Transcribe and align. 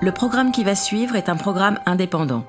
Le 0.00 0.12
programme 0.12 0.52
qui 0.52 0.62
va 0.62 0.76
suivre 0.76 1.16
est 1.16 1.28
un 1.28 1.34
programme 1.34 1.80
indépendant. 1.84 2.44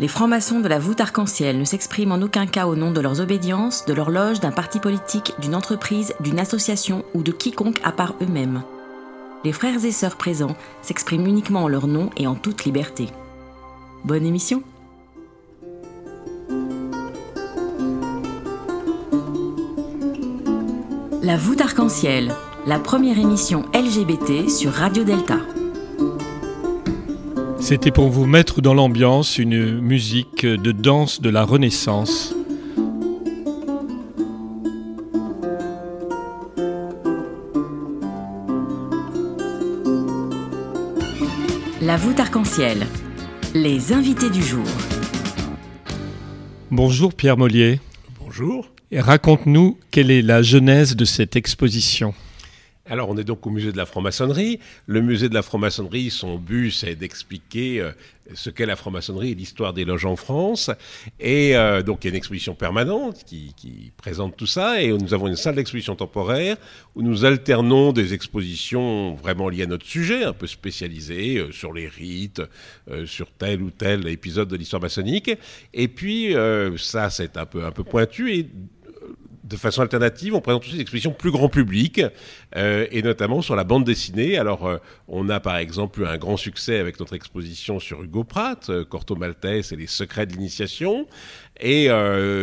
Les 0.00 0.08
francs-maçons 0.08 0.58
de 0.58 0.66
la 0.66 0.80
voûte 0.80 1.00
arc-en-ciel 1.00 1.60
ne 1.60 1.64
s'expriment 1.64 2.10
en 2.10 2.22
aucun 2.22 2.46
cas 2.46 2.66
au 2.66 2.74
nom 2.74 2.90
de 2.90 3.00
leurs 3.00 3.20
obédiences, 3.20 3.86
de 3.86 3.92
leur 3.92 4.10
loge, 4.10 4.40
d'un 4.40 4.50
parti 4.50 4.80
politique, 4.80 5.32
d'une 5.38 5.54
entreprise, 5.54 6.12
d'une 6.18 6.40
association 6.40 7.04
ou 7.14 7.22
de 7.22 7.30
quiconque 7.30 7.80
à 7.84 7.92
part 7.92 8.14
eux-mêmes. 8.20 8.64
Les 9.44 9.52
frères 9.52 9.84
et 9.84 9.92
sœurs 9.92 10.16
présents 10.16 10.56
s'expriment 10.82 11.26
uniquement 11.26 11.62
en 11.62 11.68
leur 11.68 11.86
nom 11.86 12.10
et 12.16 12.26
en 12.26 12.34
toute 12.34 12.64
liberté. 12.64 13.10
Bonne 14.04 14.26
émission 14.26 14.60
La 21.22 21.36
voûte 21.36 21.60
arc-en-ciel, 21.60 22.34
la 22.66 22.80
première 22.80 23.20
émission 23.20 23.64
LGBT 23.72 24.50
sur 24.50 24.72
Radio 24.72 25.04
Delta. 25.04 25.38
C'était 27.68 27.90
pour 27.90 28.10
vous 28.10 28.26
mettre 28.26 28.60
dans 28.60 28.74
l'ambiance 28.74 29.38
une 29.38 29.80
musique 29.80 30.46
de 30.46 30.70
danse 30.70 31.20
de 31.20 31.28
la 31.28 31.42
Renaissance. 31.42 32.32
La 41.82 41.96
voûte 41.96 42.20
arc-en-ciel, 42.20 42.86
les 43.52 43.92
invités 43.92 44.30
du 44.30 44.44
jour. 44.44 44.64
Bonjour 46.70 47.14
Pierre 47.14 47.36
Mollier. 47.36 47.80
Bonjour. 48.20 48.70
Raconte-nous 48.92 49.76
quelle 49.90 50.12
est 50.12 50.22
la 50.22 50.40
genèse 50.40 50.94
de 50.94 51.04
cette 51.04 51.34
exposition. 51.34 52.14
Alors, 52.88 53.08
on 53.08 53.16
est 53.16 53.24
donc 53.24 53.44
au 53.46 53.50
musée 53.50 53.72
de 53.72 53.76
la 53.76 53.84
franc-maçonnerie. 53.84 54.60
Le 54.86 55.00
musée 55.00 55.28
de 55.28 55.34
la 55.34 55.42
franc-maçonnerie, 55.42 56.10
son 56.10 56.38
but, 56.38 56.70
c'est 56.70 56.94
d'expliquer 56.94 57.80
euh, 57.80 57.90
ce 58.34 58.48
qu'est 58.48 58.64
la 58.64 58.76
franc-maçonnerie 58.76 59.32
et 59.32 59.34
l'histoire 59.34 59.72
des 59.72 59.84
loges 59.84 60.04
en 60.04 60.14
France. 60.14 60.70
Et 61.18 61.56
euh, 61.56 61.82
donc, 61.82 62.04
il 62.04 62.06
y 62.06 62.08
a 62.08 62.10
une 62.10 62.16
exposition 62.16 62.54
permanente 62.54 63.24
qui, 63.24 63.92
présente 63.96 64.36
tout 64.36 64.46
ça. 64.46 64.80
Et 64.80 64.92
nous 64.92 65.14
avons 65.14 65.26
une 65.26 65.34
salle 65.34 65.56
d'exposition 65.56 65.96
temporaire 65.96 66.56
où 66.94 67.02
nous 67.02 67.24
alternons 67.24 67.92
des 67.92 68.14
expositions 68.14 69.14
vraiment 69.14 69.48
liées 69.48 69.64
à 69.64 69.66
notre 69.66 69.86
sujet, 69.86 70.22
un 70.22 70.32
peu 70.32 70.46
spécialisées 70.46 71.38
euh, 71.38 71.50
sur 71.50 71.72
les 71.72 71.88
rites, 71.88 72.42
sur 73.06 73.32
tel 73.32 73.62
ou 73.62 73.70
tel 73.70 74.06
épisode 74.06 74.48
de 74.48 74.56
l'histoire 74.56 74.80
maçonnique. 74.80 75.32
Et 75.74 75.88
puis, 75.88 76.34
ça, 76.76 77.10
c'est 77.10 77.36
un 77.36 77.46
peu, 77.46 77.64
un 77.64 77.72
peu 77.72 77.82
pointu. 77.82 78.32
Et 78.32 78.46
de 79.46 79.56
façon 79.56 79.82
alternative, 79.82 80.34
on 80.34 80.40
présente 80.40 80.64
aussi 80.64 80.74
des 80.74 80.80
expositions 80.80 81.12
plus 81.12 81.30
grand 81.30 81.48
public, 81.48 82.02
euh, 82.56 82.86
et 82.90 83.02
notamment 83.02 83.42
sur 83.42 83.54
la 83.54 83.62
bande 83.62 83.84
dessinée. 83.84 84.38
Alors, 84.38 84.66
euh, 84.66 84.78
on 85.06 85.28
a 85.28 85.38
par 85.38 85.56
exemple 85.56 86.00
eu 86.00 86.06
un 86.06 86.18
grand 86.18 86.36
succès 86.36 86.78
avec 86.78 86.98
notre 86.98 87.14
exposition 87.14 87.78
sur 87.78 88.02
Hugo 88.02 88.24
Pratt, 88.24 88.68
euh, 88.70 88.84
Corto 88.84 89.14
Maltese 89.14 89.72
et 89.72 89.76
les 89.76 89.86
secrets 89.86 90.26
de 90.26 90.32
l'initiation. 90.32 91.06
Et 91.58 91.88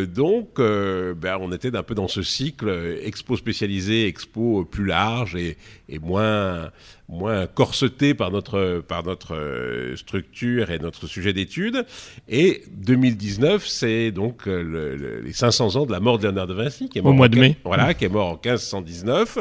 donc, 0.08 0.56
ben, 0.58 1.38
on 1.40 1.52
était 1.52 1.76
un 1.76 1.84
peu 1.84 1.94
dans 1.94 2.08
ce 2.08 2.24
cycle 2.24 2.98
expo 3.04 3.38
spécialisé, 3.38 4.08
expo 4.08 4.66
plus 4.66 4.88
large 4.88 5.36
et, 5.36 5.56
et 5.94 6.00
moins 6.00 6.72
moins 7.10 7.48
corseté 7.48 8.14
par 8.14 8.32
notre, 8.32 8.84
par 8.88 9.04
notre 9.04 9.36
euh, 9.36 9.96
structure 9.96 10.72
et 10.72 10.80
notre 10.80 11.08
sujet 11.08 11.34
d'étude. 11.34 11.86
Et 12.28 12.64
2019, 12.72 13.66
c'est 13.68 14.12
donc 14.12 14.48
euh, 14.48 15.22
les 15.24 15.34
500 15.34 15.76
ans 15.76 15.86
de 15.86 15.92
la 15.92 16.00
mort 16.00 16.18
de 16.18 16.24
Léonard 16.24 16.48
de 16.48 16.54
Vinci, 16.54 16.90
qui 16.90 17.00
est 17.00 17.02
mort 17.02 17.12
au 17.12 17.16
mois 17.16 17.28
de 17.28 17.40
mai. 17.40 17.58
Voilà, 17.64 17.94
qui 17.94 18.06
est 18.06 18.10
mort 18.10 18.28
en 18.28 18.34
1519. 18.34 19.38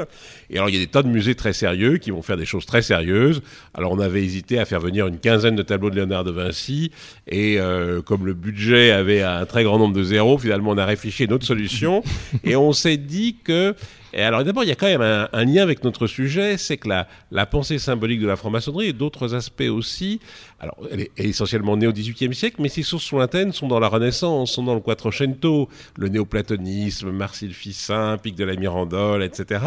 Et 0.50 0.56
alors, 0.56 0.69
il 0.69 0.75
y 0.75 0.78
a 0.78 0.81
des 0.81 0.86
tas 0.86 1.03
de 1.03 1.09
musées 1.09 1.34
très 1.34 1.53
sérieux 1.53 1.98
qui 1.98 2.11
vont 2.11 2.22
faire 2.22 2.36
des 2.36 2.44
choses 2.44 2.66
très 2.66 2.83
sérieuses. 2.83 3.42
Alors, 3.75 3.92
on 3.92 3.98
avait 3.98 4.22
hésité 4.22 4.59
à 4.59 4.64
faire 4.64 4.81
venir 4.81 5.06
une 5.06 5.19
quinzaine 5.19 5.56
de 5.56 5.62
tableaux 5.62 5.91
de 5.91 5.97
Léonard 5.97 6.25
de 6.25 6.33
Vinci. 6.33 6.91
Et 7.28 7.59
euh, 7.59 8.03
comme 8.03 8.27
le 8.27 8.34
budget 8.34 8.91
avait 8.91 9.22
un 9.22 9.47
très 9.47 9.64
grand 9.64 9.78
nombre 9.78 9.94
de 9.94 10.03
zéros, 10.03 10.39
finalement, 10.39 10.70
on 10.70 10.78
a 10.78 10.84
réfléchi 10.84 11.22
à 11.22 11.26
une 11.26 11.32
autre 11.32 11.47
solution. 11.47 12.03
et 12.44 12.56
on 12.56 12.72
s'est 12.72 12.97
dit 12.97 13.37
que 13.43 13.75
et 14.12 14.23
alors 14.23 14.45
d'abord, 14.45 14.62
il 14.65 14.69
y 14.69 14.73
a 14.73 14.75
quand 14.75 14.87
même 14.87 15.00
un, 15.00 15.45
lien 15.45 15.62
avec 15.62 15.84
notre 15.84 16.06
sujet, 16.06 16.59
c'est 16.59 16.77
que 16.77 16.89
la, 16.89 17.47
pensée 17.47 17.78
symbolique 17.78 18.21
de 18.21 18.27
la 18.27 18.37
franc-maçonnerie 18.37 18.89
et 18.89 18.93
d'autres 18.93 19.34
aspects 19.34 19.62
aussi, 19.71 20.21
alors 20.61 20.77
elle 20.91 21.00
est, 21.00 21.11
essentiellement 21.17 21.77
née 21.77 21.87
au 21.87 21.93
XVIIIe 21.93 22.34
siècle, 22.34 22.56
mais 22.61 22.69
ses 22.69 22.83
sources 22.83 23.11
lointaines 23.11 23.53
sont 23.53 23.69
dans 23.69 23.81
la 23.81 23.89
Renaissance, 23.89 24.53
sont 24.53 24.65
dans 24.65 24.75
le 24.75 24.81
Quattrocento, 24.81 25.69
le 25.97 26.09
néoplatonisme, 26.09 27.11
Marcille 27.11 27.55
Ficin, 27.55 28.19
Pic 28.23 28.34
de 28.34 28.45
la 28.45 28.55
Mirandole, 28.55 29.23
etc. 29.23 29.65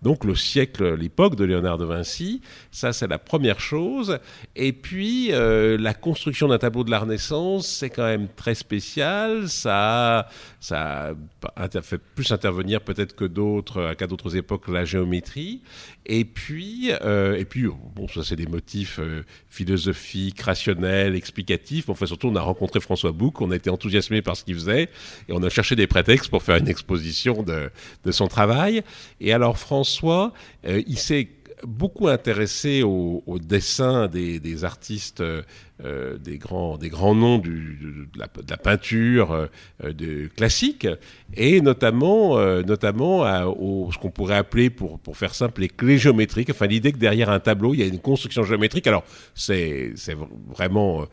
Donc 0.00 0.24
le 0.24 0.34
siècle, 0.34 0.94
l'époque 0.94 1.36
de 1.36 1.44
Léonard 1.44 1.78
de 1.78 1.84
Vinci, 1.84 2.40
ça 2.70 2.92
c'est 2.92 3.08
la 3.08 3.18
première 3.18 3.60
chose. 3.60 4.18
Et 4.56 4.72
puis 4.72 5.32
euh, 5.32 5.76
la 5.78 5.92
construction 5.92 6.48
d'un 6.48 6.58
tableau 6.58 6.84
de 6.84 6.90
la 6.90 7.00
Renaissance, 7.00 7.66
c'est 7.66 7.90
quand 7.90 8.06
même 8.06 8.28
très 8.28 8.54
spécial, 8.54 9.48
ça, 9.48 10.28
ça 10.60 11.12
a 11.56 11.82
fait 11.82 11.98
plus 11.98 12.32
intervenir 12.32 12.80
peut-être 12.80 13.14
que 13.14 13.24
d'autres 13.24 13.81
euh, 13.82 13.94
qu'à 13.94 14.06
d'autres 14.06 14.36
époques 14.36 14.68
la 14.68 14.84
géométrie. 14.84 15.62
Et 16.06 16.24
puis, 16.24 16.90
euh, 17.02 17.36
et 17.36 17.44
puis 17.44 17.66
bon, 17.94 18.08
ça 18.08 18.22
c'est 18.24 18.36
des 18.36 18.46
motifs 18.46 18.98
euh, 18.98 19.22
philosophiques, 19.48 20.40
rationnels, 20.40 21.14
explicatifs. 21.14 21.88
Enfin, 21.88 22.06
surtout, 22.06 22.28
on 22.28 22.36
a 22.36 22.40
rencontré 22.40 22.80
François 22.80 23.12
Bouc, 23.12 23.40
on 23.40 23.50
a 23.50 23.56
été 23.56 23.70
enthousiasmé 23.70 24.22
par 24.22 24.36
ce 24.36 24.44
qu'il 24.44 24.54
faisait, 24.54 24.84
et 25.28 25.32
on 25.32 25.42
a 25.42 25.50
cherché 25.50 25.76
des 25.76 25.86
prétextes 25.86 26.30
pour 26.30 26.42
faire 26.42 26.56
une 26.56 26.68
exposition 26.68 27.42
de, 27.42 27.70
de 28.04 28.12
son 28.12 28.28
travail. 28.28 28.82
Et 29.20 29.32
alors, 29.32 29.58
François, 29.58 30.32
il 30.64 30.98
s'est 30.98 31.28
beaucoup 31.66 32.08
intéressé 32.08 32.82
au, 32.82 33.22
dessin 33.40 34.08
des, 34.08 34.64
artistes, 34.64 35.20
euh, 35.20 36.18
des, 36.18 36.38
grands, 36.38 36.76
des 36.76 36.88
grands 36.88 37.14
noms 37.14 37.38
de, 37.38 37.50
la, 38.16 38.56
peinture 38.56 39.32
euh, 39.32 39.92
de, 39.92 40.28
classique, 40.28 40.86
et 41.34 41.60
notamment, 41.60 42.38
euh, 42.38 42.62
notamment 42.62 43.24
à, 43.24 43.46
au, 43.46 43.90
ce 43.92 43.98
qu'on 43.98 44.10
pourrait 44.10 44.36
appeler, 44.36 44.70
pour, 44.70 44.98
pour 44.98 45.16
faire 45.16 45.34
simple, 45.34 45.62
les 45.62 45.68
clés 45.68 45.98
géométriques, 45.98 46.50
enfin 46.50 46.66
l'idée 46.66 46.92
que 46.92 46.98
derrière 46.98 47.30
un 47.30 47.40
tableau, 47.40 47.74
il 47.74 47.80
y 47.80 47.82
a 47.82 47.86
une 47.86 48.00
construction 48.00 48.42
géométrique. 48.42 48.86
Alors, 48.86 49.04
c'est 49.34 49.94
vraiment 50.48 51.06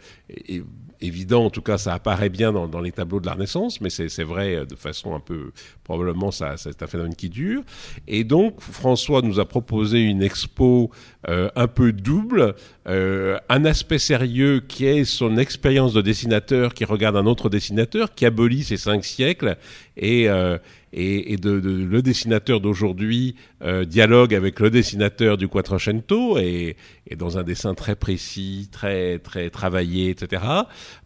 évident, 1.01 1.45
en 1.45 1.49
tout 1.49 1.61
cas 1.61 1.77
ça 1.77 1.93
apparaît 1.93 2.29
bien 2.29 2.51
dans, 2.51 2.81
les 2.81 2.91
tableaux 2.91 3.19
de 3.19 3.25
la 3.25 3.33
Renaissance, 3.33 3.81
mais 3.81 3.89
c'est 3.89 4.23
vrai 4.23 4.65
de 4.65 4.75
façon 4.75 5.15
un 5.15 5.19
peu, 5.19 5.51
probablement 5.83 6.31
ça 6.31 6.55
c'est 6.57 6.81
un 6.81 6.87
phénomène 6.87 7.15
qui 7.15 7.29
dure. 7.29 7.63
Et 8.07 8.23
donc 8.23 8.61
François 8.61 9.21
nous 9.21 9.39
a 9.39 9.47
proposé 9.47 10.01
une 10.01 10.21
expo 10.21 10.91
euh, 11.27 11.49
un 11.55 11.67
peu 11.67 11.91
double, 11.91 12.55
euh, 12.87 13.37
un 13.49 13.65
aspect 13.65 13.99
sérieux 13.99 14.61
qui 14.65 14.85
est 14.85 15.03
son 15.03 15.37
expérience 15.37 15.93
de 15.93 16.01
dessinateur 16.01 16.73
qui 16.73 16.85
regarde 16.85 17.17
un 17.17 17.25
autre 17.25 17.49
dessinateur, 17.49 18.13
qui 18.15 18.25
abolit 18.25 18.63
ces 18.63 18.77
cinq 18.77 19.03
siècles 19.03 19.57
et, 19.97 20.29
euh, 20.29 20.57
et, 20.93 21.37
de, 21.37 21.51
le 21.51 22.01
dessinateur 22.01 22.61
d'aujourd'hui 22.61 23.35
euh, 23.61 23.83
dialogue 23.83 24.33
avec 24.33 24.61
le 24.61 24.69
dessinateur 24.69 25.35
du 25.35 25.49
Quattrocento 25.49 26.37
et, 26.37 26.77
dans 27.17 27.37
un 27.37 27.43
dessin 27.43 27.73
très 27.73 27.95
précis, 27.95 28.69
très 28.71 29.19
très 29.19 29.49
travaillé, 29.49 30.11
etc. 30.11 30.43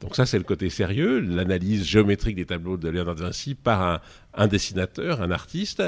Donc 0.02 0.16
ça 0.16 0.28
c'est 0.28 0.38
le 0.38 0.44
côté 0.44 0.69
sérieux, 0.69 1.19
l'analyse 1.19 1.84
géométrique 1.84 2.36
des 2.36 2.46
tableaux 2.46 2.78
de 2.78 2.90
Léonard 2.90 3.16
de 3.16 3.22
Vinci 3.22 3.56
par 3.56 4.02
un, 4.36 4.47
dessinateur, 4.47 5.22
un 5.24 5.31
artiste. 5.31 5.81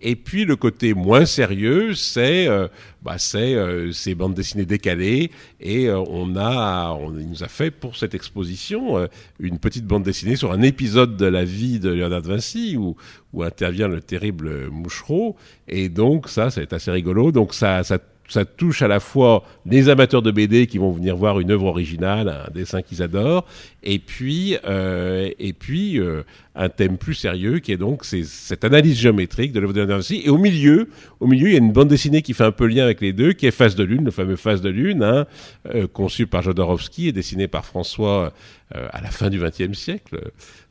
Et 0.00 0.16
puis 0.16 0.46
le 0.46 0.56
côté 0.56 0.94
moins 0.94 1.26
sérieux, 1.26 1.94
c'est 1.94 2.48
euh, 2.48 2.68
bah, 3.02 3.18
c'est 3.18 3.54
euh, 3.54 3.92
ces 3.92 4.14
bandes 4.14 4.34
dessinées 4.34 4.64
décalées. 4.64 5.30
Et 5.60 5.90
on 5.90 6.34
a, 6.36 6.92
on 6.92 7.10
nous 7.10 7.42
a 7.42 7.48
fait 7.48 7.70
pour 7.70 7.96
cette 7.96 8.14
exposition 8.14 9.06
une 9.38 9.58
petite 9.58 9.84
bande 9.84 10.04
dessinée 10.04 10.36
sur 10.36 10.52
un 10.52 10.62
épisode 10.62 11.18
de 11.18 11.26
la 11.26 11.44
vie 11.44 11.78
de 11.78 11.90
Léonard 11.90 12.22
de 12.22 12.28
Vinci 12.28 12.76
où, 12.78 12.96
où 13.34 13.42
intervient 13.42 13.88
le 13.88 14.00
terrible 14.00 14.70
Mouchereau. 14.70 15.36
Et 15.68 15.88
donc 15.88 16.28
ça, 16.28 16.50
c'est 16.50 16.72
assez 16.72 16.90
rigolo. 16.90 17.32
Donc 17.32 17.54
ça, 17.54 17.82
ça 17.82 18.44
touche 18.44 18.82
à 18.82 18.88
la 18.88 19.00
fois 19.00 19.44
les 19.64 19.88
amateurs 19.88 20.22
de 20.22 20.30
BD 20.30 20.66
qui 20.66 20.78
vont 20.78 20.90
venir 20.90 21.16
voir 21.16 21.40
une 21.40 21.50
œuvre 21.50 21.66
originale, 21.66 22.28
un 22.28 22.50
dessin 22.52 22.82
qu'ils 22.82 23.02
adorent, 23.02 23.44
et 23.82 23.98
puis, 23.98 24.56
euh, 24.64 25.30
et 25.38 25.52
puis 25.52 25.98
euh, 25.98 26.22
un 26.56 26.68
thème 26.68 26.96
plus 26.96 27.14
sérieux 27.14 27.58
qui 27.58 27.72
est 27.72 27.76
donc 27.76 28.04
cette 28.04 28.64
analyse 28.64 28.98
géométrique 28.98 29.52
de 29.52 29.60
l'œuvre 29.60 29.74
de 29.74 29.82
Vinci. 29.82 30.22
Et 30.24 30.30
au 30.30 30.38
milieu, 30.38 30.88
au 31.20 31.26
milieu, 31.26 31.48
il 31.48 31.52
y 31.52 31.54
a 31.54 31.58
une 31.58 31.72
bande 31.72 31.88
dessinée 31.88 32.22
qui 32.22 32.32
fait 32.32 32.44
un 32.44 32.52
peu 32.52 32.66
lien 32.66 32.84
avec 32.84 33.00
les 33.00 33.12
deux, 33.12 33.32
qui 33.32 33.46
est 33.46 33.50
Face 33.50 33.74
de 33.74 33.84
Lune, 33.84 34.04
le 34.04 34.10
fameux 34.10 34.36
Face 34.36 34.62
de 34.62 34.70
Lune, 34.70 35.02
hein, 35.02 35.26
euh, 35.74 35.86
conçu 35.86 36.26
par 36.26 36.42
Jodorowsky 36.42 37.08
et 37.08 37.12
dessiné 37.12 37.46
par 37.46 37.66
François 37.66 38.32
euh, 38.74 38.88
à 38.92 39.00
la 39.00 39.10
fin 39.10 39.30
du 39.30 39.38
XXe 39.38 39.78
siècle, 39.78 40.18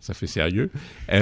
ça 0.01 0.13
fait 0.13 0.27
sérieux, 0.27 0.69
et, 1.09 1.15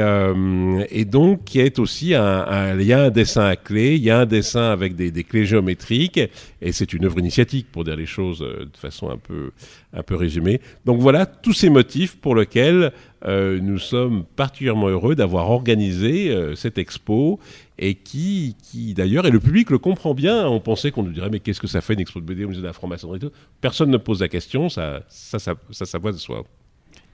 euh, 0.00 0.84
et, 0.88 1.04
donc 1.04 1.44
qui 1.44 1.60
est 1.60 1.78
aussi 1.78 2.14
un, 2.14 2.24
un, 2.24 2.80
il 2.80 2.86
y 2.86 2.94
a 2.94 3.02
un 3.02 3.10
dessin 3.10 3.44
à 3.44 3.56
clé, 3.56 3.96
il 3.96 4.02
y 4.02 4.10
a 4.10 4.20
un 4.20 4.26
dessin 4.26 4.70
avec 4.70 4.94
des, 4.94 5.10
des 5.10 5.24
clés 5.24 5.44
géométriques, 5.44 6.18
et 6.62 6.72
c'est 6.72 6.94
une 6.94 7.04
œuvre 7.04 7.18
initiatique 7.18 7.66
pour 7.70 7.84
dire 7.84 7.96
les 7.96 8.06
choses 8.06 8.38
de 8.38 8.78
façon 8.78 9.10
un 9.10 9.18
peu, 9.18 9.50
un 9.92 10.02
peu 10.02 10.14
résumée. 10.14 10.60
Donc 10.84 11.00
voilà 11.00 11.26
tous 11.26 11.52
ces 11.52 11.70
motifs 11.70 12.16
pour 12.16 12.34
lesquels 12.34 12.92
nous 13.26 13.78
sommes 13.78 14.24
particulièrement 14.36 14.88
heureux 14.88 15.14
d'avoir 15.14 15.50
organisé 15.50 16.32
cette 16.54 16.78
expo 16.78 17.40
et 17.80 17.94
qui, 17.94 18.56
qui 18.62 18.94
d'ailleurs, 18.94 19.26
et 19.26 19.30
le 19.30 19.40
public 19.40 19.70
le 19.70 19.78
comprend 19.78 20.14
bien. 20.14 20.46
On 20.46 20.60
pensait 20.60 20.90
qu'on 20.90 21.02
nous 21.02 21.12
dirait, 21.12 21.30
mais 21.30 21.40
qu'est-ce 21.40 21.60
que 21.60 21.66
ça 21.66 21.80
fait 21.80 21.94
une 21.94 22.00
expo 22.00 22.20
de 22.20 22.26
BD 22.26 22.44
au 22.44 22.48
musée 22.48 22.60
de 22.60 22.66
la 22.66 22.74
franc-maçonnerie 22.74 23.20
Personne 23.60 23.90
ne 23.90 23.96
pose 23.96 24.20
la 24.20 24.28
question, 24.28 24.68
ça, 24.68 25.02
ça, 25.08 25.38
ça, 25.38 25.54
ça, 25.70 25.98
de 25.98 26.12
soi. 26.12 26.44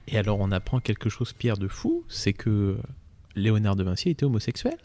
Et 0.09 0.17
alors, 0.17 0.39
on 0.39 0.51
apprend 0.51 0.79
quelque 0.79 1.09
chose, 1.09 1.31
Pierre 1.33 1.57
de 1.57 1.69
fou, 1.69 2.03
c'est 2.09 2.33
que 2.33 2.77
Léonard 3.35 3.77
de 3.77 3.83
Vinci 3.83 4.09
était 4.09 4.25
homosexuel? 4.25 4.75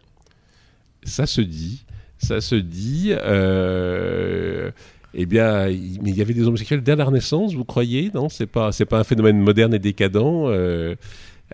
Ça 1.03 1.27
se 1.27 1.41
dit, 1.41 1.85
ça 2.19 2.41
se 2.41 2.55
dit. 2.55 3.09
Euh, 3.11 4.71
eh 5.15 5.27
bien, 5.27 5.67
mais 5.67 6.11
il 6.11 6.17
y 6.17 6.23
avait 6.23 6.35
des 6.35 6.47
homosexuels 6.47 6.83
dès 6.83 6.97
la 6.97 7.05
Renaissance, 7.05 7.55
vous 7.55 7.65
croyez? 7.65 8.11
Non, 8.15 8.29
c'est 8.29 8.47
pas, 8.47 8.73
c'est 8.73 8.87
pas 8.87 8.99
un 8.99 9.05
phénomène 9.05 9.39
moderne 9.39 9.75
et 9.75 9.79
décadent. 9.79 10.51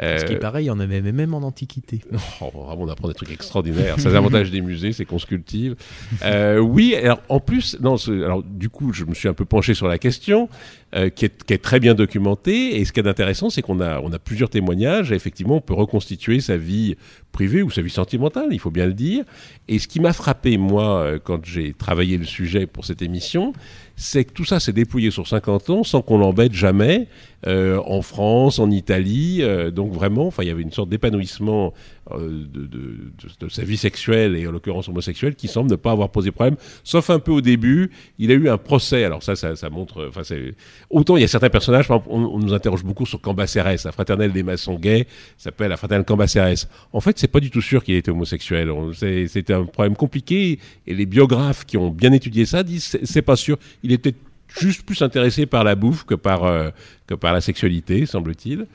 Euh, 0.03 0.19
ce 0.19 0.25
qui 0.25 0.37
paraît, 0.37 0.63
il 0.63 0.67
y 0.67 0.71
en 0.71 0.79
avait 0.79 1.01
même 1.01 1.35
en 1.35 1.39
Antiquité. 1.39 2.01
Oh, 2.41 2.53
on 2.55 2.89
apprend 2.89 3.09
des 3.09 3.15
trucs 3.15 3.33
extraordinaires. 3.33 3.97
C'est 3.99 4.11
l'avantage 4.11 4.51
des 4.51 4.61
musées, 4.61 4.93
c'est 4.93 5.05
qu'on 5.05 5.19
se 5.19 5.27
cultive. 5.27 5.75
Euh, 6.23 6.59
oui, 6.59 6.95
alors 6.95 7.21
en 7.29 7.41
plus, 7.41 7.77
non, 7.81 7.97
alors 8.07 8.45
du 8.45 8.69
coup, 8.69 8.93
je 8.93 9.05
me 9.05 9.15
suis 9.15 9.29
un 9.29 9.35
peu 9.35 9.45
penché 9.45 9.75
sur 9.75 9.89
la 9.89 9.99
question. 9.99 10.49
Euh, 10.95 11.11
qui, 11.11 11.27
est, 11.27 11.63
très 11.63 11.81
bien 11.81 11.95
documenté. 11.95 12.81
Et 12.81 12.87
ce 12.87 12.95
qui 12.95 13.01
est 13.01 13.07
intéressant, 13.07 13.51
c'est 13.51 13.61
qu'on 13.61 13.79
a, 13.83 14.01
plusieurs 14.25 14.49
témoignages. 14.49 15.13
Effectivement, 15.13 15.57
on 15.57 15.61
peut 15.61 15.75
reconstituer 15.75 16.41
sa 16.41 16.57
vie 16.57 16.97
privée 17.31 17.63
ou 17.63 17.71
sa 17.71 17.83
vie 17.83 17.91
sentimentale, 17.91 18.49
il 18.53 18.59
faut 18.59 18.71
bien 18.71 18.87
le 18.87 18.95
dire. 18.95 19.25
Et 19.69 19.79
ce 19.79 19.87
qui 19.87 20.01
m'a 20.01 20.15
frappé, 20.15 20.57
moi, 20.57 21.03
euh, 21.03 21.19
quand 21.23 21.45
j'ai 21.45 21.75
travaillé 21.75 22.17
le 22.17 22.25
sujet 22.25 22.67
pour 22.67 22.87
cette 22.87 23.03
émission, 23.03 23.53
c'est 23.97 24.25
que 24.25 24.33
tout 24.33 24.47
ça 24.47 24.61
s'est 24.61 24.73
dépouillé 24.73 25.11
sur 25.11 25.29
50 25.29 25.69
ans 25.69 25.85
sans 25.85 26.01
qu'on 26.01 26.17
l'embête 26.17 26.55
jamais 26.55 27.07
euh, 27.47 27.83
en 27.85 28.01
France, 28.01 28.59
en 28.59 28.71
Italie. 28.71 29.43
Donc 29.75 29.93
vraiment, 29.93 30.33
il 30.41 30.49
y 30.49 30.51
avait 30.51 30.63
une 30.63 30.73
sorte 30.73 30.89
d'épanouissement 30.89 31.75
de, 32.17 32.67
de, 32.67 33.49
sa 33.49 33.63
vie 33.63 33.77
sexuelle 33.77 34.37
et 34.37 34.47
en 34.47 34.53
l'occurrence 34.53 34.89
homosexuelle 34.89 35.35
qui 35.35 35.49
semble 35.49 35.71
ne 35.71 35.77
pas 35.77 35.93
avoir 35.93 36.11
posé 36.11 36.31
problème, 36.31 36.57
sauf 36.85 37.11
un 37.11 37.19
peu 37.19 37.33
au 37.33 37.41
début. 37.41 37.91
Il 38.19 38.31
a 38.31 38.35
eu 38.35 38.49
un 38.49 38.59
procès. 38.59 39.05
Alors 39.05 39.23
ça, 39.23 39.37
ça, 39.37 39.71
montre. 39.71 40.07
Enfin, 40.09 40.23
c'est 40.25 40.55
autant 40.91 41.17
il 41.17 41.21
y 41.21 41.25
a 41.25 41.29
certains 41.29 41.51
personnages. 41.51 41.87
On, 41.91 42.39
nous 42.39 42.55
interroge 42.55 42.85
beaucoup 42.85 43.07
sur 43.07 43.21
Cambacérès, 43.21 43.85
la 43.85 43.93
fraternelle 43.93 44.33
des 44.33 44.43
maçons 44.43 44.79
gays 44.79 45.07
s'appelle 45.37 45.69
la 45.69 45.77
fraternelle 45.77 46.07
Cambacérès. 46.07 46.69
En 46.93 47.01
fait, 47.01 47.19
c'est 47.19 47.29
pas 47.29 47.41
du 47.41 47.51
tout 47.51 47.63
sûr 47.63 47.83
qu'il 47.85 47.95
était 47.95 48.11
homosexuel. 48.11 48.73
C'était 48.95 49.55
un 49.55 49.65
problème 49.65 49.97
compliqué 49.97 50.59
et 50.87 50.95
les 50.95 51.07
biographes 51.07 51.65
qui 51.65 51.77
ont 51.77 51.91
bien 51.91 52.13
étudié 52.13 52.47
ça 52.47 52.63
disent 52.63 52.99
c'est 53.03 53.23
pas 53.23 53.37
sûr 53.37 53.59
il 53.83 53.93
était 53.93 54.15
juste 54.49 54.83
plus 54.83 55.03
intéressé 55.03 55.47
par 55.47 55.65
la 55.65 55.75
bouffe 55.75 56.05
que 56.05 56.15
par, 56.15 56.45
euh, 56.45 56.71
que 57.07 57.15
par 57.15 57.33
la 57.33 57.41
sexualité, 57.41 58.07
semble-t-il. 58.07 58.67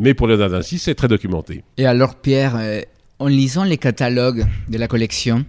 Mais 0.00 0.14
pour 0.14 0.26
Léonard 0.26 0.48
Vinci, 0.48 0.78
c'est 0.78 0.94
très 0.94 1.08
documenté. 1.08 1.62
Et 1.76 1.84
alors, 1.84 2.14
Pierre, 2.14 2.56
euh, 2.56 2.80
en 3.18 3.26
lisant 3.26 3.64
les 3.64 3.76
catalogues 3.76 4.46
de 4.68 4.78
la 4.78 4.88
collection, 4.88 5.44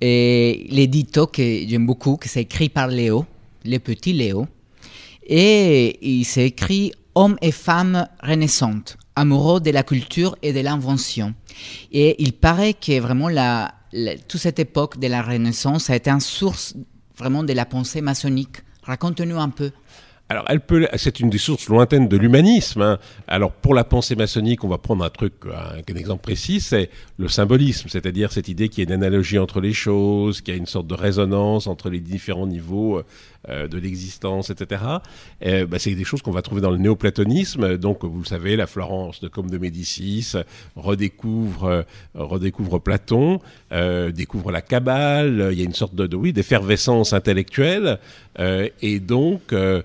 et 0.00 0.66
l'édito 0.70 1.26
que 1.26 1.42
j'aime 1.42 1.84
beaucoup, 1.84 2.16
que 2.16 2.28
c'est 2.28 2.42
écrit 2.42 2.68
par 2.68 2.86
Léo, 2.86 3.26
le 3.64 3.78
petit 3.78 4.12
Léo, 4.12 4.46
et 5.26 5.98
il 6.00 6.24
s'est 6.24 6.46
écrit 6.46 6.92
Hommes 7.16 7.36
et 7.42 7.50
femmes 7.50 8.06
renaissantes, 8.22 8.96
amoureux 9.16 9.60
de 9.60 9.70
la 9.72 9.82
culture 9.82 10.36
et 10.42 10.52
de 10.52 10.60
l'invention. 10.60 11.34
Et 11.90 12.22
il 12.22 12.32
paraît 12.32 12.74
que 12.74 13.00
vraiment 13.00 13.28
la, 13.28 13.74
toute 14.28 14.40
cette 14.40 14.60
époque 14.60 15.00
de 15.00 15.08
la 15.08 15.22
Renaissance 15.22 15.90
a 15.90 15.96
été 15.96 16.10
une 16.10 16.20
source 16.20 16.76
vraiment 17.16 17.42
de 17.42 17.52
la 17.52 17.66
pensée 17.66 18.00
maçonnique. 18.00 18.58
Raconte-nous 18.84 19.38
un 19.38 19.48
peu. 19.48 19.72
Alors, 20.30 20.44
elle 20.48 20.60
peut, 20.60 20.86
c'est 20.96 21.20
une 21.20 21.30
des 21.30 21.38
sources 21.38 21.68
lointaines 21.68 22.06
de 22.06 22.16
l'humanisme. 22.18 22.82
Hein. 22.82 22.98
Alors, 23.26 23.50
pour 23.50 23.74
la 23.74 23.84
pensée 23.84 24.14
maçonnique, 24.14 24.62
on 24.62 24.68
va 24.68 24.76
prendre 24.76 25.02
un 25.02 25.08
truc, 25.08 25.32
un, 25.46 25.94
exemple 25.94 26.22
précis, 26.22 26.60
c'est 26.60 26.90
le 27.16 27.28
symbolisme, 27.28 27.88
c'est-à-dire 27.88 28.30
cette 28.30 28.48
idée 28.48 28.68
qu'il 28.68 28.84
y 28.84 28.86
a 28.86 28.94
une 28.94 29.02
analogie 29.02 29.38
entre 29.38 29.60
les 29.60 29.72
choses, 29.72 30.42
qu'il 30.42 30.52
y 30.52 30.56
a 30.56 30.60
une 30.60 30.66
sorte 30.66 30.86
de 30.86 30.94
résonance 30.94 31.66
entre 31.66 31.88
les 31.88 32.00
différents 32.00 32.46
niveaux 32.46 33.02
euh, 33.48 33.68
de 33.68 33.78
l'existence, 33.78 34.50
etc. 34.50 34.82
bah, 35.40 35.78
c'est 35.78 35.94
des 35.94 36.02
choses 36.02 36.22
qu'on 36.22 36.32
va 36.32 36.42
trouver 36.42 36.60
dans 36.60 36.72
le 36.72 36.76
néoplatonisme. 36.76 37.78
Donc, 37.78 38.04
vous 38.04 38.18
le 38.18 38.26
savez, 38.26 38.56
la 38.56 38.66
Florence 38.66 39.20
de 39.20 39.28
Comte 39.28 39.46
de 39.48 39.58
Médicis 39.58 40.32
redécouvre, 40.74 41.64
euh, 41.64 41.82
redécouvre 42.14 42.80
Platon, 42.80 43.40
euh, 43.70 44.10
découvre 44.10 44.50
la 44.50 44.60
Kabbale. 44.60 45.50
Il 45.52 45.58
y 45.58 45.62
a 45.62 45.64
une 45.64 45.72
sorte 45.72 45.94
de, 45.94 46.16
oui, 46.16 46.32
d'effervescence 46.32 47.12
intellectuelle. 47.12 48.00
et 48.38 48.98
donc, 48.98 49.40
ce 49.50 49.84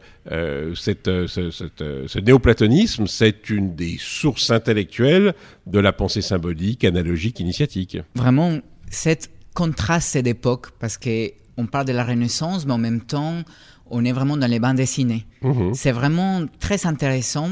néoplatonisme, 2.20 3.06
c'est 3.06 3.52
une 3.52 3.76
des 3.76 3.98
sources 4.00 4.50
intellectuelles 4.50 5.36
de 5.68 5.78
la 5.78 5.94
pensée 5.94 6.22
symbolique, 6.22 6.84
analogique, 6.86 7.40
initiatique. 7.40 8.00
Vraiment, 8.16 8.58
cette 8.90 9.30
contraste 9.54 10.18
d'époque, 10.18 10.72
parce 10.80 10.98
que 10.98 11.43
on 11.58 11.66
parle 11.66 11.86
de 11.86 11.94
la 11.94 12.04
Renaissance, 12.04 12.66
mais 12.66 12.74
en 12.74 12.78
même 12.78 13.02
temps, 13.02 13.44
on 13.90 14.06
est 14.06 14.12
vraiment 14.12 14.38
dans 14.38 14.48
les 14.48 14.60
bandes 14.60 14.78
dessinées. 14.78 15.26
Mhm. 15.42 15.74
C'est 15.74 15.92
vraiment 15.92 16.46
très 16.60 16.86
intéressant. 16.86 17.52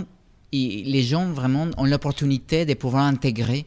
Et 0.51 0.83
les 0.85 1.03
gens 1.03 1.27
vraiment 1.27 1.67
ont 1.77 1.85
l'opportunité 1.85 2.65
de 2.65 2.73
pouvoir 2.73 3.03
intégrer 3.03 3.65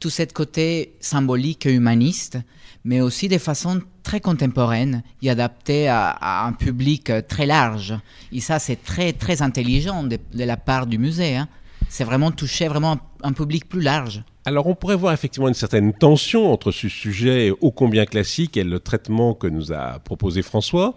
tout 0.00 0.10
ce 0.10 0.22
côté 0.24 0.96
symbolique 1.00 1.66
et 1.66 1.72
humaniste, 1.72 2.38
mais 2.84 3.00
aussi 3.00 3.28
de 3.28 3.38
façon 3.38 3.80
très 4.02 4.20
contemporaine 4.20 5.02
et 5.22 5.30
adaptée 5.30 5.88
à, 5.88 6.44
un 6.46 6.52
public 6.52 7.12
très 7.28 7.46
large. 7.46 7.94
Et 8.32 8.40
ça, 8.40 8.58
c'est 8.58 8.82
très, 8.82 9.12
très 9.12 9.42
intelligent 9.42 10.02
de, 10.02 10.18
la 10.34 10.56
part 10.56 10.86
du 10.86 10.98
musée. 10.98 11.36
Hein. 11.36 11.48
C'est 11.88 12.04
vraiment 12.04 12.32
toucher 12.32 12.68
vraiment 12.68 12.98
un 13.22 13.32
public 13.32 13.68
plus 13.68 13.80
large. 13.80 14.24
Alors 14.46 14.66
on 14.66 14.74
pourrait 14.74 14.96
voir 14.96 15.14
effectivement 15.14 15.48
une 15.48 15.54
certaine 15.54 15.94
tension 15.94 16.52
entre 16.52 16.70
ce 16.70 16.86
sujet 16.90 17.50
ô 17.62 17.70
combien 17.70 18.04
classique 18.04 18.58
et 18.58 18.64
le 18.64 18.78
traitement 18.78 19.32
que 19.32 19.46
nous 19.46 19.72
a 19.72 20.00
proposé 20.00 20.42
François. 20.42 20.94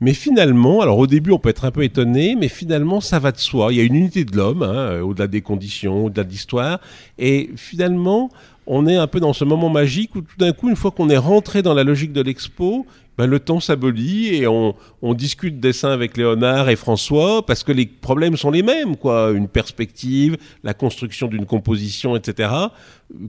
Mais 0.00 0.12
finalement, 0.12 0.82
alors 0.82 0.98
au 0.98 1.06
début 1.06 1.30
on 1.30 1.38
peut 1.38 1.48
être 1.48 1.64
un 1.64 1.70
peu 1.70 1.84
étonné, 1.84 2.36
mais 2.38 2.48
finalement 2.48 3.00
ça 3.00 3.18
va 3.18 3.32
de 3.32 3.38
soi. 3.38 3.72
Il 3.72 3.78
y 3.78 3.80
a 3.80 3.84
une 3.84 3.94
unité 3.94 4.26
de 4.26 4.36
l'homme, 4.36 4.62
hein, 4.62 4.74
euh, 4.74 5.00
au-delà 5.00 5.26
des 5.26 5.40
conditions, 5.40 6.04
au-delà 6.04 6.24
de 6.24 6.28
l'histoire. 6.28 6.80
Et 7.18 7.50
finalement, 7.56 8.28
on 8.66 8.86
est 8.86 8.96
un 8.96 9.06
peu 9.06 9.20
dans 9.20 9.32
ce 9.32 9.44
moment 9.44 9.70
magique 9.70 10.14
où 10.14 10.20
tout 10.20 10.36
d'un 10.36 10.52
coup, 10.52 10.68
une 10.68 10.76
fois 10.76 10.90
qu'on 10.90 11.08
est 11.08 11.16
rentré 11.16 11.62
dans 11.62 11.72
la 11.72 11.84
logique 11.84 12.12
de 12.12 12.20
l'expo, 12.20 12.84
ben, 13.18 13.26
le 13.26 13.40
temps 13.40 13.60
s'abolit 13.60 14.34
et 14.34 14.46
on, 14.46 14.74
on, 15.02 15.14
discute 15.14 15.60
dessin 15.60 15.90
avec 15.90 16.16
Léonard 16.16 16.68
et 16.68 16.76
François 16.76 17.44
parce 17.44 17.62
que 17.62 17.72
les 17.72 17.86
problèmes 17.86 18.36
sont 18.36 18.50
les 18.50 18.62
mêmes, 18.62 18.96
quoi. 18.96 19.32
Une 19.32 19.48
perspective, 19.48 20.36
la 20.64 20.74
construction 20.74 21.28
d'une 21.28 21.46
composition, 21.46 22.16
etc. 22.16 22.50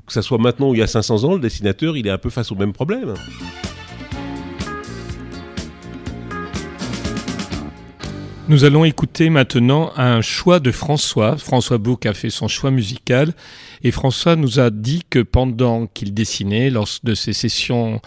Que 0.06 0.14
ça 0.14 0.22
soit 0.22 0.38
maintenant 0.38 0.70
ou 0.70 0.74
il 0.74 0.80
y 0.80 0.84
a 0.84 0.88
500 0.88 1.24
ans, 1.26 1.34
le 1.34 1.40
dessinateur, 1.40 1.98
il 1.98 2.08
est 2.08 2.12
un 2.12 2.18
peu 2.18 2.30
face 2.30 2.52
au 2.52 2.56
même 2.56 2.74
problème. 2.74 3.14
Nous 8.50 8.66
allons 8.66 8.84
écouter 8.84 9.30
maintenant 9.30 9.94
un 9.96 10.20
choix 10.20 10.60
de 10.60 10.72
François. 10.72 11.38
François 11.38 11.78
Bouc 11.78 12.06
a 12.06 12.14
fait 12.14 12.30
son 12.30 12.50
choix 12.50 12.72
musical 12.72 13.34
et 13.84 13.92
François 13.92 14.36
nous 14.36 14.60
a 14.60 14.70
dit 14.70 15.04
que 15.10 15.20
pendant 15.20 15.88
qu'il 15.88 16.14
dessinait, 16.14 16.70
lors 16.70 16.90
de 17.04 17.16
ses 17.16 17.32
sessions 17.32 18.02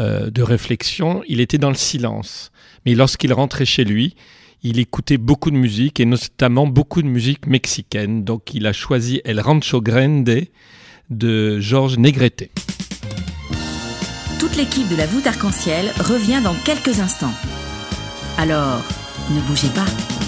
euh, 0.00 0.30
de 0.30 0.42
réflexion, 0.42 1.22
il 1.28 1.40
était 1.40 1.58
dans 1.58 1.70
le 1.70 1.76
silence. 1.76 2.52
Mais 2.86 2.94
lorsqu'il 2.94 3.32
rentrait 3.32 3.64
chez 3.64 3.84
lui, 3.84 4.14
il 4.62 4.78
écoutait 4.78 5.18
beaucoup 5.18 5.50
de 5.50 5.56
musique 5.56 6.00
et 6.00 6.04
notamment 6.04 6.66
beaucoup 6.66 7.02
de 7.02 7.08
musique 7.08 7.46
mexicaine. 7.46 8.24
Donc 8.24 8.54
il 8.54 8.66
a 8.66 8.72
choisi 8.72 9.20
El 9.24 9.40
Rancho 9.40 9.80
Grande 9.80 10.42
de 11.10 11.60
Georges 11.60 11.98
Negrete. 11.98 12.50
Toute 14.38 14.56
l'équipe 14.56 14.88
de 14.88 14.96
la 14.96 15.06
voûte 15.06 15.26
arc-en-ciel 15.26 15.86
revient 15.98 16.40
dans 16.42 16.54
quelques 16.64 17.00
instants. 17.00 17.34
Alors, 18.36 18.84
ne 19.30 19.40
bougez 19.40 19.68
pas. 19.68 20.27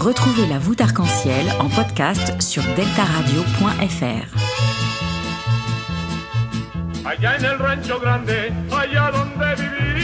Retrouvez 0.00 0.46
la 0.46 0.58
voûte 0.58 0.80
arc-en-ciel 0.80 1.46
en 1.60 1.68
podcast 1.68 2.40
sur 2.40 2.62
deltaradio.fr. 2.74 4.26
Allá 7.04 7.36
en 7.36 7.44
el 7.44 7.58
rancho 7.58 8.00
grande, 8.00 8.50
allá 8.72 9.10
donde 9.10 9.54
viví. 9.56 10.00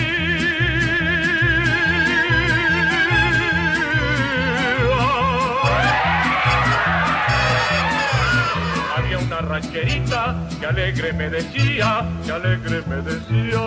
Había 8.98 9.18
una 9.18 9.40
rancherita 9.40 10.36
que 10.60 10.66
alegre 10.66 11.12
me 11.14 11.30
decía, 11.30 12.06
que 12.22 12.32
alegre 12.32 12.82
me 12.86 12.96
decía. 12.96 13.62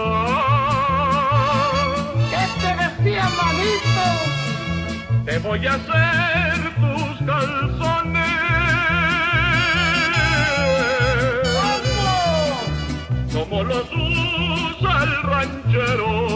¿Qué 2.29 2.45
te 2.62 3.03
decía, 3.03 3.24
manito? 3.24 4.48
Te 5.29 5.38
voy 5.38 5.63
a 5.67 5.74
hacer 5.75 6.75
tus 6.81 7.27
calzones. 7.27 8.24
Como 13.31 13.63
los 13.63 13.86
usa 13.93 15.03
el 15.03 15.21
ranchero. 15.21 16.28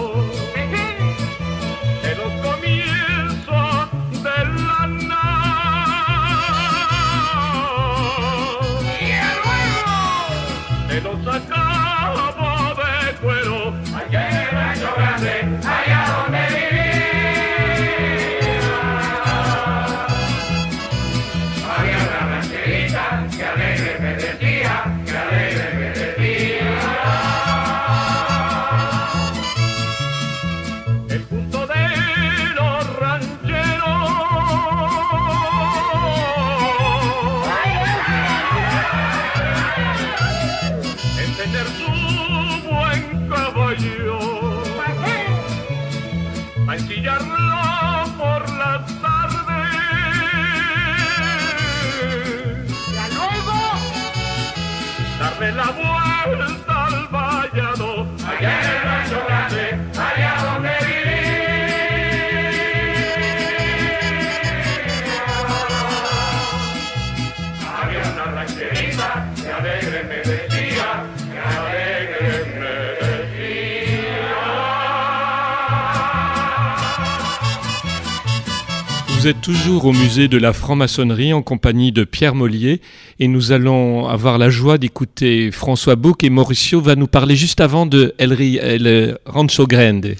Vous 79.23 79.29
êtes 79.29 79.39
toujours 79.39 79.85
au 79.85 79.93
musée 79.93 80.27
de 80.27 80.37
la 80.37 80.51
franc-maçonnerie 80.51 81.31
en 81.31 81.41
compagnie 81.41 81.93
de 81.93 82.03
Pierre 82.03 82.35
Mollier 82.35 82.81
et 83.19 83.29
nous 83.29 83.53
allons 83.53 84.05
avoir 84.05 84.37
la 84.37 84.49
joie 84.49 84.77
d'écouter 84.77 85.49
François 85.49 85.95
Bouc 85.95 86.25
et 86.25 86.29
Mauricio 86.29 86.81
va 86.81 86.97
nous 86.97 87.07
parler 87.07 87.37
juste 87.37 87.61
avant 87.61 87.85
de 87.85 88.13
El, 88.17 88.33
El 88.33 89.17
Rancho 89.25 89.65
Grande. 89.65 90.15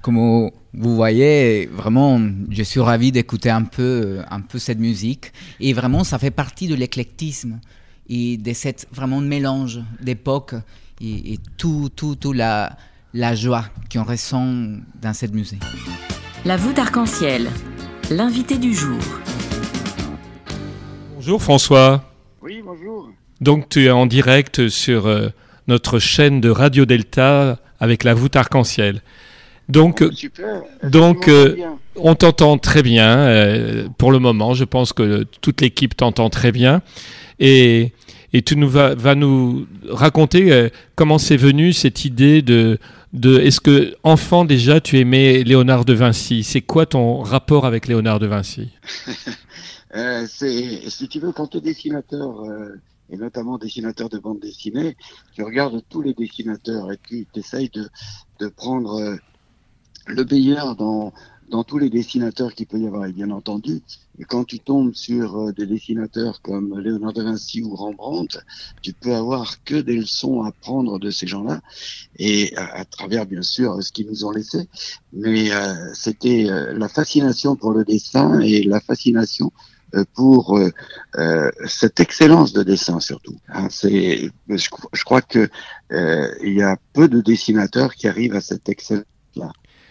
Comme 0.00 0.50
vous 0.74 0.96
voyez, 0.96 1.66
vraiment, 1.66 2.20
je 2.50 2.64
suis 2.64 2.80
ravi 2.80 3.12
d'écouter 3.12 3.48
un 3.48 3.62
peu, 3.62 4.22
un 4.28 4.40
peu 4.40 4.58
cette 4.58 4.80
musique 4.80 5.32
et 5.60 5.72
vraiment, 5.72 6.02
ça 6.02 6.18
fait 6.18 6.32
partie 6.32 6.66
de 6.66 6.74
l'éclectisme 6.74 7.60
et 8.08 8.38
de 8.38 8.52
cette 8.54 8.88
vraiment 8.92 9.20
mélange 9.20 9.78
d'époque 10.00 10.56
et, 11.00 11.34
et, 11.34 11.38
tout, 11.58 11.90
tout, 11.94 12.16
tout 12.16 12.32
la, 12.32 12.76
la 13.14 13.36
joie 13.36 13.66
qu'on 13.92 14.02
ressent 14.02 14.48
dans 15.00 15.12
cette 15.12 15.32
musique. 15.32 15.62
La 16.44 16.56
voûte 16.56 16.80
arc-en-ciel, 16.80 17.48
l'invité 18.12 18.58
du 18.58 18.74
jour. 18.74 18.98
Bonjour 21.14 21.42
François. 21.42 22.04
Oui, 22.42 22.62
bonjour. 22.64 23.08
Donc 23.40 23.68
tu 23.68 23.86
es 23.86 23.90
en 23.90 24.06
direct 24.06 24.68
sur 24.68 25.06
euh, 25.06 25.28
notre 25.66 25.98
chaîne 25.98 26.40
de 26.40 26.50
Radio 26.50 26.84
Delta 26.84 27.58
avec 27.80 28.04
la 28.04 28.14
voûte 28.14 28.36
arc-en-ciel. 28.36 29.02
Donc, 29.68 30.02
Oh, 30.06 30.12
super. 30.12 30.62
donc 30.82 31.28
euh, 31.28 31.56
on 31.96 32.14
t'entend 32.14 32.58
très 32.58 32.82
bien 32.82 33.16
euh, 33.18 33.88
pour 33.96 34.12
le 34.12 34.18
moment. 34.18 34.54
Je 34.54 34.64
pense 34.64 34.92
que 34.92 35.24
toute 35.40 35.60
l'équipe 35.60 35.96
t'entend 35.96 36.28
très 36.28 36.52
bien. 36.52 36.82
Et, 37.40 37.92
et 38.32 38.42
tu 38.42 38.56
nous 38.56 38.68
vas, 38.68 38.94
vas 38.94 39.14
nous 39.14 39.66
raconter 39.88 40.52
euh, 40.52 40.68
comment 40.96 41.18
c'est 41.18 41.36
venu 41.36 41.72
cette 41.72 42.04
idée 42.04 42.42
de, 42.42 42.78
de 43.12 43.38
est-ce 43.38 43.60
que 43.60 43.94
enfant 44.02 44.44
déjà 44.44 44.80
tu 44.80 44.98
aimais 44.98 45.42
Léonard 45.42 45.84
de 45.84 45.92
Vinci? 45.92 46.42
C'est 46.44 46.62
quoi 46.62 46.86
ton 46.86 47.20
rapport 47.22 47.66
avec 47.66 47.86
Léonard 47.86 48.18
de 48.18 48.26
Vinci? 48.26 48.70
Euh, 49.94 50.26
c'est, 50.26 50.88
si 50.88 51.06
tu 51.06 51.20
veux, 51.20 51.32
quand 51.32 51.48
tu 51.48 51.58
es 51.58 51.60
dessinateur, 51.60 52.40
euh, 52.44 52.80
et 53.10 53.18
notamment 53.18 53.58
dessinateur 53.58 54.08
de 54.08 54.18
bande 54.18 54.40
dessinée, 54.40 54.96
tu 55.34 55.42
regardes 55.42 55.82
tous 55.90 56.00
les 56.00 56.14
dessinateurs 56.14 56.90
et 56.90 56.98
tu 57.06 57.26
essayes 57.34 57.68
de, 57.68 57.90
de 58.38 58.48
prendre 58.48 58.94
euh, 58.94 59.16
le 60.06 60.24
meilleur 60.24 60.76
dans, 60.76 61.12
dans 61.52 61.64
tous 61.64 61.78
les 61.78 61.90
dessinateurs 61.90 62.54
qu'il 62.54 62.66
peut 62.66 62.78
y 62.78 62.86
avoir. 62.86 63.06
Et 63.06 63.12
bien 63.12 63.30
entendu, 63.30 63.82
quand 64.26 64.44
tu 64.44 64.58
tombes 64.58 64.94
sur 64.94 65.36
euh, 65.36 65.52
des 65.52 65.66
dessinateurs 65.66 66.40
comme 66.42 66.80
Léonard 66.80 67.12
de 67.12 67.22
Vinci 67.22 67.62
ou 67.62 67.76
Rembrandt, 67.76 68.40
tu 68.80 68.94
peux 68.94 69.14
avoir 69.14 69.62
que 69.62 69.74
des 69.74 69.96
leçons 69.96 70.42
à 70.42 70.50
prendre 70.50 70.98
de 70.98 71.10
ces 71.10 71.26
gens-là, 71.26 71.60
et 72.18 72.56
à, 72.56 72.84
travers 72.84 73.26
bien 73.26 73.42
sûr 73.42 73.82
ce 73.82 73.92
qu'ils 73.92 74.08
nous 74.08 74.24
ont 74.24 74.32
laissé. 74.32 74.66
Mais 75.12 75.52
euh, 75.52 75.74
c'était 75.94 76.46
euh, 76.50 76.72
la 76.76 76.88
fascination 76.88 77.54
pour 77.54 77.72
le 77.72 77.84
dessin 77.84 78.40
et 78.40 78.62
la 78.62 78.80
fascination 78.80 79.52
euh, 79.94 80.04
pour 80.14 80.58
euh, 81.18 81.50
cette 81.66 82.00
excellence 82.00 82.54
de 82.54 82.62
dessin 82.62 82.98
surtout. 82.98 83.36
Hein, 83.48 83.68
c'est, 83.70 84.30
je, 84.48 84.68
je 84.92 85.04
crois 85.04 85.20
que 85.20 85.50
euh, 85.92 86.34
il 86.42 86.54
y 86.54 86.62
a 86.62 86.78
peu 86.94 87.08
de 87.08 87.20
dessinateurs 87.20 87.94
qui 87.94 88.08
arrivent 88.08 88.34
à 88.34 88.40
cette 88.40 88.70
excellence-là. 88.70 89.11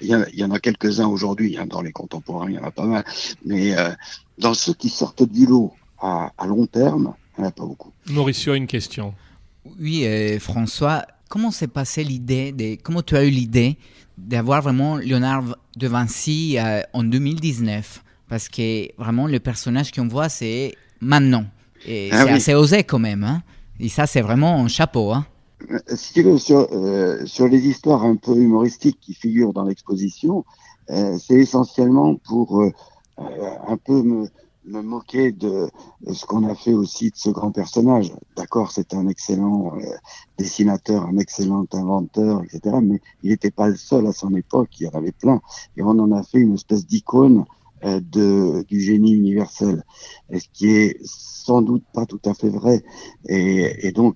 Il 0.01 0.07
y, 0.09 0.15
en 0.15 0.21
a, 0.21 0.29
il 0.29 0.39
y 0.39 0.43
en 0.43 0.51
a 0.51 0.59
quelques-uns 0.59 1.07
aujourd'hui, 1.07 1.57
hein, 1.57 1.65
dans 1.67 1.81
les 1.81 1.91
contemporains, 1.91 2.49
il 2.49 2.55
y 2.55 2.59
en 2.59 2.63
a 2.63 2.71
pas 2.71 2.85
mal, 2.85 3.03
mais 3.45 3.77
euh, 3.77 3.91
dans 4.37 4.53
ceux 4.53 4.73
qui 4.73 4.89
sortent 4.89 5.23
du 5.23 5.45
lot 5.45 5.73
à, 6.01 6.31
à 6.37 6.45
long 6.47 6.65
terme, 6.65 7.13
il 7.37 7.41
n'y 7.41 7.45
en 7.45 7.49
a 7.49 7.51
pas 7.51 7.65
beaucoup. 7.65 7.91
Mauricio 8.09 8.53
a 8.53 8.57
une 8.57 8.67
question. 8.67 9.13
Oui, 9.79 10.05
euh, 10.05 10.39
François, 10.39 11.05
comment 11.29 11.51
s'est 11.51 11.67
passée 11.67 12.03
l'idée, 12.03 12.51
de, 12.51 12.77
comment 12.81 13.01
tu 13.03 13.15
as 13.15 13.23
eu 13.23 13.29
l'idée 13.29 13.77
d'avoir 14.17 14.61
vraiment 14.61 14.97
Léonard 14.97 15.43
de 15.77 15.87
Vinci 15.87 16.57
euh, 16.57 16.81
en 16.93 17.03
2019 17.03 18.03
Parce 18.27 18.49
que 18.49 18.87
vraiment, 19.01 19.27
le 19.27 19.39
personnage 19.39 19.91
qu'on 19.91 20.07
voit, 20.07 20.29
c'est 20.29 20.75
maintenant. 20.99 21.45
Et 21.85 22.09
Ah 22.11 22.17
c'est 22.19 22.25
oui. 22.25 22.31
assez 22.31 22.53
osé 22.55 22.83
quand 22.83 22.99
même. 22.99 23.23
Hein 23.23 23.43
Et 23.79 23.89
ça, 23.89 24.05
c'est 24.07 24.21
vraiment 24.21 24.63
un 24.63 24.67
chapeau. 24.67 25.11
Hein 25.13 25.25
Si 25.95 26.13
tu 26.13 26.23
veux, 26.23 26.37
sur, 26.37 26.67
euh, 26.71 27.25
sur 27.25 27.47
les 27.47 27.67
histoires 27.67 28.03
un 28.03 28.15
peu 28.15 28.35
humoristiques 28.35 28.99
qui 28.99 29.13
figurent 29.13 29.53
dans 29.53 29.63
l'exposition, 29.63 30.45
euh, 30.89 31.17
c'est 31.19 31.35
essentiellement 31.35 32.15
pour 32.15 32.61
euh, 32.61 32.71
euh, 33.19 33.55
un 33.67 33.77
peu 33.77 34.01
me, 34.01 34.27
me 34.65 34.81
moquer 34.81 35.31
de, 35.31 35.69
ce 36.11 36.25
qu'on 36.25 36.47
a 36.47 36.55
fait 36.55 36.73
aussi 36.73 37.09
de 37.11 37.15
ce 37.15 37.29
grand 37.29 37.51
personnage. 37.51 38.13
D'accord, 38.35 38.71
c'est 38.71 38.93
un 38.93 39.07
excellent 39.07 39.73
euh, 39.77 39.85
dessinateur, 40.37 41.05
un 41.05 41.17
excellent 41.17 41.65
inventeur, 41.73 42.43
etc. 42.43 42.77
Mais 42.81 43.01
il 43.23 43.31
n'était 43.31 43.51
pas 43.51 43.67
le 43.67 43.75
seul 43.75 44.07
à 44.07 44.13
son 44.13 44.35
époque, 44.35 44.69
il 44.79 44.85
y 44.85 44.87
en 44.87 44.97
avait 44.97 45.11
plein. 45.11 45.41
Et 45.77 45.83
on 45.83 45.89
en 45.89 46.11
a 46.11 46.23
fait 46.23 46.39
une 46.39 46.53
espèce 46.55 46.85
d'icône 46.85 47.45
euh, 47.83 47.99
de, 47.99 48.63
du 48.67 48.79
génie 48.79 49.13
universel, 49.13 49.83
ce 50.31 50.45
qui 50.53 50.69
est 50.69 50.97
sans 51.03 51.61
doute 51.61 51.83
pas 51.93 52.05
tout 52.05 52.21
à 52.25 52.33
fait 52.33 52.49
vrai. 52.49 52.83
Et, 53.27 53.87
et 53.87 53.91
donc, 53.91 54.15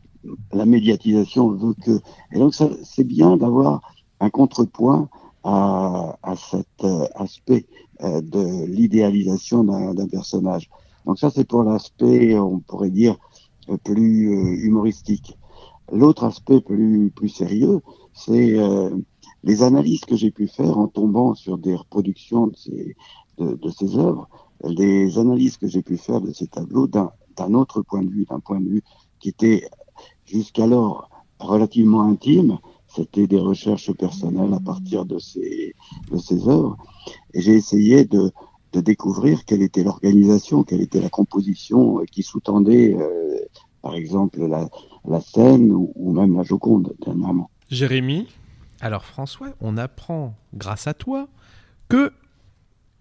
la 0.51 0.65
médiatisation 0.65 1.49
veut 1.49 1.73
que... 1.73 1.99
Et 2.31 2.39
donc, 2.39 2.53
c'est 2.53 3.03
bien 3.03 3.37
d'avoir 3.37 3.81
un 4.19 4.29
contrepoint 4.29 5.09
à, 5.43 6.35
cet 6.35 6.83
euh, 6.83 7.05
aspect 7.13 7.65
euh, 8.01 8.21
de 8.21 8.65
l'idéalisation 8.65 9.63
d'un 9.63 10.07
personnage. 10.07 10.69
Donc 11.05 11.19
ça, 11.19 11.29
c'est 11.29 11.47
pour 11.47 11.63
l'aspect, 11.63 12.37
on 12.37 12.59
pourrait 12.59 12.89
dire, 12.89 13.17
euh, 13.69 13.77
plus 13.77 14.63
humoristique. 14.63 15.37
L'autre 15.91 16.23
aspect 16.23 16.61
plus, 16.61 17.11
sérieux, 17.29 17.81
c'est 18.11 18.57
les 19.43 19.61
analyses 19.61 20.01
que 20.01 20.15
j'ai 20.15 20.31
pu 20.31 20.47
faire 20.47 20.79
en 20.79 20.87
tombant 20.87 21.35
sur 21.35 21.59
des 21.59 21.75
reproductions 21.75 22.47
de 22.47 22.55
ces, 22.55 22.95
de, 23.37 23.69
ces 23.69 23.95
œuvres, 23.95 24.27
les 24.63 25.19
analyses 25.19 25.57
que 25.57 25.67
j'ai 25.67 25.83
pu 25.83 25.97
faire 25.97 26.21
de 26.21 26.33
ces 26.33 26.47
tableaux 26.47 26.87
d'un 26.87 27.53
autre 27.53 27.83
point 27.83 28.01
de 28.01 28.09
vue, 28.09 28.25
d'un 28.25 28.39
point 28.39 28.59
de 28.59 28.67
vue 28.67 28.83
qui 29.19 29.29
était 29.29 29.69
jusqu'alors 30.25 31.09
relativement 31.39 32.03
intime, 32.03 32.57
c'était 32.87 33.27
des 33.27 33.39
recherches 33.39 33.91
personnelles 33.93 34.53
à 34.53 34.59
partir 34.59 35.05
de 35.05 35.19
ces, 35.19 35.75
de 36.11 36.49
œuvres, 36.49 36.77
et 37.33 37.41
j'ai 37.41 37.53
essayé 37.53 38.05
de, 38.05 38.31
de 38.73 38.81
découvrir 38.81 39.45
quelle 39.45 39.61
était 39.61 39.83
l'organisation, 39.83 40.63
quelle 40.63 40.81
était 40.81 41.01
la 41.01 41.09
composition 41.09 41.99
euh, 41.99 42.05
qui 42.05 42.23
sous-tendait, 42.23 42.95
euh, 42.95 43.39
par 43.81 43.95
exemple, 43.95 44.45
la, 44.45 44.69
la 45.05 45.21
scène 45.21 45.71
ou, 45.71 45.91
ou 45.95 46.13
même 46.13 46.35
la 46.35 46.43
Joconde 46.43 46.93
dernièrement. 47.05 47.49
Jérémy 47.69 48.27
Alors 48.79 49.03
François, 49.03 49.49
on 49.59 49.77
apprend 49.77 50.35
grâce 50.53 50.87
à 50.87 50.93
toi 50.93 51.27
que 51.89 52.11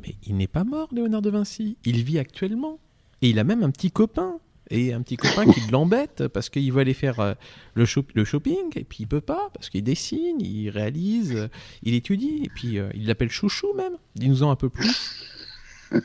mais 0.01 0.17
il 0.27 0.37
n'est 0.37 0.47
pas 0.47 0.65
mort 0.65 0.89
Léonard 0.93 1.23
de 1.23 1.31
Vinci, 1.31 1.77
il 1.85 2.03
vit 2.03 2.19
actuellement. 2.19 2.79
Et 3.23 3.31
il 3.31 3.39
a 3.39 3.45
même 3.45 3.63
un 3.63 3.71
petit 3.71 3.91
copain 3.91 4.39
et 4.71 4.93
un 4.93 5.03
petit 5.03 5.17
copain 5.17 5.47
qui 5.51 5.61
l'embête 5.71 6.29
parce 6.29 6.49
qu'il 6.49 6.73
veut 6.73 6.81
aller 6.81 6.95
faire 6.95 7.21
euh, 7.21 7.35
le, 7.75 7.85
shop- 7.85 8.07
le 8.15 8.25
shopping 8.25 8.71
et 8.77 8.85
puis 8.85 8.99
il 9.01 9.07
peut 9.07 9.21
pas 9.21 9.51
parce 9.55 9.69
qu'il 9.71 9.85
dessine, 9.85 10.41
il 10.41 10.71
réalise, 10.71 11.49
il 11.83 11.95
étudie 11.95 12.43
et 12.45 12.49
puis 12.49 12.79
euh, 12.79 12.89
il 12.95 13.07
l'appelle 13.07 13.31
chouchou 13.31 13.69
même. 13.77 13.95
Dis-nous-en 14.17 14.51
un 14.51 14.57
peu 14.57 14.69
plus. 14.71 15.31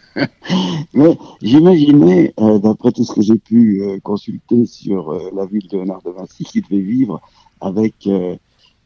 Mais 0.94 1.18
j'imaginais, 1.42 2.34
euh, 2.40 2.60
d'après 2.60 2.92
tout 2.92 3.04
ce 3.04 3.14
que 3.14 3.22
j'ai 3.22 3.38
pu 3.40 3.82
euh, 3.82 4.00
consulter 4.02 4.66
sur 4.66 5.12
euh, 5.12 5.30
la 5.36 5.46
ville 5.46 5.68
de 5.68 5.78
Léonard 5.78 6.02
de 6.04 6.12
Vinci, 6.12 6.44
qu'il 6.44 6.64
devait 6.64 6.82
vivre 6.82 7.22
avec 7.62 7.96
euh, 8.08 8.36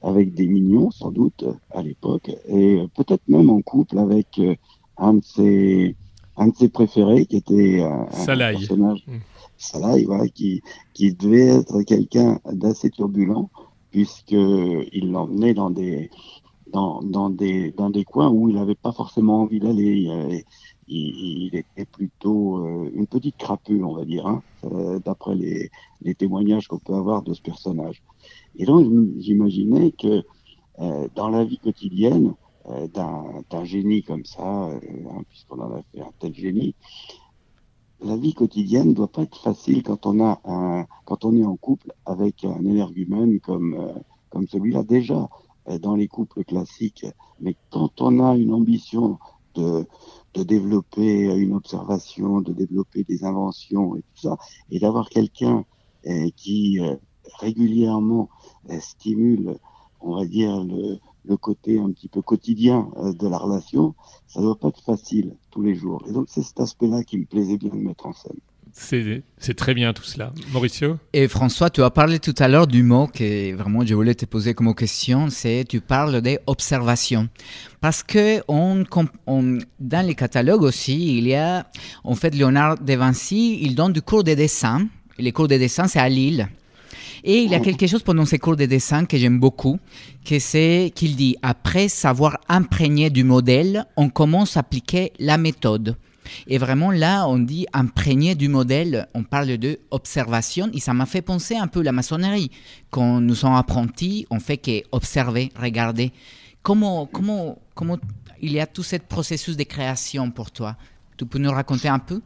avec 0.02 0.34
des 0.34 0.48
mignons, 0.48 0.92
sans 0.92 1.12
doute, 1.12 1.46
à 1.72 1.82
l'époque, 1.82 2.30
et 2.48 2.76
euh, 2.82 2.88
peut-être 2.96 3.22
même 3.28 3.50
en 3.50 3.62
couple 3.62 3.98
avec 3.98 4.28
euh, 4.40 4.56
un 4.98 5.16
de 5.16 5.24
ses 5.24 5.96
un 6.38 6.48
de 6.48 6.56
ses 6.56 6.68
préférés, 6.70 7.26
qui 7.26 7.38
était 7.38 7.82
euh, 7.82 7.90
un 7.90 8.12
Salaï. 8.12 8.58
personnage, 8.58 9.04
Mm. 9.08 9.18
Voilà, 9.74 10.28
qui 10.30 10.62
devait 10.96 11.48
être 11.48 11.82
quelqu'un 11.84 12.40
d'assez 12.52 12.90
turbulent, 12.90 13.50
puisque 13.92 14.32
il 14.32 15.12
l'emmenait 15.12 15.54
dans 15.54 15.70
des 15.70 16.10
coins 18.06 18.30
où 18.30 18.50
il 18.50 18.56
n'avait 18.56 18.76
pas 18.76 18.92
forcément 18.92 19.42
envie 19.42 19.60
d'aller. 19.60 20.44
Il, 20.88 21.56
était 21.56 21.86
plutôt 21.86 22.58
euh, 22.58 22.92
une 22.94 23.08
petite 23.08 23.38
crapule, 23.38 23.86
on 23.86 23.96
va 23.96 24.06
dire, 24.06 24.28
hein, 24.28 24.44
euh, 24.66 25.00
d'après 25.00 25.34
les, 25.34 25.70
témoignages 26.16 26.68
qu'on 26.68 26.78
peut 26.78 26.94
avoir 26.94 27.24
de 27.24 27.34
ce 27.34 27.42
personnage. 27.42 28.04
Et 28.58 28.66
donc, 28.66 28.86
j'imaginais 29.18 29.92
que 29.92 30.24
euh, 30.80 31.08
dans 31.16 31.30
la 31.30 31.46
vie 31.46 31.58
quotidienne 31.58 32.34
d'un 32.94 33.66
génie 33.66 34.04
comme 34.04 34.24
ça, 34.24 34.46
hein, 34.46 34.80
puisqu'on 35.30 35.60
en 35.60 35.74
a 35.74 35.82
fait 35.92 36.02
un 36.02 36.12
tel 36.20 36.34
génie, 36.34 36.76
la 38.04 38.18
vie 38.18 38.34
quotidienne 38.34 38.90
ne 38.90 38.94
doit 38.94 39.08
pas 39.08 39.24
être 39.24 39.38
facile 39.38 39.84
quand 39.84 40.06
on 40.06 40.24
a 40.24 40.88
quand 41.06 41.26
on 41.26 41.36
est 41.36 41.46
en 41.46 41.56
couple 41.56 41.94
avec 42.06 42.44
un 42.44 42.64
énergumène 42.66 43.40
comme 43.40 43.74
euh, 43.76 43.94
comme 44.30 44.48
celui-là 44.48 44.84
déjà 44.84 45.30
euh, 45.70 45.80
dans 45.80 45.96
les 45.96 46.08
couples 46.08 46.44
classiques. 46.44 47.06
Mais 47.40 47.56
quand 47.72 48.02
on 48.02 48.20
a 48.20 48.36
une 48.36 48.54
ambition 48.54 49.20
de 49.56 49.86
de 50.34 50.44
développer 50.44 51.26
une 51.36 51.54
observation, 51.54 52.42
de 52.42 52.54
développer 52.54 53.04
des 53.04 53.24
inventions 53.24 53.96
et 53.96 54.02
tout 54.02 54.22
ça, 54.28 54.38
et 54.72 54.80
d'avoir 54.80 55.10
quelqu'un 55.10 55.64
euh, 56.08 56.30
qui 56.36 56.80
régulièrement 57.40 58.30
stimule, 58.80 59.58
on 60.02 60.16
va 60.16 60.26
dire, 60.26 60.64
le, 60.64 60.98
le 61.26 61.38
côté 61.38 61.80
un 61.80 61.92
petit 61.92 62.08
peu 62.08 62.22
quotidien 62.22 62.90
euh, 62.98 63.14
de 63.14 63.28
la 63.28 63.38
relation, 63.38 63.96
ça 64.28 64.42
doit 64.42 64.58
pas 64.58 64.70
être 64.70 64.84
facile 64.84 65.36
tous 65.52 65.62
les 65.62 65.76
jours. 65.76 66.04
Et 66.08 66.12
donc 66.12 66.28
c'est 66.30 66.44
cet 66.44 66.60
aspect-là 66.60 67.04
qui 67.04 67.18
me 67.18 67.26
plaisait 67.26 67.58
bien 67.58 67.70
de 67.70 67.76
mettre 67.76 68.06
en 68.06 68.14
scène. 68.14 68.40
C'est 68.76 69.54
très 69.56 69.76
bien 69.76 69.94
tout 69.94 70.04
cela. 70.04 70.34
Mauricio? 70.52 70.98
Et 71.14 71.28
François, 71.28 71.70
tu 71.70 71.84
as 71.84 71.92
parlé 71.92 72.18
tout 72.18 72.34
à 72.40 72.48
l'heure 72.48 72.66
du 72.66 72.82
mot 72.82 73.06
que 73.06 73.54
vraiment 73.54 73.86
je 73.86 73.94
voulais 73.94 74.16
te 74.16 74.26
poser 74.26 74.56
comme 74.56 74.74
question, 74.74 75.30
c'est 75.30 75.64
tu 75.70 75.80
parles 75.80 76.22
des 76.22 76.40
observations. 76.48 77.30
Parce 77.82 78.02
que 78.02 78.42
on, 78.48 78.84
on, 79.28 79.60
dans 79.80 80.06
les 80.06 80.16
catalogues 80.16 80.64
aussi, 80.64 81.20
il 81.20 81.28
y 81.28 81.36
a, 81.36 81.68
en 82.04 82.16
fait, 82.16 82.34
Léonard 82.34 82.80
de 82.80 82.94
Vinci, 82.94 83.60
il 83.62 83.76
donne 83.76 83.94
du 83.94 84.02
cours 84.02 84.24
de 84.24 84.34
dessin. 84.34 84.88
Les 85.20 85.32
cours 85.32 85.48
de 85.48 85.58
dessin, 85.58 85.88
c'est 85.88 86.00
à 86.00 86.10
Lille. 86.10 86.50
Et 87.26 87.44
il 87.44 87.52
y 87.52 87.56
a 87.56 87.62
quelque 87.62 87.88
chose 87.88 88.04
pendant 88.04 88.26
ces 88.26 88.38
cours 88.38 88.58
de 88.58 88.66
dessin 88.66 89.06
que 89.06 89.18
j'aime 89.18 89.40
beaucoup, 89.40 89.80
que 90.26 90.40
c'est 90.40 90.92
qu'il 90.94 91.16
dit, 91.16 91.38
après 91.42 91.88
savoir 91.88 92.38
imprégner 92.50 93.10
du 93.10 93.24
modèle, 93.24 93.86
on 93.96 94.10
commence 94.10 94.58
à 94.58 94.60
appliquer 94.60 95.14
la 95.20 95.38
méthode. 95.38 95.96
Et 96.48 96.58
vraiment 96.58 96.92
là, 96.92 97.26
on 97.28 97.40
dit 97.40 97.66
imprégner 97.72 98.36
du 98.36 98.50
modèle, 98.50 99.08
on 99.14 99.24
parle 99.24 99.58
de 99.58 99.80
observation, 99.92 100.70
et 100.74 100.80
ça 100.80 100.94
m'a 100.94 101.06
fait 101.06 101.22
penser 101.22 101.56
un 101.56 101.68
peu 101.68 101.80
à 101.80 101.84
la 101.84 101.92
maçonnerie. 101.94 102.52
Quand 102.90 103.22
nous 103.22 103.36
sommes 103.36 103.56
apprentis, 103.56 104.26
on 104.30 104.40
fait 104.40 104.58
qu'observer, 104.58 105.50
regarder. 105.58 106.12
Comment, 106.62 107.06
comment, 107.06 107.58
comment 107.74 107.98
il 108.42 108.52
y 108.52 108.60
a 108.60 108.68
tout 108.68 108.84
ce 108.84 108.98
processus 108.98 109.56
de 109.56 109.64
création 109.64 110.30
pour 110.30 110.52
toi? 110.52 110.76
Tu 111.18 111.26
peux 111.26 111.40
nous 111.40 111.52
raconter 111.52 111.88
un 111.88 112.00
peu? 112.00 112.22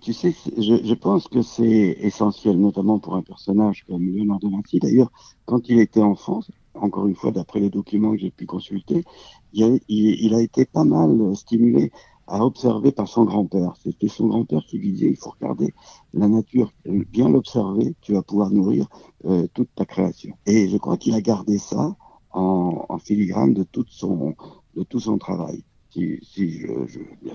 Tu 0.00 0.12
sais, 0.12 0.34
je, 0.56 0.94
pense 0.94 1.28
que 1.28 1.42
c'est 1.42 1.96
essentiel, 2.00 2.58
notamment 2.58 2.98
pour 2.98 3.14
un 3.14 3.22
personnage 3.22 3.84
comme 3.86 4.02
Léonard 4.02 4.40
de 4.40 4.48
Vinci. 4.48 4.78
D'ailleurs, 4.78 5.10
quand 5.44 5.68
il 5.68 5.78
était 5.78 6.02
enfant, 6.02 6.40
encore 6.74 7.06
une 7.06 7.14
fois, 7.14 7.30
d'après 7.30 7.60
les 7.60 7.70
documents 7.70 8.12
que 8.12 8.18
j'ai 8.18 8.30
pu 8.30 8.46
consulter, 8.46 9.04
il 9.52 10.34
a, 10.34 10.40
été 10.40 10.64
pas 10.64 10.84
mal 10.84 11.36
stimulé 11.36 11.92
à 12.26 12.44
observer 12.44 12.92
par 12.92 13.08
son 13.08 13.24
grand-père. 13.24 13.74
C'était 13.82 14.08
son 14.08 14.26
grand-père 14.26 14.62
qui 14.66 14.78
lui 14.78 14.92
disait, 14.92 15.10
il 15.10 15.16
faut 15.16 15.30
regarder 15.30 15.72
la 16.12 16.28
nature, 16.28 16.72
bien 16.84 17.28
l'observer, 17.28 17.94
tu 18.00 18.12
vas 18.12 18.22
pouvoir 18.22 18.50
nourrir 18.50 18.86
euh, 19.24 19.46
toute 19.54 19.74
ta 19.74 19.86
création. 19.86 20.36
Et 20.46 20.68
je 20.68 20.76
crois 20.76 20.96
qu'il 20.96 21.14
a 21.14 21.20
gardé 21.20 21.58
ça 21.58 21.96
en, 22.32 22.98
filigrane 22.98 23.54
de 23.54 23.62
tout 23.64 23.86
son 23.88 25.18
travail 25.18 25.64
si, 25.90 26.18
si 26.22 26.50
je, 26.60 26.86
je, 26.86 27.00
bien 27.22 27.34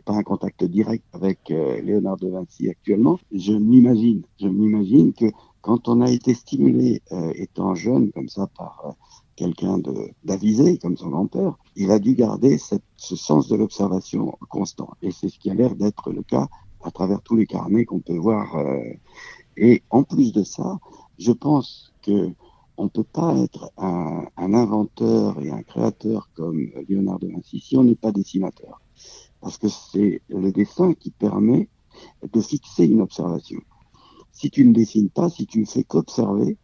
pas 0.00 0.14
un 0.14 0.22
contact 0.22 0.64
direct 0.64 1.04
avec 1.12 1.50
euh, 1.50 1.80
Léonard 1.80 2.16
de 2.18 2.28
Vinci 2.28 2.68
actuellement, 2.68 3.18
je 3.32 3.52
m'imagine, 3.52 4.22
je 4.40 4.48
m'imagine 4.48 5.12
que 5.12 5.26
quand 5.60 5.88
on 5.88 6.00
a 6.00 6.10
été 6.10 6.34
stimulé 6.34 7.02
euh, 7.12 7.32
étant 7.36 7.74
jeune 7.74 8.10
comme 8.12 8.28
ça 8.28 8.48
par 8.58 8.82
euh, 8.84 8.90
quelqu'un 9.36 9.78
d'avisé 10.24 10.78
comme 10.78 10.96
son 10.96 11.08
grand-père, 11.08 11.56
il 11.76 11.90
a 11.90 11.98
dû 11.98 12.14
garder 12.14 12.58
ce 12.58 13.16
sens 13.16 13.48
de 13.48 13.56
l'observation 13.56 14.36
constant. 14.50 14.90
Et 15.00 15.10
c'est 15.10 15.28
ce 15.28 15.38
qui 15.38 15.50
a 15.50 15.54
l'air 15.54 15.74
d'être 15.74 16.10
le 16.12 16.22
cas 16.22 16.48
à 16.82 16.90
travers 16.90 17.22
tous 17.22 17.36
les 17.36 17.46
carnets 17.46 17.84
qu'on 17.84 18.00
peut 18.00 18.16
voir. 18.16 18.56
et 19.56 19.82
en 19.90 20.02
plus 20.02 20.32
de 20.32 20.42
ça, 20.42 20.78
je 21.18 21.32
pense 21.32 21.92
que 22.02 22.32
on 22.76 22.84
ne 22.84 22.88
peut 22.88 23.04
pas 23.04 23.36
être 23.38 23.72
un, 23.76 24.26
inventeur 24.36 25.40
et 25.40 25.50
un 25.50 25.62
créateur 25.62 26.30
comme 26.34 26.70
Léonard 26.88 27.18
de 27.18 27.28
Vinci 27.28 27.60
si 27.60 27.76
on 27.76 27.84
n'est 27.84 27.94
pas 27.94 28.12
dessinateur. 28.12 28.80
Parce 29.40 29.58
que 29.58 29.68
c'est 29.68 30.22
le 30.28 30.52
dessin 30.52 30.94
qui 30.94 31.10
permet 31.10 31.68
de 32.22 32.40
fixer 32.40 32.86
une 32.86 33.00
observation. 33.00 33.60
Si 34.32 34.50
tu 34.50 34.64
ne 34.64 34.72
dessines 34.72 35.10
pas, 35.10 35.28
si 35.28 35.46
tu 35.46 35.60
ne 35.60 35.66
fais 35.66 35.84
qu'observer, 35.84 36.56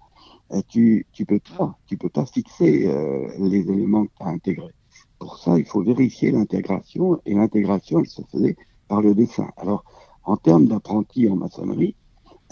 eh, 0.55 0.63
tu 0.67 1.07
tu 1.13 1.27
peux 1.27 1.41
pas 1.57 1.79
tu 1.87 1.99
peux 1.99 2.09
pas 2.09 2.25
fixer 2.25 2.87
euh, 2.87 3.29
les 3.39 3.69
éléments 3.71 4.07
que 4.07 4.13
tu 4.19 4.25
intégrés. 4.25 4.75
Pour 5.19 5.39
ça, 5.39 5.59
il 5.59 5.65
faut 5.65 5.83
vérifier 5.83 6.31
l'intégration 6.31 7.21
et 7.27 7.35
l'intégration, 7.35 7.99
elle 7.99 8.07
se 8.07 8.23
faisait 8.31 8.57
par 8.87 9.03
le 9.03 9.15
dessin. 9.15 9.51
Alors, 9.57 9.85
en 10.25 10.37
termes 10.37 10.67
d'apprentis 10.67 11.29
en 11.29 11.37
maçonnerie, 11.37 11.97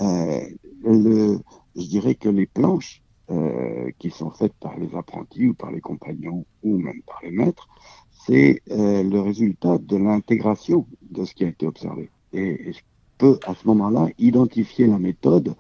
euh, 0.01 0.41
le, 0.83 1.39
je 1.77 1.87
dirais 1.87 2.15
que 2.15 2.29
les 2.29 2.47
planches 2.47 3.03
euh, 3.29 3.91
qui 3.99 4.11
sont 4.11 4.31
faites 4.31 4.55
par 4.61 4.79
les 4.79 4.95
apprentis 4.95 5.49
ou 5.49 5.55
par 5.55 5.73
les 5.73 5.81
compagnons 5.81 6.47
ou 6.63 6.79
même 6.79 7.03
par 7.03 7.21
les 7.25 7.33
maîtres, 7.33 7.69
c'est 8.13 8.63
euh, 8.71 9.03
le 9.03 9.21
résultat 9.21 9.79
de 9.79 9.97
l'intégration 9.97 10.87
de 11.11 11.25
ce 11.25 11.35
qui 11.35 11.45
a 11.45 11.49
été 11.49 11.67
observé. 11.67 12.11
Et, 12.33 12.73
je 12.73 12.81
peux 13.19 13.41
à 13.45 13.55
ce 13.55 13.67
moment-là 13.67 14.11
identifier 14.19 14.87
la 14.87 15.01
méthode 15.01 15.57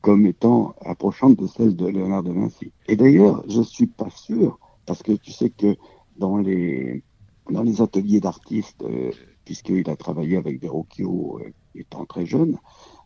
comme 0.00 0.26
étant 0.26 0.74
approchante 0.84 1.38
de 1.38 1.46
celle 1.46 1.76
de 1.76 1.86
Léonard 1.86 2.24
de 2.24 2.32
Vinci. 2.32 2.72
Et 2.88 2.96
d'ailleurs, 2.96 3.44
je 3.48 3.62
suis 3.62 3.86
pas 3.86 4.10
sûr, 4.10 4.58
parce 4.84 5.02
que 5.04 5.12
tu 5.12 5.30
sais 5.30 5.50
que 5.50 5.76
dans 6.16 6.38
les 6.38 7.04
dans 7.50 7.62
les 7.62 7.80
ateliers 7.80 8.20
d'artistes, 8.20 8.82
euh, 8.82 9.12
puisqu'il 9.44 9.88
a 9.88 9.94
travaillé 9.96 10.36
avec 10.36 10.60
Verrocchio 10.60 11.40
étant 11.76 12.06
très 12.06 12.26
jeune, 12.26 12.58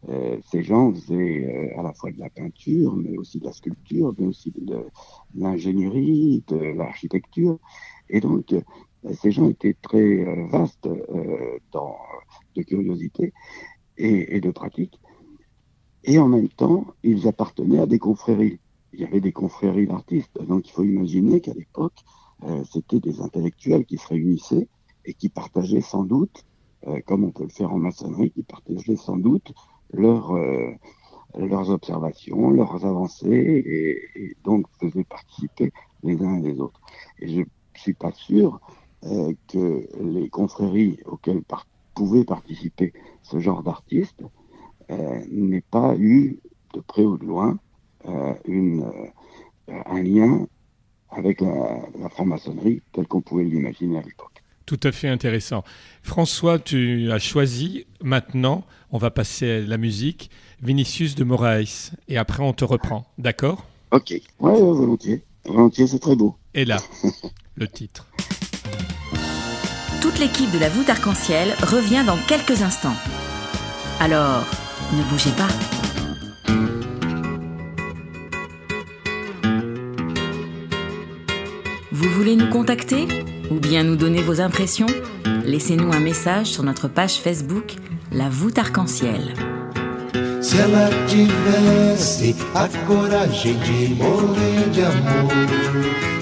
euh, 0.09 0.39
ces 0.51 0.63
gens 0.63 0.93
faisaient 0.93 1.73
euh, 1.75 1.81
à 1.81 1.83
la 1.83 1.93
fois 1.93 2.11
de 2.13 2.19
la 2.19 2.31
peinture, 2.31 2.95
mais 2.97 3.17
aussi 3.17 3.39
de 3.39 3.45
la 3.45 3.53
sculpture, 3.53 4.15
mais 4.19 4.27
aussi 4.27 4.53
de, 4.57 4.85
l'ingénierie, 5.35 6.45
de 6.47 6.57
l'architecture. 6.57 7.59
Et 8.09 8.21
donc, 8.21 8.53
euh, 8.53 8.63
ces 9.13 9.31
gens 9.31 9.49
étaient 9.49 9.77
très 9.81 10.25
vastes 10.49 10.89
dans, 11.73 11.97
de 12.57 12.63
curiosité 12.63 13.33
et, 13.97 14.37
et, 14.37 14.41
de 14.41 14.51
pratique. 14.51 14.99
Et 16.05 16.19
en 16.19 16.29
même 16.29 16.49
temps, 16.49 16.87
ils 17.03 17.29
appartenaient 17.29 17.79
à 17.79 17.87
des 17.87 17.99
confréries. 17.99 18.59
Il 18.93 19.01
y 19.01 19.05
avait 19.05 19.21
des 19.21 19.33
confréries 19.33 19.87
d'artistes. 19.87 20.43
Donc, 20.43 20.69
il 20.69 20.73
faut 20.73 20.85
imaginer 20.85 21.41
qu'à 21.41 21.55
l'époque, 21.55 22.01
c'était 22.71 22.99
des 22.99 23.21
intellectuels 23.21 23.85
qui 23.85 23.99
se 23.99 24.09
réunissaient 24.09 24.69
et 25.05 25.15
qui 25.15 25.29
partageaient 25.29 25.81
sans 25.81 26.03
doute, 26.03 26.45
comme 27.07 27.25
on 27.25 27.31
peut 27.31 27.45
le 27.45 27.51
faire 27.51 27.73
en 27.73 27.79
maçonnerie, 27.79 28.33
qui 28.33 28.43
partageaient 28.43 28.97
sans 28.97 29.17
doute 29.17 29.53
euh, 29.94 30.74
leurs 31.37 31.70
observations, 31.70 32.51
leurs 32.51 32.85
avancées, 32.85 33.62
et, 34.16 34.37
donc 34.44 34.66
faisaient 34.81 35.05
participer 35.05 35.72
les 36.03 36.22
uns 36.22 36.38
et 36.38 36.53
les 36.53 36.61
autres. 36.61 36.81
Et 37.20 37.29
je 37.29 37.42
suis 37.74 37.94
pas 37.94 38.12
sûr 38.12 38.61
euh, 39.05 39.33
que 39.48 39.87
les 40.01 40.29
confréries 40.29 40.98
auxquelles 41.07 41.42
par 41.42 41.66
pouvait 41.94 42.24
participer 42.24 42.92
ce 43.22 43.40
genre 43.40 43.62
d'artistes 43.62 44.22
euh, 44.90 45.20
n'aient 45.31 45.64
pas 45.68 45.96
eu 45.96 46.38
de 46.74 46.81
près 46.81 47.05
ou 47.05 47.18
de 47.18 47.27
loin 47.27 47.59
une, 48.46 48.90
un 49.66 50.03
lien 50.03 50.46
avec 51.11 51.40
la, 51.40 51.81
la 51.98 52.09
franc-maçonnerie 52.09 52.81
tel 52.92 53.07
qu'on 53.07 53.20
pouvait 53.20 53.44
l'imaginer 53.44 53.98
à 53.98 54.03
l'époque. 54.03 54.38
Tout 54.69 54.81
à 54.83 54.93
fait 54.93 55.09
intéressant. 55.09 55.65
François, 56.03 56.59
tu 56.59 57.11
as 57.11 57.19
choisi 57.19 57.87
maintenant, 58.03 58.67
on 58.91 58.99
va 58.99 59.11
passer 59.11 59.51
à 59.51 59.61
la 59.61 59.79
musique, 59.79 60.31
Vinicius 60.61 61.15
de 61.15 61.25
Moraes. 61.25 61.93
Et 62.09 62.19
après, 62.19 62.43
on 62.43 62.53
te 62.53 62.67
reprend. 62.67 63.07
D'accord? 63.17 63.65
Ok. 63.93 64.11
Ouais, 64.11 64.53
ouais, 64.53 64.59
volontiers. 64.59 65.23
Volontiers, 65.47 65.87
c'est 65.87 66.01
très 66.01 66.17
beau. 66.17 66.37
Et 66.53 66.67
là, 66.67 66.77
le 67.57 67.67
titre. 67.67 68.09
Toute 70.03 70.19
l'équipe 70.19 70.51
de 70.53 70.59
la 70.59 70.69
voûte 70.69 70.91
arc-en-ciel 70.91 71.49
revient 71.63 72.05
dans 72.07 72.19
quelques 72.29 72.61
instants. 72.61 72.97
Alors, 74.01 74.45
ne 74.93 75.03
bougez 75.05 75.31
pas. 75.31 75.49
Vous 81.91 82.11
voulez 82.11 82.37
nous 82.37 82.51
contacter? 82.51 83.07
Ou 83.51 83.61
bien 83.61 83.85
nous 83.85 83.97
donner 83.97 84.23
vos 84.23 84.41
impressions 84.41 84.87
Laissez-nous 85.45 85.93
un 85.93 86.01
message 86.01 86.49
sur 86.49 86.63
notre 86.63 86.89
page 86.89 87.21
Facebook 87.21 87.77
La 88.13 88.29
voûte 88.29 88.59
arc-en-ciel. 88.59 89.35
Se 90.41 90.57
ela 90.57 90.89
tivesse 91.07 92.35
a 92.55 92.69
coragem 92.87 93.57
de 93.59 93.95
morrer 93.95 94.71
de 94.73 94.83
amor, 94.83 95.31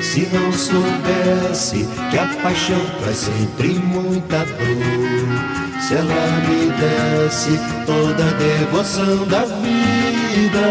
se 0.01 0.27
não 0.33 0.53
soubesse 0.53 1.87
que 2.11 2.19
a 2.19 2.27
paixão 2.43 2.81
traz 3.03 3.19
sempre 3.19 3.75
muita 3.79 4.39
dor, 4.39 5.81
se 5.81 5.95
ela 5.95 6.41
me 6.49 6.73
desse 6.81 7.59
toda 7.85 8.25
a 8.25 8.33
devoção 8.33 9.27
da 9.29 9.45
vida, 9.45 10.67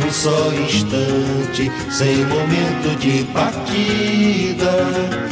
num 0.00 0.12
só 0.12 0.52
instante, 0.52 1.70
sem 1.90 2.24
momento 2.26 2.98
de 2.98 3.24
partida 3.32 5.27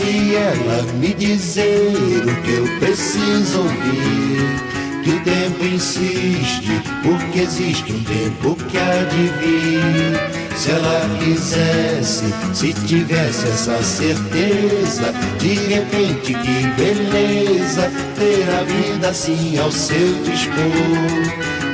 pudesse 0.00 0.34
ela 0.34 0.82
me 0.94 1.12
dizer 1.14 2.24
o 2.24 2.42
que 2.42 2.50
eu 2.52 2.78
preciso 2.78 3.60
ouvir, 3.60 5.02
que 5.04 5.10
o 5.10 5.20
tempo 5.20 5.64
insiste, 5.64 6.82
porque 7.02 7.40
existe 7.40 7.92
um 7.92 8.02
tempo 8.04 8.56
que 8.64 8.78
há 8.78 9.04
de 9.04 9.28
vir. 9.38 10.49
Se 10.60 10.72
ela 10.72 11.00
quisesse, 11.18 12.34
se 12.52 12.74
tivesse 12.74 13.48
essa 13.48 13.82
certeza, 13.82 15.10
de 15.38 15.54
repente 15.54 16.34
que 16.34 16.66
beleza, 16.76 17.90
ter 18.14 18.46
a 18.60 18.62
vida 18.64 19.08
assim 19.08 19.56
ao 19.56 19.72
seu 19.72 20.22
dispor. 20.22 20.60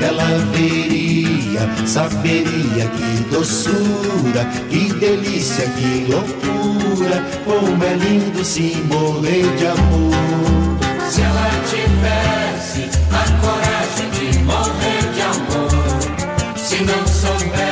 Ela 0.00 0.38
veria, 0.52 1.68
saberia 1.84 2.88
que 2.96 3.24
doçura, 3.28 4.44
que 4.70 4.92
delícia, 4.94 5.68
que 5.70 6.06
loucura, 6.08 7.24
como 7.44 7.82
é 7.82 7.94
lindo 7.94 8.44
se 8.44 8.80
morrer 8.84 9.52
de 9.56 9.66
amor. 9.66 10.78
Se 11.10 11.22
ela 11.22 11.50
tivesse 11.68 12.88
a 13.10 13.24
coragem 13.40 14.10
de 14.12 14.38
morrer 14.44 15.12
de 15.12 15.22
amor, 15.22 16.56
se 16.56 16.84
não 16.84 17.04
soubesse 17.08 17.65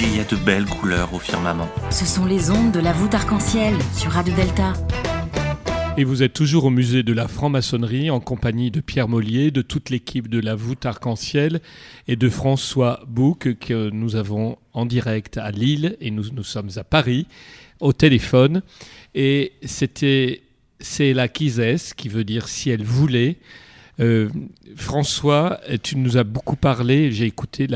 Il 0.00 0.16
y 0.16 0.20
a 0.20 0.24
de 0.24 0.36
belles 0.36 0.66
couleurs 0.66 1.12
au 1.14 1.18
firmament. 1.18 1.68
Ce 1.90 2.04
sont 2.04 2.24
les 2.24 2.50
ondes 2.50 2.70
de 2.70 2.80
la 2.80 2.92
voûte 2.92 3.14
arc-en-ciel 3.14 3.74
sur 3.96 4.12
Radio 4.12 4.34
Delta. 4.34 4.72
Et 5.98 6.04
vous 6.04 6.22
êtes 6.22 6.32
toujours 6.32 6.66
au 6.66 6.70
musée 6.70 7.02
de 7.02 7.12
la 7.12 7.26
franc-maçonnerie 7.26 8.08
en 8.08 8.20
compagnie 8.20 8.70
de 8.70 8.80
Pierre 8.80 9.08
Mollier, 9.08 9.50
de 9.50 9.62
toute 9.62 9.90
l'équipe 9.90 10.28
de 10.28 10.38
la 10.38 10.54
voûte 10.54 10.86
arc-en-ciel 10.86 11.60
et 12.06 12.14
de 12.14 12.28
François 12.28 13.00
Bouc 13.08 13.58
que 13.58 13.90
nous 13.90 14.14
avons 14.14 14.58
en 14.74 14.86
direct 14.86 15.38
à 15.38 15.50
Lille 15.50 15.96
et 16.00 16.12
nous, 16.12 16.30
nous 16.32 16.44
sommes 16.44 16.70
à 16.76 16.84
Paris 16.84 17.26
au 17.80 17.92
téléphone. 17.92 18.62
Et 19.16 19.54
c'était 19.64 20.42
c'est 20.78 21.14
la 21.14 21.26
Quises 21.26 21.94
qui 21.96 22.08
veut 22.08 22.22
dire 22.22 22.46
si 22.46 22.70
elle 22.70 22.84
voulait. 22.84 23.38
Euh, 23.98 24.28
François, 24.76 25.58
tu 25.82 25.96
nous 25.96 26.16
as 26.16 26.22
beaucoup 26.22 26.54
parlé. 26.54 27.10
J'ai 27.10 27.24
écouté 27.24 27.66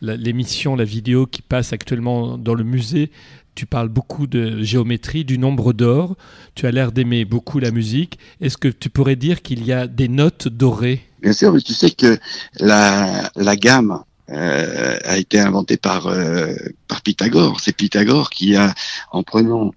l'émission, 0.00 0.74
la, 0.74 0.84
vidéo 0.84 1.26
qui 1.26 1.42
passe 1.42 1.74
actuellement 1.74 2.38
dans 2.38 2.54
le 2.54 2.64
musée. 2.64 3.10
Tu 3.58 3.66
parles 3.66 3.88
beaucoup 3.88 4.28
de 4.28 4.62
géométrie, 4.62 5.24
du 5.24 5.36
nombre 5.36 5.72
d'or. 5.72 6.14
Tu 6.54 6.68
as 6.68 6.70
l'air 6.70 6.92
d'aimer 6.92 7.24
beaucoup 7.24 7.58
la 7.58 7.72
musique. 7.72 8.16
Est-ce 8.40 8.56
que 8.56 8.68
tu 8.68 8.88
pourrais 8.88 9.16
dire 9.16 9.42
qu'il 9.42 9.66
y 9.66 9.72
a 9.72 9.88
des 9.88 10.06
notes 10.06 10.46
dorées? 10.46 11.00
Bien 11.22 11.32
sûr, 11.32 11.52
mais 11.52 11.60
tu 11.60 11.74
sais 11.74 11.90
que 11.90 12.20
la, 12.60 13.56
gamme 13.56 14.04
euh, 14.30 14.96
a 15.02 15.18
été 15.18 15.40
inventée 15.40 15.76
par, 15.76 16.06
euh, 16.06 16.54
par 16.86 17.02
Pythagore. 17.02 17.58
C'est 17.60 17.74
Pythagore 17.74 18.30
qui 18.30 18.54
a, 18.54 18.72
en 19.10 19.24
prenant 19.24 19.72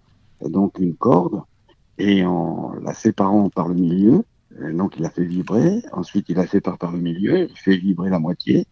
donc 0.47 0.77
une 0.77 0.93
corde 0.93 1.41
et 1.97 2.23
en 2.23 2.73
la 2.83 2.93
séparant 2.93 3.49
par 3.49 3.67
le 3.67 3.73
milieu, 3.73 4.23
euh, 4.61 4.71
donc 4.73 4.93
il 4.97 5.01
la 5.01 5.09
fait 5.09 5.25
vibrer, 5.25 5.81
ensuite 5.91 6.27
il 6.29 6.35
la 6.35 6.45
sépare 6.45 6.77
par 6.77 6.91
le 6.91 6.99
milieu, 6.99 7.49
il 7.49 7.57
fait 7.57 7.77
vibrer 7.77 8.11
la 8.11 8.19
moitié 8.19 8.67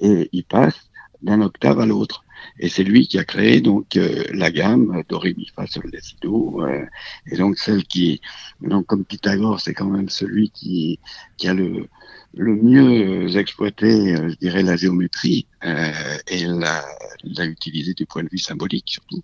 et 0.00 0.30
il 0.32 0.44
passe 0.44 0.88
d'un 1.20 1.42
octave 1.42 1.78
à 1.78 1.84
l'autre. 1.84 2.24
Et 2.58 2.68
c'est 2.68 2.84
lui 2.84 3.06
qui 3.06 3.18
a 3.18 3.24
créé 3.24 3.60
donc 3.60 3.96
euh, 3.96 4.24
la 4.32 4.50
gamme 4.50 5.02
do 5.08 5.18
ré 5.18 5.34
mi 5.36 5.46
fa 5.54 5.64
euh, 5.64 6.86
et 7.26 7.36
donc 7.36 7.58
celle 7.58 7.84
qui 7.84 8.20
donc 8.60 8.86
comme 8.86 9.04
Pythagore 9.04 9.60
c'est 9.60 9.74
quand 9.74 9.90
même 9.90 10.08
celui 10.08 10.50
qui 10.50 10.98
qui 11.36 11.48
a 11.48 11.54
le 11.54 11.88
le 12.36 12.54
mieux 12.54 13.36
exploité, 13.36 14.14
euh, 14.14 14.28
je 14.28 14.34
dirais, 14.36 14.62
la 14.62 14.76
géométrie 14.76 15.46
euh, 15.64 15.92
et 16.28 16.44
l'a, 16.44 16.84
l'a 17.24 17.46
utilisé 17.46 17.94
du 17.94 18.06
point 18.06 18.22
de 18.22 18.28
vue 18.30 18.38
symbolique 18.38 18.84
surtout. 18.88 19.22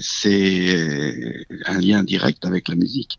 C'est 0.00 0.76
euh, 0.76 1.44
un 1.66 1.78
lien 1.80 2.04
direct 2.04 2.44
avec 2.44 2.68
la 2.68 2.76
musique. 2.76 3.18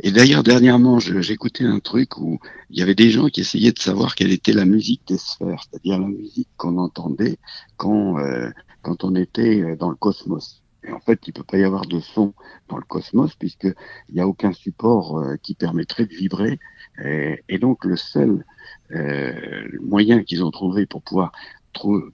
Et 0.00 0.12
d'ailleurs, 0.12 0.44
dernièrement, 0.44 1.00
j'écoutais 1.00 1.64
un 1.64 1.80
truc 1.80 2.18
où 2.18 2.38
il 2.70 2.78
y 2.78 2.82
avait 2.82 2.94
des 2.94 3.10
gens 3.10 3.28
qui 3.28 3.40
essayaient 3.40 3.72
de 3.72 3.78
savoir 3.80 4.14
quelle 4.14 4.30
était 4.30 4.52
la 4.52 4.64
musique 4.64 5.02
des 5.08 5.18
sphères, 5.18 5.64
c'est-à-dire 5.68 5.98
la 5.98 6.06
musique 6.06 6.48
qu'on 6.56 6.78
entendait 6.78 7.38
quand, 7.76 8.18
euh, 8.18 8.50
quand 8.82 9.02
on 9.02 9.16
était 9.16 9.60
euh, 9.60 9.76
dans 9.76 9.90
le 9.90 9.96
cosmos. 9.96 10.62
Et 10.84 10.92
en 10.92 11.00
fait, 11.00 11.18
il 11.26 11.32
peut 11.32 11.42
pas 11.42 11.58
y 11.58 11.64
avoir 11.64 11.86
de 11.86 11.98
son 11.98 12.32
dans 12.68 12.76
le 12.76 12.84
cosmos 12.84 13.34
puisqu'il 13.34 13.74
n'y 14.14 14.20
a 14.20 14.28
aucun 14.28 14.52
support 14.52 15.18
euh, 15.18 15.36
qui 15.42 15.54
permettrait 15.54 16.06
de 16.06 16.14
vibrer. 16.14 16.60
Et, 17.04 17.42
et 17.48 17.58
donc, 17.58 17.84
le 17.84 17.96
seul 17.96 18.44
euh, 18.92 19.68
moyen 19.82 20.22
qu'ils 20.22 20.44
ont 20.44 20.50
trouvé 20.50 20.86
pour 20.86 21.02
pouvoir 21.02 21.32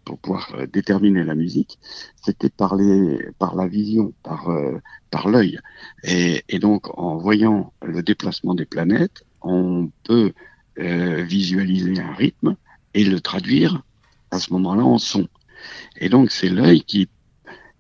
pour 0.05 0.19
pouvoir 0.19 0.55
euh, 0.55 0.67
déterminer 0.67 1.25
la 1.25 1.35
musique, 1.35 1.79
c'était 2.25 2.51
par 2.51 2.77
les 2.77 3.31
par 3.39 3.55
la 3.55 3.67
vision, 3.67 4.13
par 4.23 4.49
euh, 4.49 4.79
par 5.11 5.29
l'œil. 5.29 5.59
Et, 6.03 6.43
et 6.49 6.59
donc, 6.59 6.81
en 6.99 7.17
voyant 7.17 7.73
le 7.83 8.03
déplacement 8.03 8.55
des 8.55 8.67
planètes, 8.67 9.25
on 9.43 9.91
peut 10.05 10.33
euh, 10.79 11.23
visualiser 11.23 12.01
un 12.01 12.15
rythme 12.15 12.57
et 12.95 13.05
le 13.05 13.21
traduire 13.21 13.83
à 14.31 14.39
ce 14.39 14.53
moment-là 14.53 14.85
en 14.85 14.99
son. 14.99 15.27
Et 15.97 16.09
donc, 16.09 16.31
c'est 16.31 16.51
l'œil 16.51 16.83
qui 16.83 17.09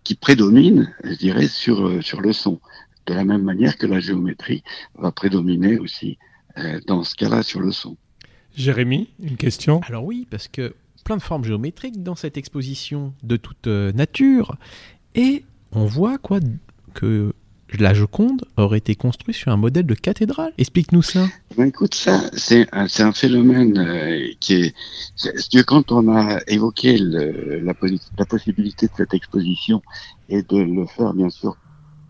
qui 0.04 0.14
prédomine, 0.14 0.92
je 1.02 1.14
dirais, 1.14 1.48
sur 1.48 2.02
sur 2.02 2.20
le 2.20 2.32
son. 2.32 2.60
De 3.06 3.14
la 3.14 3.24
même 3.24 3.42
manière 3.42 3.76
que 3.76 3.86
la 3.86 4.00
géométrie 4.00 4.62
va 4.94 5.12
prédominer 5.12 5.78
aussi 5.78 6.16
euh, 6.56 6.80
dans 6.86 7.04
ce 7.04 7.14
cas-là 7.14 7.42
sur 7.42 7.60
le 7.60 7.70
son. 7.70 7.96
Jérémy, 8.56 9.10
une 9.20 9.36
question? 9.36 9.80
Alors 9.88 10.04
oui, 10.04 10.26
parce 10.30 10.48
que 10.48 10.74
plein 11.04 11.16
de 11.16 11.22
formes 11.22 11.44
géométriques 11.44 12.02
dans 12.02 12.16
cette 12.16 12.36
exposition 12.36 13.14
de 13.22 13.36
toute 13.36 13.66
euh, 13.66 13.92
nature. 13.92 14.56
Et 15.14 15.44
on 15.72 15.84
voit 15.84 16.18
quoi 16.18 16.40
que 16.94 17.32
la 17.78 17.94
Joconde 17.94 18.44
aurait 18.56 18.78
été 18.78 18.94
construite 18.94 19.36
sur 19.36 19.50
un 19.50 19.56
modèle 19.56 19.86
de 19.86 19.94
cathédrale. 19.94 20.52
Explique-nous 20.58 21.02
ça. 21.02 21.26
Ben 21.56 21.66
écoute, 21.66 21.94
ça, 21.94 22.20
c'est 22.34 22.66
un, 22.72 23.12
phénomène 23.12 23.78
euh, 23.78 24.28
qui 24.40 24.54
est... 24.54 25.64
quand 25.64 25.92
on 25.92 26.14
a 26.14 26.38
évoqué 26.46 26.98
la 26.98 27.74
possibilité 28.24 28.86
de 28.86 28.92
cette 28.96 29.14
exposition 29.14 29.82
et 30.28 30.42
de 30.42 30.58
le 30.58 30.86
faire, 30.86 31.14
bien 31.14 31.30
sûr, 31.30 31.56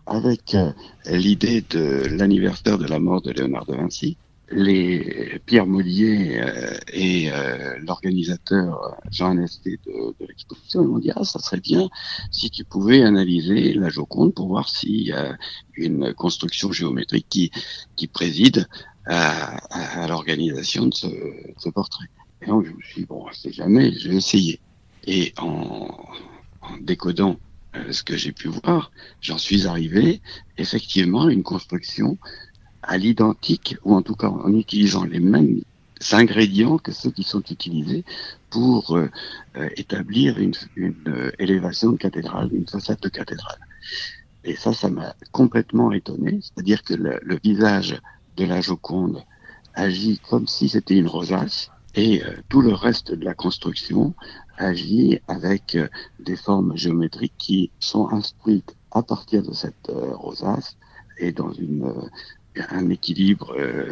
avec 0.05 0.53
euh, 0.53 0.71
l'idée 1.09 1.63
de 1.69 2.03
l'anniversaire 2.15 2.77
de 2.77 2.85
la 2.85 2.99
mort 2.99 3.21
de 3.21 3.31
Léonard 3.31 3.65
de 3.65 3.75
Vinci, 3.75 4.17
les 4.55 5.39
Pierre 5.45 5.65
Mollier 5.67 6.39
euh, 6.39 6.77
et 6.93 7.31
euh, 7.31 7.77
l'organisateur 7.79 8.95
Jean 9.11 9.31
Anesté 9.31 9.79
de, 9.85 10.15
de 10.19 10.25
l'exposition 10.27 10.83
m'ont 10.85 10.99
dit 10.99 11.11
ah 11.15 11.23
ça 11.25 11.39
serait 11.39 11.59
bien 11.59 11.89
si 12.31 12.49
tu 12.49 12.63
pouvais 12.63 13.03
analyser 13.03 13.73
la 13.73 13.89
Joconde 13.89 14.33
pour 14.33 14.47
voir 14.47 14.69
s'il 14.69 15.01
y 15.07 15.11
a 15.11 15.37
une 15.75 16.13
construction 16.13 16.71
géométrique 16.71 17.27
qui 17.29 17.51
qui 17.97 18.07
préside 18.07 18.67
à, 19.05 19.57
à- 19.69 20.03
à 20.03 20.07
l'organisation 20.07 20.87
de 20.87 20.93
ce, 20.93 21.07
de 21.07 21.53
ce 21.57 21.69
portrait. 21.69 22.07
Et 22.41 22.47
donc 22.47 22.65
je 22.65 22.71
me 22.71 22.81
suis 22.81 23.01
dit, 23.01 23.07
bon, 23.07 23.25
c'est 23.33 23.51
jamais, 23.51 23.91
je 23.99 24.09
vais 24.09 24.15
essayer. 24.17 24.59
Et 25.05 25.33
en, 25.37 25.89
en 26.61 26.77
décodant 26.81 27.37
euh, 27.75 27.91
ce 27.91 28.03
que 28.03 28.17
j'ai 28.17 28.31
pu 28.31 28.47
voir, 28.47 28.91
j'en 29.21 29.37
suis 29.37 29.67
arrivé 29.67 30.21
effectivement 30.57 31.23
à 31.27 31.31
une 31.31 31.43
construction 31.43 32.17
à 32.87 32.97
l'identique, 32.97 33.77
ou 33.83 33.95
en 33.95 34.01
tout 34.01 34.15
cas 34.15 34.29
en 34.29 34.53
utilisant 34.53 35.03
les 35.03 35.19
mêmes 35.19 35.61
ingrédients 36.11 36.77
que 36.77 36.91
ceux 36.91 37.11
qui 37.11 37.23
sont 37.23 37.43
utilisés 37.49 38.03
pour 38.49 38.95
euh, 38.95 39.09
euh, 39.57 39.69
établir 39.77 40.37
une, 40.39 40.53
euh, 41.07 41.31
élévation 41.39 41.91
de 41.91 41.97
cathédrale, 41.97 42.49
une 42.53 42.67
façade 42.67 42.99
de 42.99 43.09
cathédrale. 43.09 43.59
Et 44.43 44.55
ça, 44.55 44.73
ça 44.73 44.89
m'a 44.89 45.15
complètement 45.31 45.91
étonné, 45.91 46.39
c'est-à-dire 46.41 46.83
que 46.83 46.93
le, 46.93 47.39
visage 47.43 47.99
de 48.37 48.45
la 48.45 48.61
Joconde 48.61 49.23
agit 49.73 50.19
comme 50.29 50.47
si 50.47 50.69
c'était 50.69 50.97
une 50.97 51.07
rosace, 51.07 51.71
et 51.95 52.21
tout 52.49 52.61
le 52.61 52.73
reste 52.73 53.13
de 53.13 53.23
la 53.23 53.33
construction 53.33 54.13
agit 54.57 55.19
avec 55.29 55.77
des 56.19 56.35
formes 56.35 56.75
géométriques 56.75 57.33
qui 57.37 57.71
sont 57.79 58.09
instruites 58.09 58.75
à 58.91 59.01
partir 59.01 59.41
de 59.43 59.53
cette 59.53 59.89
rosace 59.89 60.75
et 61.17 61.31
dans 61.31 61.53
une 61.53 61.89
un 62.69 62.89
équilibre 62.89 63.55
euh, 63.57 63.85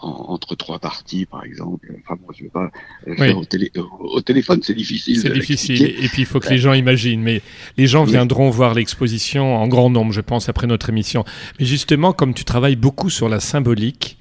en- 0.00 0.26
entre 0.28 0.54
trois 0.54 0.78
parties, 0.78 1.26
par 1.26 1.44
exemple. 1.44 1.92
Enfin, 2.04 2.18
bon, 2.20 2.32
je 2.36 2.44
vais 2.44 2.48
pas 2.50 2.70
Oui. 3.06 3.16
faire 3.16 3.38
au, 3.38 3.44
télé- 3.44 3.72
au- 3.76 4.16
au 4.16 4.20
téléphone, 4.20 4.60
c'est 4.62 4.74
difficile. 4.74 5.18
C'est 5.20 5.32
difficile. 5.32 5.82
Et 5.82 6.08
puis, 6.08 6.22
il 6.22 6.26
faut 6.26 6.40
que 6.40 6.48
les 6.50 6.58
gens 6.58 6.72
imaginent. 6.72 7.22
Mais 7.22 7.42
les 7.76 7.86
gens 7.86 8.04
Oui. 8.04 8.10
viendront 8.12 8.50
voir 8.50 8.74
l'exposition 8.74 9.56
en 9.56 9.68
grand 9.68 9.90
nombre, 9.90 10.12
je 10.12 10.20
pense, 10.20 10.48
après 10.48 10.66
notre 10.66 10.88
émission. 10.88 11.24
Mais 11.58 11.66
justement, 11.66 12.12
comme 12.12 12.34
tu 12.34 12.44
travailles 12.44 12.76
beaucoup 12.76 13.10
sur 13.10 13.28
la 13.28 13.40
symbolique, 13.40 14.16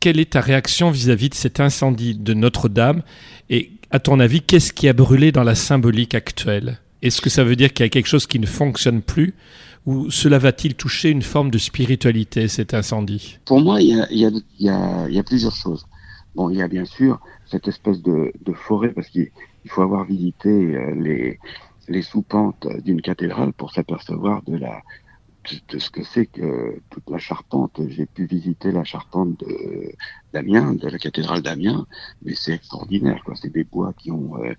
quelle 0.00 0.20
est 0.20 0.30
ta 0.30 0.40
réaction 0.40 0.90
vis-à-vis 0.90 1.28
de 1.30 1.34
cet 1.34 1.58
incendie 1.60 2.14
de 2.14 2.34
Notre-Dame? 2.34 3.02
Et 3.50 3.72
à 3.90 3.98
ton 3.98 4.20
avis, 4.20 4.42
qu'est-ce 4.42 4.72
qui 4.72 4.88
a 4.88 4.92
brûlé 4.92 5.32
dans 5.32 5.42
la 5.44 5.54
symbolique 5.54 6.14
actuelle? 6.14 6.78
Est-ce 7.02 7.20
que 7.20 7.30
ça 7.30 7.42
veut 7.44 7.56
dire 7.56 7.72
qu'il 7.72 7.84
y 7.84 7.86
a 7.86 7.90
quelque 7.90 8.06
chose 8.08 8.26
qui 8.26 8.38
ne 8.38 8.46
fonctionne 8.46 9.02
plus? 9.02 9.34
Ou 9.88 10.10
cela 10.10 10.38
va-t-il 10.38 10.74
toucher 10.74 11.08
une 11.08 11.22
forme 11.22 11.50
de 11.50 11.56
spiritualité, 11.56 12.46
cet 12.46 12.74
incendie? 12.74 13.38
Pour 13.46 13.62
moi, 13.62 13.80
il 13.80 13.96
y 14.58 14.68
a, 14.68 15.22
plusieurs 15.22 15.54
choses. 15.54 15.86
Bon, 16.34 16.50
il 16.50 16.58
y 16.58 16.62
a 16.62 16.68
bien 16.68 16.84
sûr 16.84 17.18
cette 17.46 17.68
espèce 17.68 18.02
de, 18.02 18.30
forêt, 18.52 18.90
parce 18.90 19.08
qu'il 19.08 19.30
il 19.64 19.70
faut 19.70 19.80
avoir 19.80 20.04
visité 20.04 20.50
euh, 20.50 20.94
les, 20.94 21.38
les 21.88 22.02
sous-pentes 22.02 22.66
d'une 22.84 23.00
cathédrale 23.00 23.54
pour 23.54 23.72
s'apercevoir 23.72 24.42
de 24.42 24.58
la 24.58 24.82
de, 25.70 25.78
ce 25.78 25.88
que 25.88 26.04
c'est 26.04 26.26
que 26.26 26.82
toute 26.90 27.08
la 27.08 27.16
charpente. 27.16 27.80
J'ai 27.88 28.04
pu 28.04 28.26
visiter 28.26 28.72
la 28.72 28.84
charpente 28.84 29.42
d'Amiens, 30.34 30.74
de 30.74 30.86
la 30.86 30.98
cathédrale 30.98 31.40
d'Amiens, 31.40 31.86
mais 32.22 32.34
c'est 32.34 32.52
extraordinaire. 32.52 33.22
C'est 33.36 33.54
des 33.54 33.64
bois 33.64 33.94
qui 33.96 34.10
ont 34.10 34.36
euh, 34.44 34.52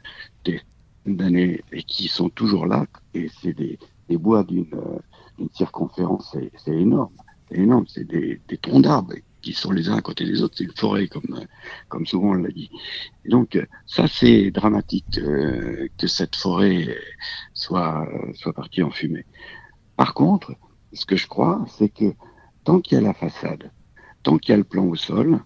des 0.44 0.60
d'années 1.06 1.62
et 1.72 1.84
qui 1.84 2.08
sont 2.08 2.30
toujours 2.30 2.66
là, 2.66 2.86
et 3.14 3.30
c'est 3.42 3.54
des, 3.54 3.78
des 4.10 4.18
bois 4.18 4.44
d'une 4.44 4.66
euh, 4.74 5.00
d'une 5.40 5.50
circonférence, 5.54 6.36
c'est 6.58 6.72
énorme, 6.72 7.14
c'est 7.50 7.58
énorme, 7.58 7.86
c'est 7.88 8.06
des, 8.06 8.42
des 8.48 8.58
troncs 8.58 8.84
d'arbres 8.84 9.16
qui 9.42 9.54
sont 9.54 9.72
les 9.72 9.90
uns 9.90 9.96
à 9.96 10.02
côté 10.02 10.26
des 10.26 10.42
autres, 10.42 10.56
c'est 10.58 10.66
une 10.66 10.76
forêt 10.76 11.08
comme 11.08 11.46
comme 11.88 12.06
souvent 12.06 12.32
on 12.32 12.34
l'a 12.34 12.50
dit. 12.50 12.70
Et 13.26 13.30
donc 13.30 13.58
ça 13.86 14.06
c'est 14.08 14.52
dramatique 14.52 15.18
euh, 15.18 15.88
que 15.98 16.08
cette 16.08 16.36
forêt 16.36 16.98
soit 17.54 18.08
soit 18.36 18.54
partie 18.54 18.84
en 18.84 18.92
fumée. 18.92 19.26
Par 19.96 20.14
contre, 20.14 20.56
ce 20.94 21.06
que 21.06 21.16
je 21.16 21.28
crois, 21.28 21.66
c'est 21.78 21.90
que 21.90 22.14
tant 22.64 22.80
qu'il 22.82 22.98
y 22.98 23.02
a 23.02 23.04
la 23.04 23.14
façade, 23.14 23.72
tant 24.24 24.38
qu'il 24.38 24.52
y 24.52 24.56
a 24.56 24.58
le 24.58 24.64
plan 24.64 24.86
au 24.86 24.96
sol, 24.96 25.40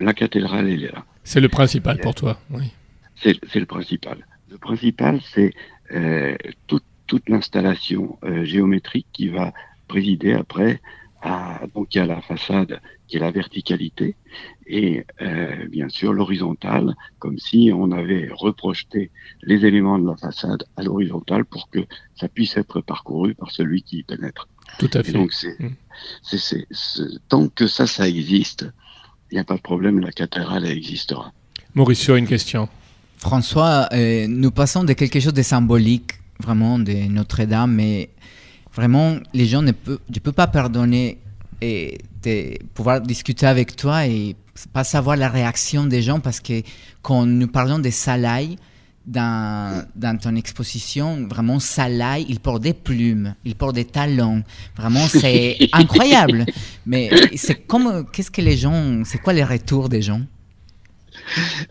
la 0.00 0.12
cathédrale 0.12 0.68
elle 0.68 0.84
est 0.84 0.92
là. 0.92 1.04
C'est 1.22 1.40
le 1.40 1.48
principal 1.48 1.98
pour 2.00 2.14
toi, 2.14 2.38
oui. 2.50 2.72
C'est 3.16 3.38
c'est 3.50 3.60
le 3.60 3.66
principal. 3.66 4.26
Le 4.50 4.58
principal, 4.58 5.20
c'est 5.32 5.52
euh, 5.92 6.36
toute, 6.66 6.84
toute 7.06 7.28
l'installation 7.28 8.18
euh, 8.24 8.44
géométrique 8.44 9.06
qui 9.12 9.28
va 9.28 9.52
présider 9.88 10.32
après 10.32 10.80
à 11.22 11.60
donc 11.74 11.94
il 11.94 11.98
y 11.98 12.00
a 12.00 12.06
la 12.06 12.20
façade 12.20 12.80
qui 13.06 13.16
est 13.16 13.20
la 13.20 13.30
verticalité 13.30 14.14
et 14.66 15.04
euh, 15.22 15.66
bien 15.68 15.88
sûr 15.88 16.12
l'horizontale, 16.12 16.94
comme 17.18 17.38
si 17.38 17.70
on 17.74 17.92
avait 17.92 18.28
reprojeté 18.32 19.10
les 19.42 19.64
éléments 19.66 19.98
de 19.98 20.06
la 20.06 20.16
façade 20.16 20.64
à 20.76 20.82
l'horizontale 20.82 21.44
pour 21.44 21.68
que 21.70 21.80
ça 22.14 22.28
puisse 22.28 22.56
être 22.56 22.80
parcouru 22.80 23.34
par 23.34 23.50
celui 23.50 23.82
qui 23.82 23.98
y 23.98 24.02
pénètre. 24.02 24.48
Tout 24.78 24.90
à 24.94 25.00
Et 25.00 25.04
fait. 25.04 25.12
donc 25.12 25.32
c'est 25.32 25.56
Mm. 25.58 25.68
c'est- 26.22 26.38
c'est- 26.38 26.66
c'est- 26.70 27.18
tant 27.28 27.48
que 27.48 27.66
ça, 27.66 27.86
ça 27.86 28.08
existe, 28.08 28.66
il 29.30 29.34
n'y 29.34 29.40
a 29.40 29.44
pas 29.44 29.56
de 29.56 29.60
problème, 29.62 30.00
la 30.00 30.12
cathédrale 30.12 30.66
existera. 30.66 31.32
Mauricio, 31.74 32.16
une 32.16 32.26
question. 32.26 32.68
François, 33.18 33.88
euh, 33.92 34.26
nous 34.28 34.50
passons 34.50 34.84
de 34.84 34.92
quelque 34.92 35.20
chose 35.20 35.32
de 35.34 35.42
symbolique, 35.42 36.12
vraiment, 36.42 36.78
de 36.78 36.92
Notre-Dame, 37.08 37.72
mais 37.74 38.10
vraiment, 38.74 39.16
les 39.32 39.46
gens 39.46 39.62
ne 39.62 39.72
peuvent, 39.72 40.00
je 40.12 40.18
peux 40.20 40.32
pas 40.32 40.46
pardonner 40.46 41.18
et 41.60 41.98
de 42.22 42.58
pouvoir 42.74 43.00
discuter 43.00 43.46
avec 43.46 43.76
toi 43.76 44.06
et 44.06 44.36
pas 44.72 44.84
savoir 44.84 45.16
la 45.16 45.28
réaction 45.28 45.84
des 45.84 46.02
gens 46.02 46.20
parce 46.20 46.40
que 46.40 46.62
quand 47.02 47.26
nous 47.26 47.48
parlons 47.48 47.78
de 47.78 47.90
Salaï, 47.90 48.56
dans, 49.06 49.84
dans 49.94 50.16
ton 50.16 50.34
exposition, 50.34 51.26
vraiment, 51.28 51.60
Salaï, 51.60 52.24
il 52.28 52.40
porte 52.40 52.62
des 52.62 52.72
plumes, 52.72 53.34
il 53.44 53.54
porte 53.54 53.74
des 53.74 53.84
talons. 53.84 54.42
Vraiment, 54.76 55.06
c'est 55.08 55.58
incroyable. 55.72 56.46
Mais 56.86 57.10
c'est 57.36 57.66
comme, 57.66 58.06
qu'est-ce 58.10 58.30
que 58.30 58.40
les 58.40 58.56
gens, 58.56 59.02
c'est 59.04 59.18
quoi 59.18 59.32
les 59.32 59.44
retours 59.44 59.88
des 59.88 60.00
gens? 60.00 60.22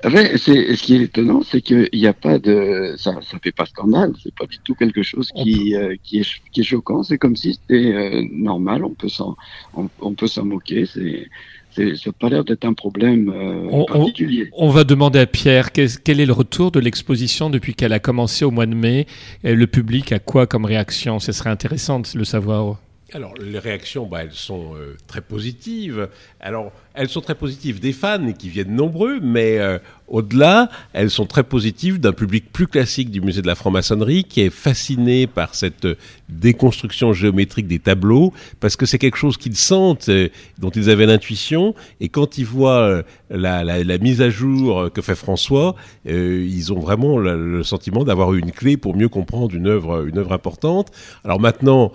Ouais, 0.03 0.37
c'est, 0.37 0.75
ce 0.75 0.83
qui 0.83 0.95
est 0.95 1.01
étonnant, 1.03 1.41
c'est 1.43 1.61
qu'il 1.61 1.89
n'y 1.93 2.07
a 2.07 2.13
pas 2.13 2.39
de, 2.39 2.95
ça, 2.97 3.13
ça 3.29 3.37
fait 3.43 3.51
pas 3.51 3.65
scandale, 3.65 4.13
c'est 4.21 4.33
pas 4.35 4.45
du 4.45 4.57
tout 4.59 4.75
quelque 4.75 5.03
chose 5.03 5.29
qui, 5.35 5.75
euh, 5.75 5.95
qui, 6.03 6.19
est, 6.19 6.23
ch- 6.23 6.41
qui 6.51 6.61
est 6.61 6.63
choquant. 6.63 7.03
C'est 7.03 7.17
comme 7.17 7.35
si 7.35 7.53
c'était 7.53 7.93
euh, 7.93 8.23
normal. 8.31 8.83
On 8.85 8.93
peut 8.93 9.09
s'en, 9.09 9.35
on, 9.75 9.89
on 10.01 10.13
peut 10.13 10.27
s'en 10.27 10.45
moquer. 10.45 10.85
C'est, 10.85 11.27
c'est, 11.71 11.95
ça 11.95 12.09
n'a 12.09 12.13
pas 12.13 12.29
l'air 12.29 12.43
d'être 12.43 12.65
un 12.65 12.73
problème 12.73 13.29
euh, 13.29 13.67
On- 13.71 13.85
particulier. 13.85 14.49
On 14.53 14.69
va 14.69 14.83
demander 14.83 15.19
à 15.19 15.25
Pierre 15.25 15.71
quel 15.71 16.19
est 16.19 16.25
le 16.25 16.33
retour 16.33 16.71
de 16.71 16.79
l'exposition 16.79 17.49
depuis 17.49 17.73
qu'elle 17.73 17.93
a 17.93 17.99
commencé 17.99 18.45
au 18.45 18.51
mois 18.51 18.65
de 18.65 18.75
mai. 18.75 19.07
Et 19.43 19.55
le 19.55 19.67
public 19.67 20.11
a 20.11 20.19
quoi 20.19 20.45
comme 20.47 20.65
réaction? 20.65 21.19
Ce 21.19 21.31
serait 21.31 21.49
intéressant 21.49 21.99
de 21.99 22.07
le 22.15 22.25
savoir. 22.25 22.79
Alors, 23.15 23.35
les 23.35 23.59
réactions, 23.59 24.07
bah, 24.07 24.23
elles 24.23 24.31
sont 24.31 24.75
euh, 24.75 24.97
très 25.07 25.21
positives. 25.21 26.09
Alors, 26.39 26.71
elles 26.93 27.09
sont 27.09 27.21
très 27.21 27.35
positives 27.35 27.79
des 27.79 27.93
fans 27.93 28.31
qui 28.33 28.49
viennent 28.49 28.75
nombreux, 28.75 29.19
mais 29.21 29.57
euh, 29.59 29.79
au-delà, 30.07 30.69
elles 30.93 31.09
sont 31.09 31.25
très 31.25 31.43
positives 31.43 31.99
d'un 31.99 32.13
public 32.13 32.51
plus 32.51 32.67
classique 32.67 33.09
du 33.09 33.19
musée 33.21 33.41
de 33.41 33.47
la 33.47 33.55
franc-maçonnerie 33.55 34.25
qui 34.25 34.41
est 34.41 34.49
fasciné 34.49 35.25
par 35.27 35.55
cette 35.55 35.85
euh, 35.85 35.95
déconstruction 36.29 37.13
géométrique 37.13 37.67
des 37.67 37.79
tableaux, 37.79 38.33
parce 38.59 38.75
que 38.75 38.85
c'est 38.85 38.99
quelque 38.99 39.17
chose 39.17 39.37
qu'ils 39.37 39.55
sentent, 39.55 40.09
euh, 40.09 40.29
dont 40.59 40.69
ils 40.69 40.89
avaient 40.89 41.05
l'intuition, 41.05 41.73
et 41.99 42.09
quand 42.09 42.37
ils 42.37 42.45
voient 42.45 42.81
euh, 42.81 43.03
la, 43.29 43.63
la- 43.63 43.83
la 43.83 43.97
mise 43.97 44.21
à 44.21 44.29
jour 44.29 44.91
que 44.93 45.01
fait 45.01 45.15
François, 45.15 45.75
ils 46.05 46.71
ont 46.73 46.79
vraiment 46.79 47.17
le, 47.17 47.63
sentiment 47.63 48.03
d'avoir 48.03 48.33
eu 48.33 48.39
une 48.39 48.51
clé 48.51 48.77
pour 48.77 48.95
mieux 48.95 49.09
comprendre 49.09 49.55
une 49.55 49.67
œuvre, 49.67 50.05
une 50.07 50.17
œuvre 50.19 50.33
importante. 50.33 50.91
Alors 51.23 51.39
maintenant, 51.39 51.91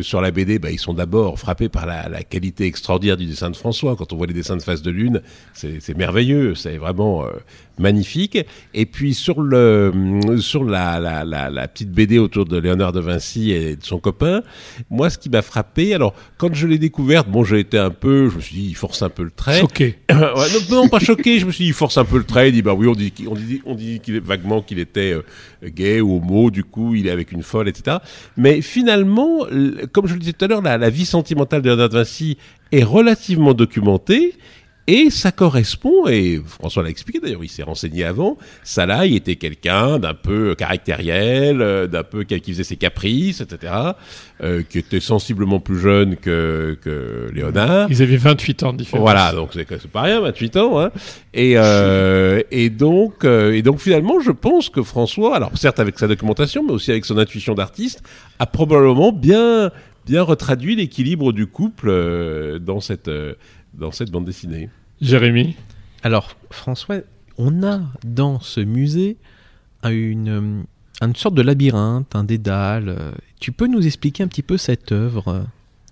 sur 0.00 0.20
la 0.20 0.30
BD, 0.30 0.58
bah, 0.58 0.70
ils 0.70 0.78
sont 0.78 0.94
d'abord 0.94 1.38
frappés 1.38 1.68
par 1.68 1.86
la, 1.86 2.08
la 2.08 2.22
qualité 2.22 2.66
extraordinaire 2.66 3.16
du 3.16 3.26
dessin 3.26 3.50
de 3.50 3.56
François. 3.56 3.96
Quand 3.96 4.11
on 4.12 4.16
voit 4.16 4.26
les 4.26 4.34
dessins 4.34 4.56
de 4.56 4.62
face 4.62 4.82
de 4.82 4.90
lune, 4.90 5.22
c'est 5.54 5.96
merveilleux, 5.96 6.54
c'est 6.54 6.76
vraiment 6.76 7.24
euh, 7.24 7.30
magnifique. 7.78 8.38
Et 8.74 8.86
puis 8.86 9.14
sur 9.14 9.40
le 9.40 9.92
sur 10.38 10.64
la, 10.64 11.00
la, 11.00 11.24
la, 11.24 11.50
la 11.50 11.68
petite 11.68 11.90
BD 11.90 12.18
autour 12.18 12.44
de 12.44 12.58
Léonard 12.58 12.92
de 12.92 13.00
Vinci 13.00 13.52
et 13.52 13.76
de 13.76 13.84
son 13.84 13.98
copain, 13.98 14.42
moi, 14.90 15.10
ce 15.10 15.18
qui 15.18 15.30
m'a 15.30 15.42
frappé, 15.42 15.94
alors 15.94 16.14
quand 16.38 16.52
je 16.52 16.66
l'ai 16.66 16.78
découverte, 16.78 17.28
bon, 17.28 17.44
j'ai 17.44 17.60
été 17.60 17.78
un 17.78 17.90
peu, 17.90 18.28
je 18.28 18.36
me 18.36 18.40
suis 18.40 18.56
dit, 18.56 18.66
il 18.68 18.76
force 18.76 19.02
un 19.02 19.08
peu 19.08 19.22
le 19.22 19.30
trait. 19.30 19.60
Choqué. 19.60 19.98
Ouais, 20.12 20.46
non, 20.70 20.82
non, 20.82 20.88
pas 20.88 20.98
choqué. 20.98 21.38
Je 21.38 21.46
me 21.46 21.50
suis 21.50 21.64
dit, 21.64 21.70
il 21.70 21.74
force 21.74 21.98
un 21.98 22.04
peu 22.04 22.16
le 22.16 22.24
trait. 22.24 22.48
Il 22.48 22.52
dit, 22.52 22.62
bah 22.62 22.74
oui, 22.74 22.86
on 22.86 22.94
dit, 22.94 23.12
on 23.28 23.34
dit, 23.34 23.60
on 23.66 23.74
dit 23.74 24.00
qu'il 24.00 24.16
est 24.16 24.24
vaguement 24.24 24.62
qu'il 24.62 24.78
était 24.78 25.12
euh, 25.12 25.68
gay 25.68 26.00
ou 26.00 26.16
homo. 26.16 26.50
Du 26.50 26.64
coup, 26.64 26.94
il 26.94 27.06
est 27.06 27.10
avec 27.10 27.32
une 27.32 27.42
folle, 27.42 27.68
etc. 27.68 27.98
Mais 28.36 28.60
finalement, 28.60 29.46
comme 29.92 30.06
je 30.06 30.14
le 30.14 30.20
disais 30.20 30.32
tout 30.32 30.44
à 30.44 30.48
l'heure, 30.48 30.62
la 30.62 30.90
vie 30.90 31.04
sentimentale 31.04 31.62
de 31.62 31.68
Léonard 31.68 31.88
de 31.88 31.98
Vinci 31.98 32.38
est 32.70 32.84
relativement 32.84 33.54
documentée. 33.54 34.34
Et 34.88 35.10
ça 35.10 35.30
correspond, 35.30 36.08
et 36.08 36.40
François 36.44 36.82
l'a 36.82 36.88
expliqué 36.88 37.20
d'ailleurs, 37.20 37.44
il 37.44 37.48
s'est 37.48 37.62
renseigné 37.62 38.02
avant, 38.02 38.36
Salaï 38.64 39.14
était 39.14 39.36
quelqu'un 39.36 40.00
d'un 40.00 40.14
peu 40.14 40.56
caractériel, 40.56 41.62
euh, 41.62 41.86
d'un 41.86 42.02
peu 42.02 42.24
qui 42.24 42.52
faisait 42.52 42.64
ses 42.64 42.76
caprices, 42.76 43.40
etc., 43.40 43.72
euh, 44.42 44.64
qui 44.68 44.78
était 44.78 44.98
sensiblement 44.98 45.60
plus 45.60 45.78
jeune 45.78 46.16
que, 46.16 46.76
que 46.82 47.30
Léonard. 47.32 47.86
Ils 47.90 48.02
avaient 48.02 48.16
28 48.16 48.62
ans 48.64 48.72
de 48.72 48.78
différence. 48.78 49.02
Voilà, 49.02 49.32
donc 49.32 49.50
c'est 49.52 49.86
pas 49.86 50.02
rien, 50.02 50.20
28 50.20 50.56
ans. 50.56 50.80
Hein. 50.80 50.90
Et, 51.32 51.52
euh, 51.56 52.42
et, 52.50 52.68
donc, 52.68 53.24
euh, 53.24 53.52
et 53.52 53.62
donc 53.62 53.78
finalement, 53.78 54.18
je 54.18 54.32
pense 54.32 54.68
que 54.68 54.82
François, 54.82 55.36
alors 55.36 55.56
certes 55.56 55.78
avec 55.78 55.96
sa 55.96 56.08
documentation, 56.08 56.64
mais 56.64 56.72
aussi 56.72 56.90
avec 56.90 57.04
son 57.04 57.18
intuition 57.18 57.54
d'artiste, 57.54 58.02
a 58.40 58.46
probablement 58.46 59.12
bien, 59.12 59.70
bien 60.06 60.22
retraduit 60.22 60.74
l'équilibre 60.74 61.32
du 61.32 61.46
couple 61.46 62.58
dans, 62.58 62.80
cette, 62.80 63.08
dans 63.74 63.90
cette 63.90 64.10
bande 64.10 64.24
dessinée. 64.24 64.70
Jérémy 65.00 65.56
Alors, 66.02 66.36
François, 66.50 66.98
on 67.38 67.62
a 67.62 67.80
dans 68.04 68.40
ce 68.40 68.60
musée 68.60 69.16
une, 69.84 70.28
euh, 70.28 70.62
une 71.06 71.16
sorte 71.16 71.34
de 71.34 71.42
labyrinthe, 71.42 72.14
un 72.14 72.24
dédale. 72.24 73.14
Tu 73.40 73.52
peux 73.52 73.66
nous 73.66 73.86
expliquer 73.86 74.22
un 74.22 74.28
petit 74.28 74.42
peu 74.42 74.56
cette 74.56 74.92
œuvre? 74.92 75.46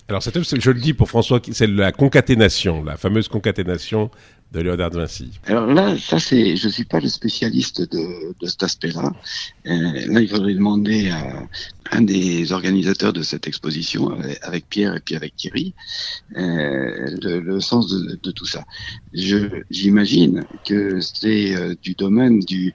Alors 0.08 0.22
cette 0.22 0.36
œuvre, 0.36 0.46
je 0.46 0.70
le 0.70 0.80
dis 0.80 0.92
pour 0.92 1.08
François, 1.08 1.40
c'est 1.52 1.68
la 1.68 1.92
concaténation, 1.92 2.82
la 2.82 2.96
fameuse 2.96 3.28
concaténation 3.28 4.10
de 4.52 4.60
Léonard 4.60 4.90
de 4.90 4.96
Vinci. 4.96 5.30
Alors 5.46 5.66
là, 5.66 5.96
ça 5.96 6.18
c'est, 6.18 6.56
je 6.56 6.68
suis 6.68 6.84
pas 6.84 6.98
le 7.00 7.08
spécialiste 7.08 7.82
de, 7.92 8.34
cet 8.46 8.62
aspect-là. 8.64 9.12
Euh, 9.66 10.06
là, 10.08 10.20
il 10.20 10.28
faudrait 10.28 10.54
demander 10.54 11.10
à 11.10 11.46
un 11.92 12.02
des 12.02 12.50
organisateurs 12.52 13.12
de 13.12 13.22
cette 13.22 13.46
exposition, 13.46 14.10
avec- 14.10 14.38
avec 14.42 14.68
Pierre 14.68 14.96
et 14.96 15.00
puis 15.00 15.14
avec 15.14 15.36
Thierry, 15.36 15.72
euh, 16.36 17.16
le, 17.22 17.60
sens 17.60 17.90
de, 17.90 18.30
tout 18.30 18.46
ça. 18.46 18.64
J'imagine 19.12 20.44
que 20.66 21.00
c'est 21.00 21.54
euh, 21.54 21.74
du 21.82 21.94
domaine 21.94 22.40
du, 22.40 22.74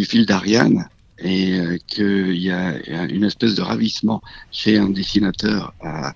fil 0.00 0.26
d'Ariane 0.26 0.88
et 1.18 1.58
euh, 1.58 1.78
qu'il 1.86 2.36
y 2.36 2.50
a 2.50 2.74
une 3.08 3.24
espèce 3.24 3.54
de 3.54 3.62
ravissement 3.62 4.22
chez 4.50 4.76
un 4.76 4.88
dessinateur 4.88 5.72
à, 5.80 6.12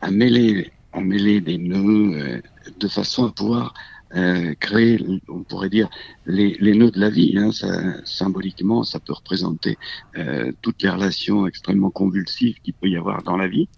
à 0.00 0.10
mêler, 0.10 0.70
à 0.92 1.00
mêler 1.00 1.40
des 1.40 1.58
nœuds 1.58 2.14
euh, 2.14 2.40
de 2.78 2.88
façon 2.88 3.26
à 3.26 3.32
pouvoir 3.32 3.74
euh, 4.16 4.54
créer, 4.54 4.98
on 5.28 5.42
pourrait 5.42 5.70
dire, 5.70 5.88
les, 6.26 6.56
les 6.60 6.74
nœuds 6.74 6.90
de 6.90 7.00
la 7.00 7.10
vie. 7.10 7.34
Hein, 7.36 7.52
ça, 7.52 8.04
symboliquement, 8.04 8.84
ça 8.84 9.00
peut 9.00 9.12
représenter 9.12 9.76
euh, 10.16 10.52
toutes 10.62 10.82
les 10.82 10.90
relations 10.90 11.46
extrêmement 11.46 11.90
convulsives 11.90 12.60
qu'il 12.62 12.74
peut 12.74 12.88
y 12.88 12.96
avoir 12.96 13.22
dans 13.22 13.36
la 13.36 13.48
vie 13.48 13.68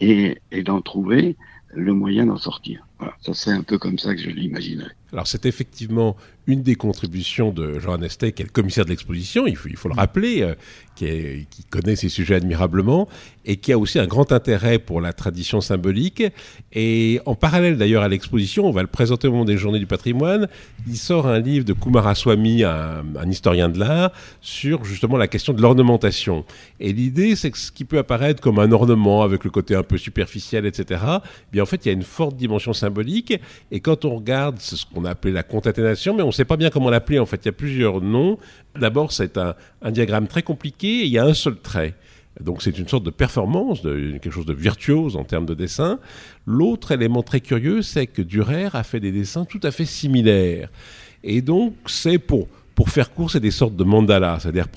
et, 0.00 0.38
et 0.50 0.62
d'en 0.62 0.80
trouver 0.80 1.36
le 1.72 1.92
moyen 1.94 2.26
d'en 2.26 2.36
sortir. 2.36 2.86
Voilà, 2.98 3.14
ça 3.20 3.34
c'est 3.34 3.52
un 3.52 3.62
peu 3.62 3.78
comme 3.78 3.98
ça 3.98 4.14
que 4.14 4.20
je 4.20 4.30
l'imaginerais. 4.30 4.96
Alors 5.12 5.26
c'est 5.26 5.46
effectivement 5.46 6.16
une 6.46 6.62
des 6.62 6.74
contributions 6.74 7.50
de 7.52 7.78
Jean 7.78 8.02
Estey, 8.02 8.32
qui 8.32 8.42
est 8.42 8.46
le 8.46 8.50
commissaire 8.50 8.84
de 8.84 8.90
l'exposition, 8.90 9.46
il 9.46 9.56
faut, 9.56 9.88
le 9.88 9.94
rappeler, 9.94 10.42
euh, 10.42 10.54
qui, 10.96 11.64
connaît 11.70 11.96
ces 11.96 12.08
sujets 12.08 12.34
admirablement, 12.34 13.08
et 13.44 13.56
qui 13.56 13.72
a 13.72 13.78
aussi 13.78 13.98
un 13.98 14.06
grand 14.06 14.32
intérêt 14.32 14.78
pour 14.78 15.00
la 15.00 15.12
tradition 15.12 15.60
symbolique. 15.60 16.22
Et 16.72 17.20
en 17.24 17.34
parallèle 17.34 17.78
d'ailleurs 17.78 18.02
à 18.02 18.08
l'exposition, 18.08 18.66
on 18.66 18.70
va 18.70 18.82
le 18.82 18.88
présenter 18.88 19.28
au 19.28 19.32
moment 19.32 19.44
des 19.44 19.56
Journées 19.56 19.78
du 19.78 19.86
patrimoine, 19.86 20.48
il 20.86 20.96
sort 20.96 21.26
un 21.26 21.38
livre 21.38 21.64
de 21.64 21.72
Kumaraswamy, 21.72 22.64
un, 22.64 23.04
un 23.18 23.30
historien 23.30 23.68
de 23.68 23.78
l'art, 23.78 24.10
sur 24.40 24.84
justement 24.84 25.16
la 25.16 25.28
question 25.28 25.52
de 25.52 25.62
l'ornementation. 25.62 26.44
Et 26.80 26.92
l'idée, 26.92 27.36
c'est 27.36 27.50
que 27.50 27.58
ce 27.58 27.70
qui 27.70 27.84
peut 27.84 27.98
apparaître 27.98 28.42
comme 28.42 28.58
un 28.58 28.72
ornement 28.72 29.22
avec 29.22 29.44
le 29.44 29.50
côté 29.50 29.74
un 29.74 29.82
peu 29.82 29.98
superficiel, 29.98 30.66
etc., 30.66 31.02
eh 31.06 31.52
bien 31.52 31.62
en 31.62 31.66
fait, 31.66 31.84
il 31.86 31.88
y 31.88 31.90
a 31.90 31.94
une 31.94 32.02
forte 32.02 32.36
dimension 32.36 32.72
symbolique. 32.72 33.34
Et 33.70 33.80
quand 33.80 34.04
on 34.04 34.16
regarde 34.16 34.58
ce 34.58 34.76
qu'on 34.92 34.99
a 35.04 35.10
appelé 35.10 35.32
la 35.32 35.42
concaténation, 35.42 36.14
mais 36.14 36.22
on 36.22 36.28
ne 36.28 36.32
sait 36.32 36.44
pas 36.44 36.56
bien 36.56 36.70
comment 36.70 36.90
l'appeler. 36.90 37.18
En 37.18 37.26
fait, 37.26 37.38
il 37.42 37.46
y 37.46 37.48
a 37.48 37.52
plusieurs 37.52 38.00
noms. 38.00 38.38
D'abord, 38.78 39.12
c'est 39.12 39.38
un, 39.38 39.54
diagramme 39.90 40.26
très 40.26 40.42
compliqué 40.42 40.86
et 41.00 41.04
il 41.04 41.10
y 41.10 41.18
a 41.18 41.24
un 41.24 41.34
seul 41.34 41.56
trait. 41.56 41.94
Donc 42.40 42.62
c'est 42.62 42.78
une 42.78 42.88
sorte 42.88 43.04
de 43.04 43.10
performance, 43.10 43.82
quelque 43.82 44.30
chose 44.30 44.46
de 44.46 44.54
virtuose 44.54 45.16
en 45.16 45.24
termes 45.24 45.46
de 45.46 45.54
dessin. 45.54 45.98
L'autre 46.46 46.92
élément 46.92 47.22
très 47.22 47.40
curieux, 47.40 47.82
c'est 47.82 48.06
que 48.06 48.22
Durer 48.22 48.68
a 48.72 48.82
fait 48.82 49.00
des 49.00 49.12
dessins 49.12 49.44
tout 49.44 49.60
à 49.62 49.70
fait 49.70 49.84
similaires. 49.84 50.70
Et 51.24 51.42
donc 51.42 51.74
c'est 51.86 52.18
pour, 52.18 52.48
pour 52.74 52.88
faire 52.88 53.12
court, 53.12 53.30
c'est 53.30 53.40
des 53.40 53.50
sortes 53.50 53.76
de 53.76 53.84
mandalas, 53.84 54.40
c'est-à-dire 54.40 54.68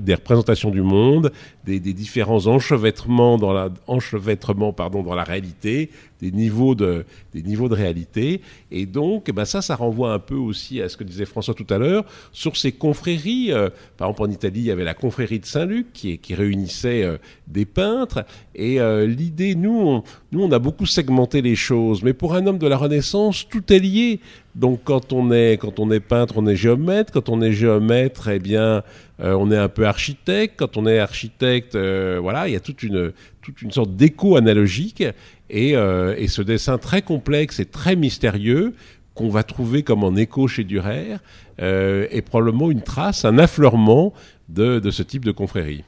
des 0.00 0.14
représentations 0.14 0.70
du 0.70 0.82
monde, 0.82 1.32
des, 1.64 1.80
différents 1.80 2.46
enchevêtrements 2.46 3.38
dans 3.38 3.52
la, 3.52 3.68
enchevêtrements, 3.86 4.72
pardon, 4.72 5.02
dans 5.02 5.14
la 5.14 5.24
réalité, 5.24 5.90
des 6.20 6.30
niveaux 6.30 6.74
de, 6.74 7.04
des 7.34 7.42
niveaux 7.42 7.68
de 7.68 7.74
réalité. 7.74 8.40
Et 8.70 8.86
donc, 8.86 9.24
eh 9.28 9.32
ben 9.32 9.44
ça, 9.44 9.62
ça 9.62 9.76
renvoie 9.76 10.12
un 10.12 10.18
peu 10.18 10.34
aussi 10.34 10.80
à 10.80 10.88
ce 10.88 10.96
que 10.96 11.04
disait 11.04 11.24
François 11.24 11.54
tout 11.54 11.66
à 11.70 11.78
l'heure, 11.78 12.04
sur 12.32 12.56
ces 12.56 12.72
confréries. 12.72 13.52
euh, 13.52 13.70
par 13.96 14.08
exemple, 14.08 14.28
en 14.28 14.32
Italie, 14.32 14.60
il 14.60 14.66
y 14.66 14.70
avait 14.70 14.84
la 14.84 14.94
confrérie 14.94 15.38
de 15.38 15.46
Saint-Luc 15.46 15.92
qui, 15.92 16.18
qui 16.18 16.34
réunissait 16.34 17.04
euh, 17.04 17.18
des 17.46 17.64
peintres. 17.64 18.24
Et 18.54 18.80
euh, 18.80 19.06
l'idée, 19.06 19.54
nous 19.54 19.80
on, 19.80 20.02
nous, 20.32 20.42
on 20.42 20.52
a 20.52 20.58
beaucoup 20.58 20.86
segmenté 20.86 21.42
les 21.42 21.56
choses. 21.56 22.02
Mais 22.02 22.12
pour 22.12 22.34
un 22.34 22.46
homme 22.46 22.58
de 22.58 22.66
la 22.66 22.76
Renaissance, 22.76 23.46
tout 23.48 23.72
est 23.72 23.78
lié. 23.78 24.20
Donc, 24.54 24.80
quand 24.84 25.12
on 25.12 25.30
est, 25.30 25.58
quand 25.60 25.78
on 25.78 25.90
est 25.90 26.00
peintre, 26.00 26.34
on 26.36 26.46
est 26.46 26.56
géomètre. 26.56 27.12
Quand 27.12 27.28
on 27.28 27.40
est 27.40 27.52
géomètre, 27.52 28.28
eh 28.28 28.38
bien, 28.38 28.82
euh, 29.22 29.34
on 29.34 29.50
est 29.50 29.56
un 29.56 29.68
peu 29.68 29.86
architecte. 29.86 30.54
Quand 30.58 30.76
on 30.76 30.86
est 30.86 30.98
architecte, 30.98 31.74
euh, 31.74 32.18
voilà, 32.20 32.48
il 32.48 32.52
y 32.52 32.56
a 32.56 32.60
toute 32.60 32.82
une, 32.82 33.12
toute 33.42 33.62
une 33.62 33.70
sorte 33.70 33.94
d'écho 33.96 34.36
analogique. 34.36 35.04
Et, 35.50 35.76
euh, 35.76 36.14
et 36.16 36.28
ce 36.28 36.42
dessin 36.42 36.78
très 36.78 37.02
complexe 37.02 37.60
et 37.60 37.66
très 37.66 37.96
mystérieux 37.96 38.74
qu'on 39.14 39.28
va 39.28 39.42
trouver 39.42 39.82
comme 39.82 40.04
en 40.04 40.16
écho 40.16 40.48
chez 40.48 40.64
Durer 40.64 41.16
est 41.58 42.22
probablement 42.22 42.70
une 42.70 42.80
trace, 42.80 43.26
un 43.26 43.36
affleurement 43.36 44.14
de, 44.48 44.78
de 44.78 44.90
ce 44.90 45.02
type 45.02 45.26
de 45.26 45.32
confrérie. 45.32 45.84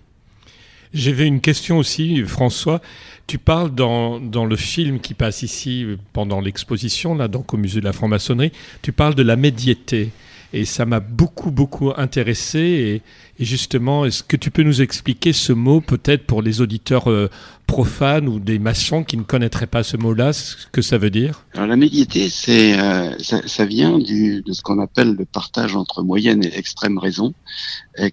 J'avais 0.93 1.27
une 1.27 1.41
question 1.41 1.79
aussi, 1.79 2.23
François. 2.27 2.83
Tu 3.27 3.39
parles 3.39 3.75
dans, 3.75 4.21
dans 4.21 4.45
le 4.45 4.57
film 4.57 5.01
qui 5.01 5.15
passe 5.15 5.43
ici 5.43 5.87
pendant 6.13 6.43
l'exposition, 6.43 7.15
là, 7.15 7.29
donc 7.29 7.55
au 7.55 7.57
musée 7.57 7.81
de 7.81 7.87
la 7.87 7.95
franc-maçonnerie, 7.95 8.53
tu 8.83 8.93
parles 8.93 9.15
de 9.15 9.23
la 9.23 9.37
médiété. 9.37 10.11
Et 10.53 10.65
ça 10.65 10.85
m'a 10.85 11.01
beaucoup, 11.01 11.51
beaucoup 11.51 11.93
intéressé. 11.97 13.03
Et 13.43 13.45
justement, 13.45 14.05
est-ce 14.05 14.23
que 14.23 14.37
tu 14.37 14.53
peux 14.53 14.63
nous 14.63 14.83
expliquer 14.83 15.33
ce 15.33 15.53
mot, 15.53 15.81
peut-être 15.81 16.27
pour 16.27 16.43
les 16.43 16.61
auditeurs 16.61 17.11
euh, 17.11 17.29
profanes 17.67 18.29
ou 18.29 18.39
des 18.39 18.61
maçons 18.61 19.03
qui 19.03 19.17
ne 19.17 19.25
connaîtraient 19.25 19.67
pas 19.67 19.83
ce 19.83 19.97
mot-là, 19.97 20.33
ce 20.33 20.69
que 20.71 20.81
ça 20.81 20.97
veut 20.97 21.11
dire? 21.11 21.45
Alors 21.55 21.67
la 21.67 21.75
médiété, 21.75 22.29
c'est 22.29 22.79
euh, 22.79 23.19
ça, 23.19 23.41
ça 23.49 23.65
vient 23.65 23.99
de 23.99 24.53
ce 24.53 24.63
qu'on 24.63 24.79
appelle 24.79 25.17
le 25.17 25.25
partage 25.25 25.75
entre 25.75 26.05
moyenne 26.05 26.45
et 26.45 26.57
extrême 26.57 26.99
raison, 26.99 27.35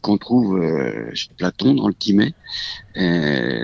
qu'on 0.02 0.18
trouve 0.18 0.58
euh, 0.58 1.12
chez 1.14 1.30
Platon 1.38 1.76
dans 1.76 1.88
le 1.88 1.94
Timée. 1.94 2.34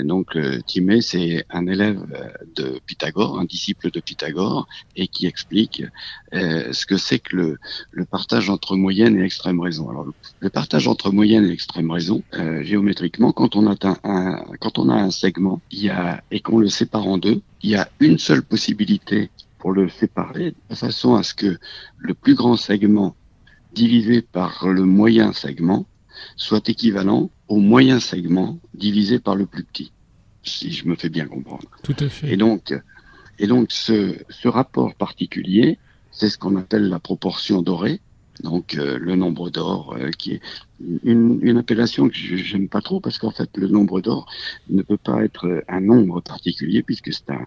Donc 0.06 0.38
Timée, 0.66 1.02
c'est 1.02 1.46
un 1.50 1.68
élève 1.68 2.00
de 2.56 2.80
Pythagore, 2.86 3.38
un 3.38 3.44
disciple 3.44 3.92
de 3.92 4.00
Pythagore, 4.00 4.66
et 4.96 5.08
qui 5.08 5.26
explique 5.26 5.84
ce 6.32 6.86
que 6.86 6.96
c'est 6.96 7.20
que 7.20 7.36
le, 7.36 7.58
le 7.92 8.06
partage 8.06 8.50
entre 8.50 8.78
moyenne 8.78 9.20
et 9.20 9.24
extrême 9.26 9.60
raison. 9.60 9.90
Alors 9.90 10.06
le, 10.06 10.14
le 10.40 10.50
partage 10.50 10.88
entre 10.88 11.12
moyenne 11.12 11.44
et 11.46 11.52
extrême 11.56 11.90
raison, 11.90 12.22
euh, 12.36 12.64
géométriquement, 12.64 13.32
quand 13.32 13.56
on 13.56 13.66
atteint 13.66 13.98
un, 14.04 14.44
quand 14.60 14.78
on 14.78 14.90
a 14.90 14.94
un 14.94 15.10
segment, 15.10 15.62
il 15.72 15.84
y 15.84 15.90
a 15.90 16.24
et 16.30 16.40
qu'on 16.42 16.60
le 16.60 16.70
sépare 16.70 17.08
en 17.08 17.18
deux, 17.18 17.42
il 17.64 17.72
y 17.72 17.76
a 17.76 17.90
une 18.00 18.20
seule 18.20 18.44
possibilité 18.44 19.30
pour 19.58 19.72
le 19.72 19.90
séparer 19.90 20.54
de 20.70 20.76
façon 20.76 21.16
à 21.16 21.24
ce 21.24 21.34
que 21.34 21.58
le 21.98 22.14
plus 22.14 22.36
grand 22.36 22.58
segment 22.58 23.16
divisé 23.74 24.22
par 24.22 24.68
le 24.68 24.84
moyen 24.86 25.34
segment 25.34 25.86
soit 26.36 26.70
équivalent 26.70 27.32
au 27.48 27.60
moyen 27.60 28.00
segment 28.00 28.60
divisé 28.74 29.20
par 29.20 29.36
le 29.36 29.46
plus 29.46 29.64
petit, 29.64 29.92
si 30.44 30.72
je 30.72 30.88
me 30.88 30.96
fais 30.96 31.10
bien 31.10 31.26
comprendre. 31.26 31.70
Tout 31.84 31.96
à 32.00 32.10
fait. 32.10 32.32
Et 32.32 32.38
donc, 32.38 32.74
et 33.40 33.48
donc 33.48 33.72
ce, 33.72 34.16
ce 34.30 34.48
rapport 34.48 34.94
particulier, 34.96 35.80
c'est 36.12 36.30
ce 36.30 36.38
qu'on 36.38 36.56
appelle 36.56 36.88
la 36.90 37.00
proportion 37.00 37.62
dorée, 37.62 38.00
donc 38.42 38.76
euh, 38.76 38.98
le 39.00 39.16
nombre 39.16 39.50
d'or, 39.50 39.96
euh, 39.98 40.10
qui 40.12 40.34
est 40.34 40.42
une, 41.04 41.40
une 41.42 41.58
appellation 41.58 42.10
que 42.10 42.16
j'aime 42.16 42.68
pas 42.68 42.82
trop 42.82 43.00
parce 43.00 43.18
qu'en 43.18 43.32
fait 43.32 43.50
le 43.56 43.68
nombre 43.68 44.02
d'or 44.02 44.30
ne 44.70 44.82
peut 44.82 44.98
pas 44.98 45.24
être 45.24 45.64
un 45.68 45.82
nombre 45.82 46.22
particulier 46.22 46.84
puisque 46.84 47.14
c'est 47.14 47.30
un 47.30 47.46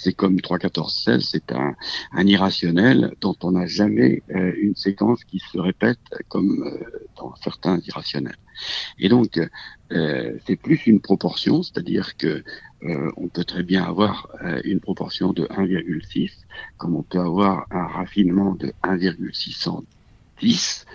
c'est 0.00 0.14
comme 0.14 0.40
3, 0.40 0.58
14, 0.58 0.94
16, 1.04 1.28
c'est 1.30 1.52
un, 1.52 1.74
un 2.12 2.26
irrationnel 2.26 3.14
dont 3.20 3.36
on 3.42 3.52
n'a 3.52 3.66
jamais 3.66 4.22
euh, 4.34 4.52
une 4.56 4.74
séquence 4.74 5.24
qui 5.24 5.40
se 5.40 5.58
répète 5.58 5.98
comme 6.28 6.62
euh, 6.64 7.02
dans 7.18 7.34
certains 7.36 7.78
irrationnels. 7.86 8.38
Et 8.98 9.10
donc, 9.10 9.38
euh, 9.92 10.38
c'est 10.46 10.56
plus 10.56 10.86
une 10.86 11.00
proportion, 11.00 11.62
c'est-à-dire 11.62 12.16
que 12.16 12.42
euh, 12.82 13.10
on 13.18 13.28
peut 13.28 13.44
très 13.44 13.62
bien 13.62 13.84
avoir 13.84 14.28
euh, 14.42 14.60
une 14.64 14.80
proportion 14.80 15.34
de 15.34 15.44
1,6, 15.44 16.30
comme 16.78 16.96
on 16.96 17.02
peut 17.02 17.20
avoir 17.20 17.66
un 17.70 17.86
raffinement 17.86 18.54
de 18.54 18.72
1,610, 20.42 20.86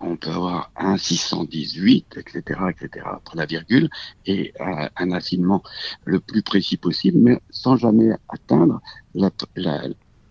on 0.00 0.16
peut 0.16 0.30
avoir 0.30 0.70
1,618, 0.76 2.16
etc., 2.16 2.60
etc., 2.70 3.06
après 3.06 3.36
la 3.36 3.46
virgule, 3.46 3.88
et 4.26 4.52
euh, 4.60 4.88
un 4.96 5.12
affinement 5.12 5.62
le 6.04 6.20
plus 6.20 6.42
précis 6.42 6.76
possible, 6.76 7.18
mais 7.18 7.40
sans 7.50 7.76
jamais 7.76 8.10
atteindre 8.28 8.80
la, 9.14 9.30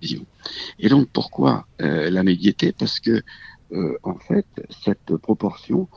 vision. 0.01 0.25
Et 0.79 0.89
donc, 0.89 1.07
pourquoi 1.13 1.65
euh, 1.81 2.09
la 2.09 2.23
médiété? 2.23 2.73
Parce 2.73 2.99
que, 2.99 3.23
euh, 3.71 3.97
en 4.03 4.15
fait, 4.15 4.45
cette 4.83 5.15
proportion 5.17 5.87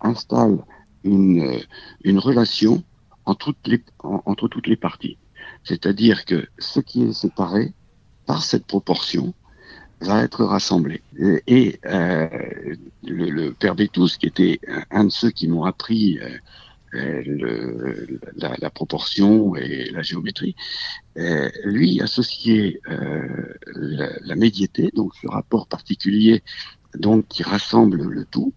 installe 0.00 0.58
une, 1.04 2.18
relation 2.18 2.82
entre 3.24 3.52
toutes 3.52 4.66
les 4.66 4.76
parties. 4.76 5.18
C'est-à-dire 5.62 6.24
que 6.24 6.46
ce 6.58 6.80
qui 6.80 7.02
est 7.02 7.12
séparé 7.12 7.72
par 8.26 8.42
cette 8.42 8.66
proportion 8.66 9.34
va 10.00 10.22
être 10.22 10.44
rassemblé. 10.44 11.02
Et, 11.46 11.78
euh, 11.86 12.28
le, 13.02 13.30
le 13.30 13.52
père 13.52 13.74
Bétous, 13.74 14.16
qui 14.18 14.26
était 14.26 14.60
un- 14.90 15.04
de 15.04 15.10
ceux 15.10 15.30
qui 15.30 15.48
m'ont 15.48 15.64
appris 15.64 16.18
euh, 16.18 16.38
euh, 16.94 18.18
la, 18.36 18.70
proportion 18.70 19.56
et 19.56 19.90
la 19.90 20.02
géométrie, 20.02 20.54
lui 21.64 22.00
associait 22.00 22.80
la, 22.86 24.36
médiété, 24.36 24.90
donc 24.94 25.12
ce 25.20 25.28
rapport 25.28 25.66
particulier 25.66 26.42
donc 26.96 27.26
qui 27.26 27.42
rassemble 27.42 28.04
le 28.04 28.24
tout, 28.24 28.54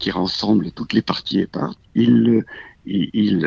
qui 0.00 0.10
rassemble 0.10 0.72
toutes 0.72 0.92
les 0.92 1.02
parties 1.02 1.38
éparses, 1.38 1.76
il, 1.94 2.44
il, 2.84 3.38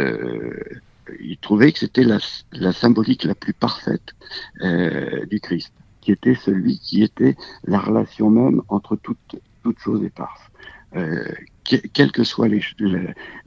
trouvait 1.41 1.73
que 1.73 1.79
c'était 1.79 2.05
la, 2.05 2.71
symbolique 2.71 3.25
la 3.25 3.35
plus 3.35 3.53
parfaite 3.53 4.15
du 4.61 5.39
Christ, 5.41 5.73
qui 6.05 6.11
était 6.11 6.35
celui 6.35 6.77
qui 6.77 7.01
était 7.01 7.35
la 7.63 7.79
relation 7.79 8.29
même 8.29 8.61
entre 8.67 8.95
toutes, 8.95 9.37
choses 9.79 10.03
éparses. 10.03 10.51
Euh, 10.95 11.25
quel 11.63 12.11
que 12.11 12.23
soit 12.23 12.47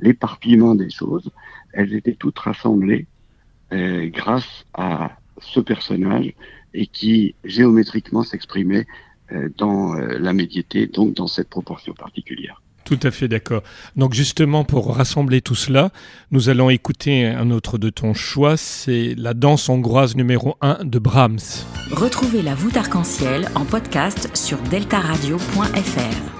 l'éparpillement 0.01 0.75
des 0.75 0.91
choses, 0.91 1.31
elles 1.73 1.95
étaient 1.95 2.17
toutes 2.17 2.41
rassemblées 2.41 3.07
euh, 3.73 4.09
grâce 4.09 4.67
à 4.75 5.13
ce 5.41 5.61
personnage 5.61 6.35
et 6.75 6.89
qui 6.89 7.37
géométriquement 7.45 8.25
s'exprimait 8.25 8.89
euh, 9.31 9.49
dans 9.57 9.95
la 9.95 10.33
médiété, 10.33 10.89
donc 10.89 11.15
dans 11.15 11.29
cette 11.29 11.49
proportion 11.49 11.95
particulière. 11.95 12.61
Tout 12.89 12.99
à 13.03 13.11
fait 13.11 13.29
d'accord. 13.29 13.63
Donc 13.97 14.15
justement, 14.15 14.65
pour 14.65 14.97
rassembler 14.97 15.43
tout 15.43 15.55
cela, 15.55 15.91
nous 16.31 16.49
allons 16.49 16.71
écouter 16.71 17.27
un 17.27 17.51
autre 17.51 17.77
de 17.77 17.91
ton 17.91 18.15
choix, 18.15 18.57
c'est 18.57 19.15
la 19.19 19.35
danse 19.35 19.69
hongroise 19.69 20.17
numéro 20.17 20.57
1 20.63 20.85
de 20.85 20.99
Brahms. 20.99 21.67
Retrouvez 21.91 22.41
la 22.41 22.55
voûte 22.55 22.79
arc-en-ciel 22.79 23.51
en 23.55 23.67
podcast 23.67 24.35
sur 24.35 24.57
deltaradio.fr. 24.71 26.38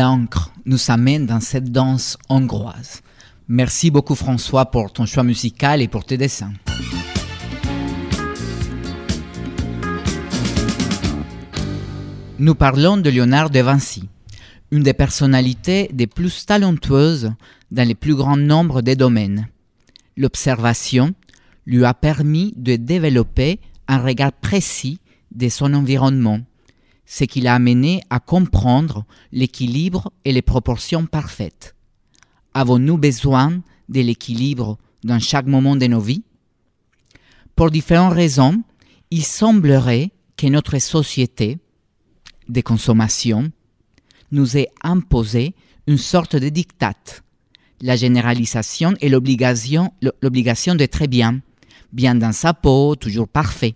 d'encre 0.00 0.50
nous 0.64 0.90
amène 0.90 1.26
dans 1.26 1.40
cette 1.40 1.70
danse 1.70 2.16
hongroise. 2.30 3.02
Merci 3.48 3.90
beaucoup 3.90 4.14
François 4.14 4.70
pour 4.70 4.94
ton 4.94 5.04
choix 5.04 5.24
musical 5.24 5.82
et 5.82 5.88
pour 5.88 6.04
tes 6.06 6.16
dessins. 6.16 6.54
Nous 12.38 12.54
parlons 12.54 12.96
de 12.96 13.10
Léonard 13.10 13.50
de 13.50 13.60
Vinci, 13.60 14.08
une 14.70 14.82
des 14.82 14.94
personnalités 14.94 15.90
des 15.92 16.06
plus 16.06 16.46
talentueuses 16.46 17.32
dans 17.70 17.86
les 17.86 17.94
plus 17.94 18.14
grands 18.14 18.38
nombres 18.38 18.80
de 18.80 18.94
domaines. 18.94 19.48
L'observation 20.16 21.12
lui 21.66 21.84
a 21.84 21.92
permis 21.92 22.54
de 22.56 22.76
développer 22.76 23.60
un 23.86 23.98
regard 23.98 24.32
précis 24.32 24.98
de 25.30 25.50
son 25.50 25.74
environnement 25.74 26.40
ce 27.12 27.24
qui 27.24 27.40
l'a 27.40 27.56
amené 27.56 28.02
à 28.08 28.20
comprendre 28.20 29.04
l'équilibre 29.32 30.12
et 30.24 30.30
les 30.30 30.42
proportions 30.42 31.06
parfaites. 31.06 31.74
Avons-nous 32.54 32.98
besoin 32.98 33.60
de 33.88 34.00
l'équilibre 34.00 34.78
dans 35.02 35.18
chaque 35.18 35.46
moment 35.46 35.74
de 35.74 35.88
nos 35.88 35.98
vies? 35.98 36.22
Pour 37.56 37.72
différentes 37.72 38.12
raisons, 38.12 38.62
il 39.10 39.24
semblerait 39.24 40.12
que 40.36 40.46
notre 40.46 40.78
société 40.78 41.58
de 42.48 42.60
consommation 42.60 43.50
nous 44.30 44.56
ait 44.56 44.70
imposé 44.84 45.56
une 45.88 45.98
sorte 45.98 46.36
de 46.36 46.48
diktat, 46.48 46.94
la 47.80 47.96
généralisation 47.96 48.94
et 49.00 49.08
l'obligation, 49.08 49.90
très 50.92 51.08
bien, 51.08 51.40
bien 51.92 52.14
dans 52.14 52.32
sa 52.32 52.54
peau, 52.54 52.94
toujours 52.94 53.26
parfait 53.26 53.74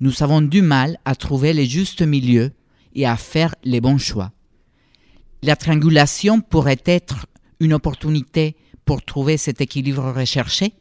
nous 0.00 0.22
avons 0.22 0.42
du 0.42 0.62
mal 0.62 0.98
à 1.04 1.14
trouver 1.14 1.52
le 1.52 1.64
juste 1.64 2.02
milieu 2.02 2.52
et 2.94 3.06
à 3.06 3.16
faire 3.16 3.54
les 3.64 3.80
bons 3.80 3.98
choix. 3.98 4.32
La 5.42 5.56
triangulation 5.56 6.40
pourrait 6.40 6.82
être 6.84 7.26
une 7.60 7.74
opportunité 7.74 8.56
pour 8.84 9.02
trouver 9.02 9.36
cet 9.36 9.60
équilibre 9.60 10.12
recherché. 10.12 10.74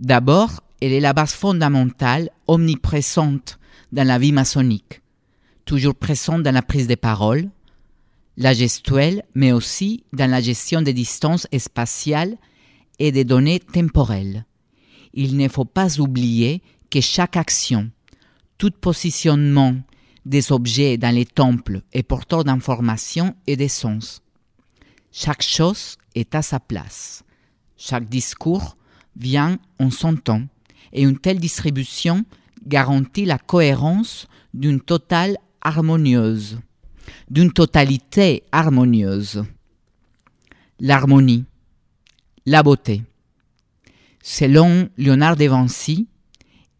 D'abord, 0.00 0.62
elle 0.80 0.92
est 0.92 1.00
la 1.00 1.12
base 1.12 1.32
fondamentale, 1.32 2.30
omniprésente 2.46 3.58
dans 3.92 4.06
la 4.06 4.18
vie 4.18 4.32
maçonnique, 4.32 5.00
toujours 5.64 5.94
présente 5.94 6.42
dans 6.42 6.54
la 6.54 6.62
prise 6.62 6.88
de 6.88 6.94
parole, 6.94 7.48
la 8.36 8.52
gestuelle, 8.52 9.22
mais 9.34 9.52
aussi 9.52 10.04
dans 10.12 10.30
la 10.30 10.40
gestion 10.40 10.82
des 10.82 10.92
distances 10.92 11.46
spatiales 11.56 12.36
et 12.98 13.12
des 13.12 13.24
données 13.24 13.60
temporelles. 13.60 14.44
Il 15.12 15.36
ne 15.36 15.48
faut 15.48 15.64
pas 15.64 16.00
oublier 16.00 16.60
que 16.94 17.00
chaque 17.00 17.36
action, 17.36 17.90
tout 18.56 18.70
positionnement 18.70 19.74
des 20.24 20.52
objets 20.52 20.96
dans 20.96 21.12
les 21.12 21.26
temples 21.26 21.82
est 21.92 22.04
porteur 22.04 22.44
d'informations 22.44 23.34
et 23.48 23.56
de 23.56 23.66
sens. 23.66 24.22
Chaque 25.10 25.42
chose 25.42 25.96
est 26.14 26.36
à 26.36 26.42
sa 26.42 26.60
place. 26.60 27.24
Chaque 27.76 28.08
discours 28.08 28.76
vient 29.16 29.58
en 29.80 29.90
son 29.90 30.14
temps 30.14 30.44
et 30.92 31.02
une 31.02 31.18
telle 31.18 31.40
distribution 31.40 32.24
garantit 32.64 33.24
la 33.24 33.38
cohérence 33.38 34.28
d'une 34.54 34.80
totale 34.80 35.36
harmonieuse, 35.62 36.60
d'une 37.28 37.52
totalité 37.52 38.44
harmonieuse. 38.52 39.42
L'harmonie, 40.78 41.44
la 42.46 42.62
beauté. 42.62 43.02
Selon 44.22 44.88
Léonard 44.96 45.34
de 45.34 45.46
Vinci, 45.46 46.06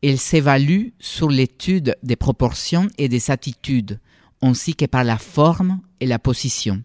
elle 0.08 0.18
s'évalue 0.18 0.88
sur 0.98 1.28
l'étude 1.28 1.96
des 2.02 2.16
proportions 2.16 2.88
et 2.98 3.08
des 3.08 3.30
attitudes, 3.30 4.00
ainsi 4.42 4.74
que 4.74 4.84
par 4.84 5.04
la 5.04 5.18
forme 5.18 5.80
et 6.00 6.06
la 6.06 6.18
position. 6.18 6.82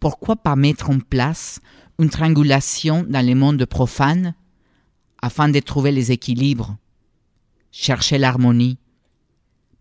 Pourquoi 0.00 0.36
pas 0.36 0.56
mettre 0.56 0.90
en 0.90 0.98
place 0.98 1.60
une 1.98 2.10
triangulation 2.10 3.04
dans 3.08 3.24
les 3.24 3.34
mondes 3.34 3.64
profanes 3.64 4.34
afin 5.22 5.48
de 5.48 5.60
trouver 5.60 5.92
les 5.92 6.12
équilibres, 6.12 6.76
chercher 7.72 8.18
l'harmonie, 8.18 8.78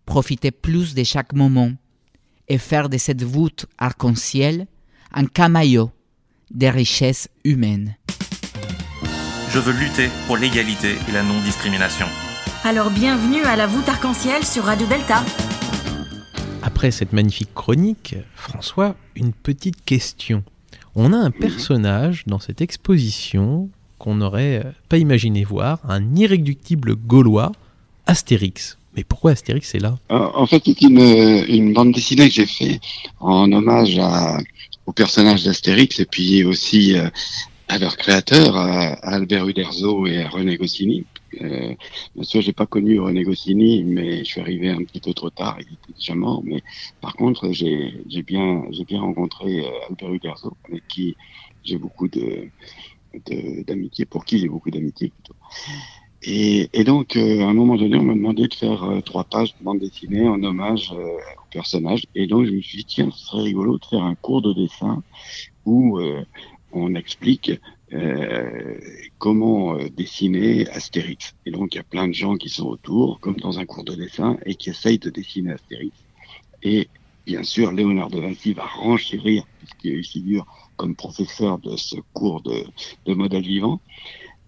profiter 0.05 0.51
plus 0.51 0.95
de 0.95 1.03
chaque 1.03 1.33
moment 1.33 1.71
et 2.47 2.57
faire 2.57 2.89
de 2.89 2.97
cette 2.97 3.23
voûte 3.23 3.65
arc-en-ciel 3.77 4.67
un 5.11 5.25
camaillot 5.25 5.91
des 6.51 6.69
richesses 6.69 7.27
humaines. 7.43 7.95
Je 9.49 9.59
veux 9.59 9.73
lutter 9.73 10.09
pour 10.27 10.37
l'égalité 10.37 10.95
et 11.07 11.11
la 11.11 11.23
non-discrimination. 11.23 12.07
Alors 12.67 12.89
bienvenue 12.89 13.43
à 13.43 13.55
la 13.55 13.67
voûte 13.67 13.87
arc-en-ciel 13.87 14.43
sur 14.43 14.63
Radio 14.63 14.87
Delta. 14.87 15.23
Après 16.63 16.89
cette 16.89 17.13
magnifique 17.13 17.53
chronique, 17.53 18.15
François, 18.33 18.95
une 19.15 19.33
petite 19.33 19.85
question. 19.85 20.43
On 20.95 21.13
a 21.13 21.17
un 21.17 21.29
personnage 21.29 22.23
dans 22.25 22.39
cette 22.39 22.61
exposition 22.61 23.69
qu'on 23.99 24.15
n'aurait 24.15 24.65
pas 24.89 24.97
imaginé 24.97 25.43
voir, 25.43 25.77
un 25.87 26.15
irréductible 26.15 26.95
gaulois, 26.95 27.51
Astérix. 28.07 28.79
Mais 28.95 29.03
pourquoi 29.03 29.31
Astérix 29.31 29.75
est 29.75 29.79
là? 29.79 29.99
Euh, 30.11 30.27
En 30.33 30.47
fait, 30.47 30.63
c'est 30.65 30.81
une, 30.81 31.45
une 31.47 31.71
bande 31.71 31.91
dessinée 31.91 32.29
que 32.29 32.33
j'ai 32.33 32.47
fait 32.47 32.79
en 33.19 33.51
hommage 33.51 33.99
à, 33.99 34.39
au 34.87 34.91
personnage 34.91 35.43
d'Astérix 35.43 35.99
et 35.99 36.05
puis 36.05 36.43
aussi 36.43 36.97
euh, 36.97 37.07
à 37.67 37.77
leur 37.77 37.95
créateur, 37.95 38.57
à, 38.57 38.93
à 38.93 39.13
Albert 39.13 39.47
Uderzo 39.47 40.07
et 40.07 40.23
à 40.23 40.29
René 40.29 40.57
Goscinny. 40.57 41.05
Euh, 41.41 41.73
bien 42.15 42.23
sûr, 42.23 42.41
j'ai 42.41 42.53
pas 42.53 42.65
connu 42.65 42.99
René 42.99 43.23
Goscinny, 43.23 43.83
mais 43.83 44.19
je 44.19 44.23
suis 44.23 44.41
arrivé 44.41 44.69
un 44.69 44.83
petit 44.83 44.99
peu 44.99 45.13
trop 45.13 45.29
tard. 45.29 45.57
Il 45.59 45.73
était 45.73 45.93
déjà 45.97 46.15
mort. 46.15 46.41
Mais 46.43 46.61
par 47.01 47.15
contre, 47.15 47.51
j'ai 47.51 48.23
bien 48.23 48.63
bien 48.87 49.01
rencontré 49.01 49.65
euh, 49.65 49.69
Albert 49.89 50.13
Uderzo, 50.13 50.57
avec 50.69 50.87
qui 50.87 51.15
j'ai 51.63 51.77
beaucoup 51.77 52.07
de 52.07 52.49
d'amitié, 53.65 54.05
pour 54.05 54.25
qui 54.25 54.39
j'ai 54.39 54.49
beaucoup 54.49 54.69
d'amitié. 54.69 55.13
Et, 56.27 56.83
donc, 56.83 57.15
euh, 57.15 57.41
à 57.41 57.45
un 57.45 57.53
moment 57.53 57.75
donné, 57.75 57.97
on 57.97 58.03
m'a 58.03 58.13
demandé 58.13 58.47
de 58.47 58.53
faire 58.53 58.83
euh, 58.83 58.99
trois 59.01 59.23
pages 59.23 59.55
de 59.57 59.63
bande 59.63 59.79
dessinée 59.79 60.27
en 60.27 60.41
hommage 60.43 60.91
au 60.91 61.47
personnage. 61.51 62.05
Et 62.15 62.27
donc, 62.27 62.45
je 62.45 62.51
me 62.51 62.61
suis 62.61 62.79
dit, 62.79 62.85
tiens, 62.85 63.09
ce 63.11 63.25
serait 63.25 63.43
rigolo 63.43 63.77
de 63.77 63.85
faire 63.85 64.03
un 64.03 64.15
cours 64.15 64.41
de 64.41 64.51
dessin 64.53 65.01
où 65.65 65.99
on 66.71 66.93
explique 66.95 67.51
euh, 67.95 68.77
comment 69.19 69.77
euh, 69.77 69.89
dessiner 69.89 70.67
Astérix? 70.69 71.33
Et 71.45 71.51
donc, 71.51 71.73
il 71.73 71.77
y 71.77 71.79
a 71.79 71.83
plein 71.83 72.07
de 72.07 72.13
gens 72.13 72.35
qui 72.35 72.49
sont 72.49 72.65
autour, 72.65 73.19
comme 73.21 73.37
dans 73.37 73.57
un 73.57 73.65
cours 73.65 73.85
de 73.85 73.95
dessin, 73.95 74.37
et 74.45 74.55
qui 74.55 74.69
essayent 74.69 74.99
de 74.99 75.09
dessiner 75.09 75.53
Astérix. 75.53 75.95
Et 76.61 76.89
bien 77.25 77.43
sûr, 77.43 77.71
Léonard 77.71 78.09
de 78.09 78.19
Vinci 78.19 78.53
va 78.53 78.65
renchérir, 78.65 79.45
puisqu'il 79.59 80.03
figure 80.03 80.45
comme 80.75 80.95
professeur 80.95 81.57
de 81.59 81.77
ce 81.77 81.95
cours 82.13 82.41
de, 82.41 82.65
modèle 83.13 83.43
vivant. 83.43 83.79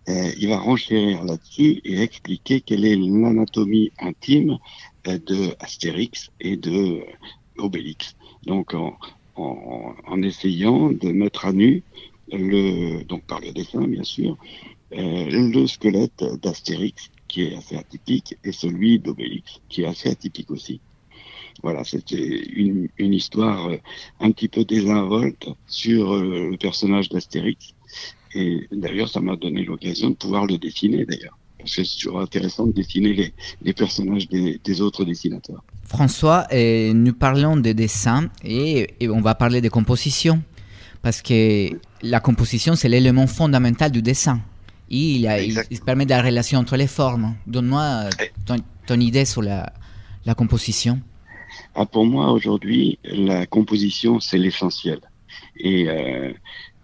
Euh, 0.09 0.31
il 0.37 0.49
va 0.49 0.57
renchérir 0.57 1.23
là-dessus 1.23 1.81
et 1.85 2.01
expliquer 2.01 2.59
quelle 2.61 2.85
est 2.85 2.95
l'anatomie 2.95 3.91
intime 3.99 4.57
de 5.05 5.55
Astérix 5.59 6.31
et 6.41 6.57
de 6.57 7.01
Obélix. 7.57 8.15
Donc, 8.45 8.73
en 9.35 10.21
essayant 10.21 10.89
de 10.89 11.11
mettre 11.11 11.45
à 11.45 11.53
nu 11.53 11.83
donc 12.31 13.23
par 13.25 13.39
le 13.39 13.51
dessin 13.51 13.87
bien 13.87 14.03
sûr, 14.03 14.37
euh, 14.93 15.49
le 15.51 15.67
squelette 15.67 16.23
d'Astérix 16.41 17.09
qui 17.27 17.43
est 17.43 17.57
assez 17.57 17.75
atypique 17.75 18.37
et 18.45 18.53
celui 18.53 18.99
d'Obélix 18.99 19.59
qui 19.67 19.81
est 19.81 19.85
assez 19.85 20.09
atypique 20.09 20.49
aussi. 20.49 20.79
Voilà, 21.61 21.83
c'était 21.83 22.15
une, 22.15 22.87
histoire 22.99 23.67
euh, 23.67 23.77
un 24.21 24.31
petit 24.31 24.47
peu 24.47 24.63
désinvolte 24.63 25.49
sur 25.67 26.13
euh, 26.13 26.51
le 26.51 26.57
personnage 26.57 27.09
d'Astérix. 27.09 27.73
Et 28.33 28.67
d'ailleurs, 28.71 29.09
ça 29.09 29.19
m'a 29.19 29.35
donné 29.35 29.63
l'occasion 29.63 30.11
de 30.11 30.15
pouvoir 30.15 30.45
le 30.45 30.57
dessiner 30.57 31.03
d'ailleurs. 31.05 31.37
Parce 31.57 31.75
que 31.75 31.83
c'est 31.83 31.97
toujours 31.97 32.21
intéressant 32.21 32.67
de 32.67 32.71
dessiner 32.71 33.13
les, 33.13 33.33
les 33.63 33.73
personnages 33.73 34.29
des, 34.29 34.61
des 34.63 34.81
autres 34.81 35.03
dessinateurs. 35.03 35.63
François, 35.83 36.45
nous 36.53 37.13
parlons 37.13 37.57
de 37.57 37.71
dessin 37.71 38.29
et, 38.43 38.87
on 39.01 39.21
va 39.21 39.35
parler 39.35 39.59
de 39.59 39.69
composition. 39.69 40.43
Parce 41.07 41.21
que 41.21 41.69
la 42.01 42.19
composition, 42.19 42.75
c'est 42.75 42.89
l'élément 42.89 43.27
fondamental 43.27 43.89
du 43.93 44.01
dessin. 44.01 44.41
Et 44.89 45.11
il, 45.15 45.25
a- 45.25 45.41
il- 45.41 45.57
il 45.71 45.79
permet 45.79 46.03
de 46.05 46.09
la 46.09 46.21
relation 46.21 46.59
entre 46.59 46.75
les 46.75 46.85
formes. 46.99 47.33
Donne-moi 47.47 48.09
ton, 48.45 48.57
ton 48.85 48.99
idée 48.99 49.23
sur 49.23 49.41
la, 49.41 49.71
la 50.25 50.35
composition. 50.35 50.99
Ah, 51.75 51.85
pour 51.85 52.05
moi, 52.05 52.29
aujourd'hui, 52.33 52.99
la 53.05 53.45
composition, 53.45 54.19
c'est 54.19 54.37
l'essentiel. 54.37 54.99
Et 55.57 55.87
euh, 55.87 56.33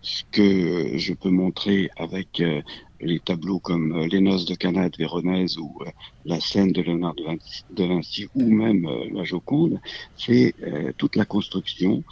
ce 0.02 0.22
que 0.32 0.98
je 0.98 1.12
peux 1.22 1.30
montrer 1.44 1.90
avec 1.98 2.40
euh, 2.40 2.62
les 3.02 3.20
tableaux 3.20 3.60
comme 3.60 3.92
euh, 3.92 4.08
Les 4.08 4.22
Noces 4.22 4.46
de 4.46 4.56
Cana 4.56 4.88
de 4.88 4.96
Véronèse 4.98 5.58
ou 5.58 5.70
la 6.24 6.40
scène 6.40 6.72
de 6.72 6.82
Léonard 6.82 7.16
de 7.16 7.24
Vinci, 7.26 7.66
de 7.76 7.84
Vinci 7.84 8.28
ou 8.36 8.50
même 8.50 8.88
la 9.14 9.26
Joconde, 9.26 9.82
c'est 10.16 10.56
toute 10.98 11.18
la 11.18 11.26
construction 11.26 12.04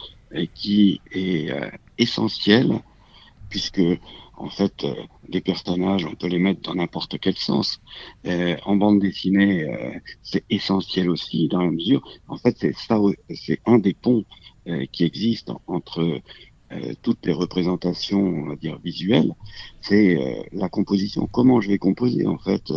qui 0.54 0.98
est 1.12 1.50
essentielle 1.98 2.80
puisque 3.48 3.82
en 4.36 4.48
fait 4.48 4.84
euh, 4.84 4.94
les 5.28 5.40
personnages 5.40 6.04
on 6.06 6.14
peut 6.14 6.26
les 6.26 6.38
mettre 6.38 6.62
dans 6.62 6.74
n'importe 6.74 7.18
quel 7.20 7.36
sens. 7.36 7.80
Euh, 8.26 8.56
en 8.64 8.76
bande 8.76 9.00
dessinée 9.00 9.64
euh, 9.64 9.92
c'est 10.22 10.44
essentiel 10.50 11.10
aussi 11.10 11.48
dans 11.48 11.62
la 11.62 11.70
mesure 11.70 12.02
en 12.28 12.36
fait 12.36 12.56
c'est 12.58 12.74
ça 12.74 12.98
c'est 13.34 13.60
un 13.66 13.78
des 13.78 13.94
ponts 13.94 14.24
euh, 14.68 14.86
qui 14.90 15.04
existent 15.04 15.60
entre 15.66 16.20
toutes 17.02 17.26
les 17.26 17.34
représentations 17.34 18.22
on 18.22 18.46
va 18.46 18.56
dire 18.56 18.78
visuelles. 18.82 19.34
C'est 19.82 20.18
la 20.52 20.70
composition. 20.70 21.28
Comment 21.30 21.60
je 21.60 21.68
vais 21.68 21.76
composer 21.76 22.26
en 22.26 22.38
fait 22.38 22.72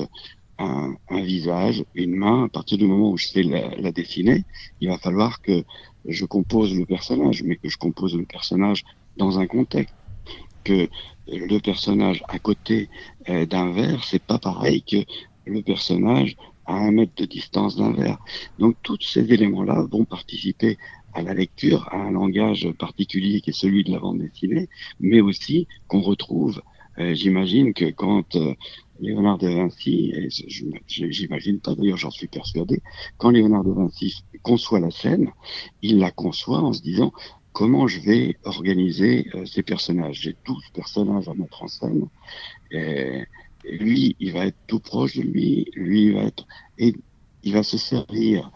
un, 0.57 0.97
visage, 1.09 1.85
une 1.95 2.15
main, 2.15 2.43
à 2.43 2.49
partir 2.49 2.77
du 2.77 2.87
moment 2.87 3.11
où 3.11 3.17
je 3.17 3.27
sais 3.27 3.43
la 3.43 3.91
dessiner, 3.93 4.43
il 4.81 4.89
va 4.89 4.97
falloir 4.97 5.41
que 5.41 5.63
je 6.07 6.25
compose 6.25 6.75
le 6.75 6.85
personnage, 6.85 7.43
mais 7.43 7.55
que 7.55 7.69
je 7.69 7.77
compose 7.77 8.15
le 8.15 8.25
personnage 8.25 8.83
dans 9.17 9.39
un 9.39 9.47
contexte. 9.47 9.95
Que 10.63 10.89
le 11.27 11.59
personnage 11.59 12.23
à 12.27 12.39
côté 12.39 12.89
euh, 13.29 13.45
d'un 13.45 13.71
verre, 13.71 14.03
c'est 14.03 14.23
pas 14.23 14.39
pareil 14.39 14.81
que 14.81 14.97
le 15.45 15.61
personnage 15.61 16.35
à 16.65 16.73
un 16.75 16.91
mètre 16.91 17.13
de 17.17 17.25
distance 17.25 17.75
d'un 17.75 17.91
verre. 17.93 18.17
Donc 18.57 18.75
tous 18.81 18.99
ces 19.01 19.31
éléments-là 19.31 19.85
vont 19.91 20.05
participer 20.05 20.77
à 21.13 21.21
la 21.21 21.35
lecture, 21.35 21.87
à 21.91 21.97
un 21.97 22.11
langage 22.11 22.67
particulier 22.79 23.41
qui 23.41 23.51
est 23.51 23.53
celui 23.53 23.83
de 23.83 23.91
la 23.91 23.99
bande 23.99 24.19
dessinée, 24.19 24.67
mais 24.99 25.21
aussi 25.21 25.67
qu'on 25.87 26.01
retrouve. 26.01 26.61
euh, 26.97 27.13
J'imagine 27.13 27.73
que 27.73 27.85
quand 27.91 28.35
euh, 28.35 28.53
Léonard 28.99 29.37
de 29.37 29.47
Vinci, 29.47 30.13
et 30.15 30.29
j'imagine 30.87 31.59
pas 31.59 31.75
d'ailleurs, 31.75 31.97
j'en 31.97 32.11
suis 32.11 32.27
persuadé, 32.27 32.81
quand 33.17 33.29
Léonard 33.29 33.63
de 33.63 33.71
Vinci 33.71 34.23
conçoit 34.41 34.79
la 34.79 34.89
scène, 34.91 35.31
il 35.81 35.99
la 35.99 36.11
conçoit 36.11 36.59
en 36.61 36.73
se 36.73 36.81
disant 36.81 37.11
comment 37.55 37.87
je 37.87 38.01
vais 38.01 38.37
organiser 38.43 39.27
euh, 39.33 39.45
ces 39.45 39.63
personnages. 39.63 40.19
J'ai 40.21 40.35
12 40.45 40.63
personnages 40.73 41.29
à 41.29 41.33
mettre 41.33 41.63
en 41.63 41.67
scène. 41.67 42.07
Lui, 43.63 44.15
il 44.19 44.31
va 44.33 44.45
être 44.45 44.57
tout 44.67 44.79
proche 44.79 45.15
de 45.15 45.23
lui. 45.23 45.71
Lui, 45.73 46.03
il 46.07 46.13
va 46.13 46.23
être 46.23 46.45
et 46.77 46.93
il 47.43 47.53
va 47.53 47.63
se 47.63 47.77
servir 47.77 48.51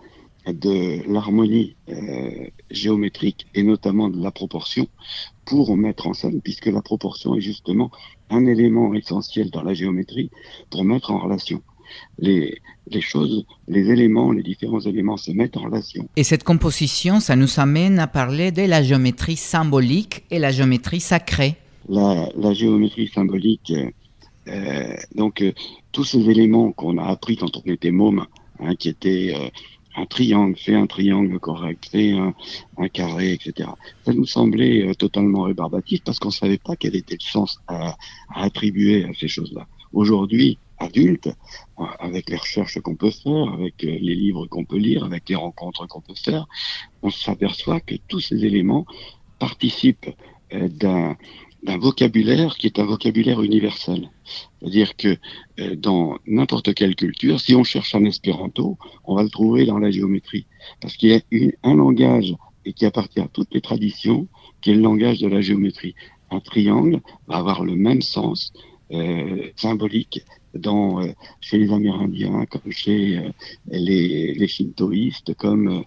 de 0.45 1.01
l'harmonie 1.11 1.75
euh, 1.89 2.47
géométrique 2.71 3.47
et 3.53 3.63
notamment 3.63 4.09
de 4.09 4.21
la 4.21 4.31
proportion 4.31 4.87
pour 5.45 5.75
mettre 5.77 6.07
en 6.07 6.13
scène, 6.13 6.41
puisque 6.41 6.67
la 6.67 6.81
proportion 6.81 7.35
est 7.35 7.41
justement 7.41 7.91
un 8.29 8.45
élément 8.45 8.93
essentiel 8.93 9.49
dans 9.49 9.63
la 9.63 9.73
géométrie 9.73 10.29
pour 10.69 10.83
mettre 10.83 11.11
en 11.11 11.19
relation. 11.19 11.61
Les, 12.17 12.59
les 12.91 13.01
choses, 13.01 13.45
les 13.67 13.89
éléments, 13.89 14.31
les 14.31 14.43
différents 14.43 14.79
éléments 14.81 15.17
se 15.17 15.31
mettent 15.31 15.57
en 15.57 15.63
relation. 15.63 16.07
Et 16.15 16.23
cette 16.23 16.43
composition, 16.43 17.19
ça 17.19 17.35
nous 17.35 17.59
amène 17.59 17.99
à 17.99 18.07
parler 18.07 18.51
de 18.51 18.63
la 18.63 18.81
géométrie 18.83 19.35
symbolique 19.37 20.23
et 20.31 20.39
la 20.39 20.51
géométrie 20.51 20.99
sacrée. 20.99 21.55
La, 21.87 22.29
la 22.35 22.53
géométrie 22.53 23.07
symbolique, 23.07 23.73
euh, 24.47 24.95
donc 25.15 25.41
euh, 25.41 25.51
tous 25.91 26.03
ces 26.03 26.29
éléments 26.29 26.71
qu'on 26.71 26.97
a 26.97 27.05
appris 27.05 27.35
quand 27.35 27.57
on 27.57 27.61
était 27.65 27.91
môme, 27.91 28.25
hein, 28.59 28.75
qui 28.75 28.89
étaient 28.89 29.33
euh, 29.35 29.49
un 29.95 30.05
triangle, 30.05 30.55
fait 30.55 30.75
un 30.75 30.87
triangle 30.87 31.39
correct, 31.39 31.87
fait 31.91 32.11
un, 32.11 32.33
un 32.77 32.87
carré, 32.89 33.33
etc. 33.33 33.69
Ça 34.05 34.13
nous 34.13 34.25
semblait 34.25 34.93
totalement 34.97 35.43
rébarbatif 35.43 36.01
parce 36.03 36.19
qu'on 36.19 36.31
savait 36.31 36.59
pas 36.59 36.75
quel 36.75 36.95
était 36.95 37.15
le 37.15 37.25
sens 37.25 37.59
à, 37.67 37.97
à 38.33 38.43
attribuer 38.43 39.03
à 39.05 39.09
ces 39.19 39.27
choses-là. 39.27 39.67
Aujourd'hui, 39.91 40.59
adulte, 40.79 41.27
euh, 41.27 41.83
avec 41.99 42.29
les 42.29 42.37
recherches 42.37 42.79
qu'on 42.79 42.95
peut 42.95 43.11
faire, 43.11 43.53
avec 43.53 43.83
euh, 43.83 43.97
les 44.01 44.15
livres 44.15 44.47
qu'on 44.47 44.65
peut 44.65 44.77
lire, 44.77 45.03
avec 45.03 45.29
les 45.29 45.35
rencontres 45.35 45.87
qu'on 45.87 46.01
peut 46.01 46.15
faire, 46.15 46.47
on 47.01 47.09
s'aperçoit 47.09 47.79
que 47.81 47.95
tous 48.07 48.19
ces 48.19 48.45
éléments 48.45 48.85
participent 49.39 50.09
euh, 50.53 50.67
d'un 50.69 51.15
d'un 51.61 51.77
vocabulaire 51.77 52.55
qui 52.55 52.67
est 52.67 52.79
un 52.79 52.85
vocabulaire 52.85 53.41
universel. 53.41 54.09
C'est-à-dire 54.61 54.95
que 54.95 55.17
dans 55.75 56.17
n'importe 56.25 56.73
quelle 56.73 56.95
culture, 56.95 57.41
si 57.41 57.53
on 57.53 57.65
cherche 57.65 57.95
un 57.95 58.05
espéranto, 58.05 58.77
on 59.03 59.13
va 59.13 59.23
le 59.23 59.29
trouver 59.29 59.65
dans 59.65 59.77
la 59.77 59.91
géométrie. 59.91 60.47
Parce 60.79 60.95
qu'il 60.95 61.09
y 61.09 61.15
a 61.15 61.19
un 61.63 61.75
langage 61.75 62.33
et 62.63 62.71
qui 62.71 62.85
appartient 62.85 63.19
à 63.19 63.27
toutes 63.27 63.53
les 63.53 63.59
traditions, 63.59 64.29
qui 64.61 64.71
est 64.71 64.75
le 64.75 64.81
langage 64.81 65.19
de 65.19 65.27
la 65.27 65.41
géométrie. 65.41 65.95
Un 66.31 66.39
triangle 66.39 67.01
va 67.27 67.35
avoir 67.35 67.65
le 67.65 67.75
même 67.75 68.01
sens 68.01 68.53
symbolique 69.55 70.23
dans, 70.53 71.01
euh, 71.01 71.11
chez 71.41 71.57
les 71.57 71.71
Amérindiens, 71.71 72.45
comme 72.49 72.71
chez 72.71 73.17
euh, 73.17 73.29
les, 73.67 74.33
les 74.33 74.47
shintoïstes, 74.47 75.33
comme 75.35 75.67
euh, 75.67 75.81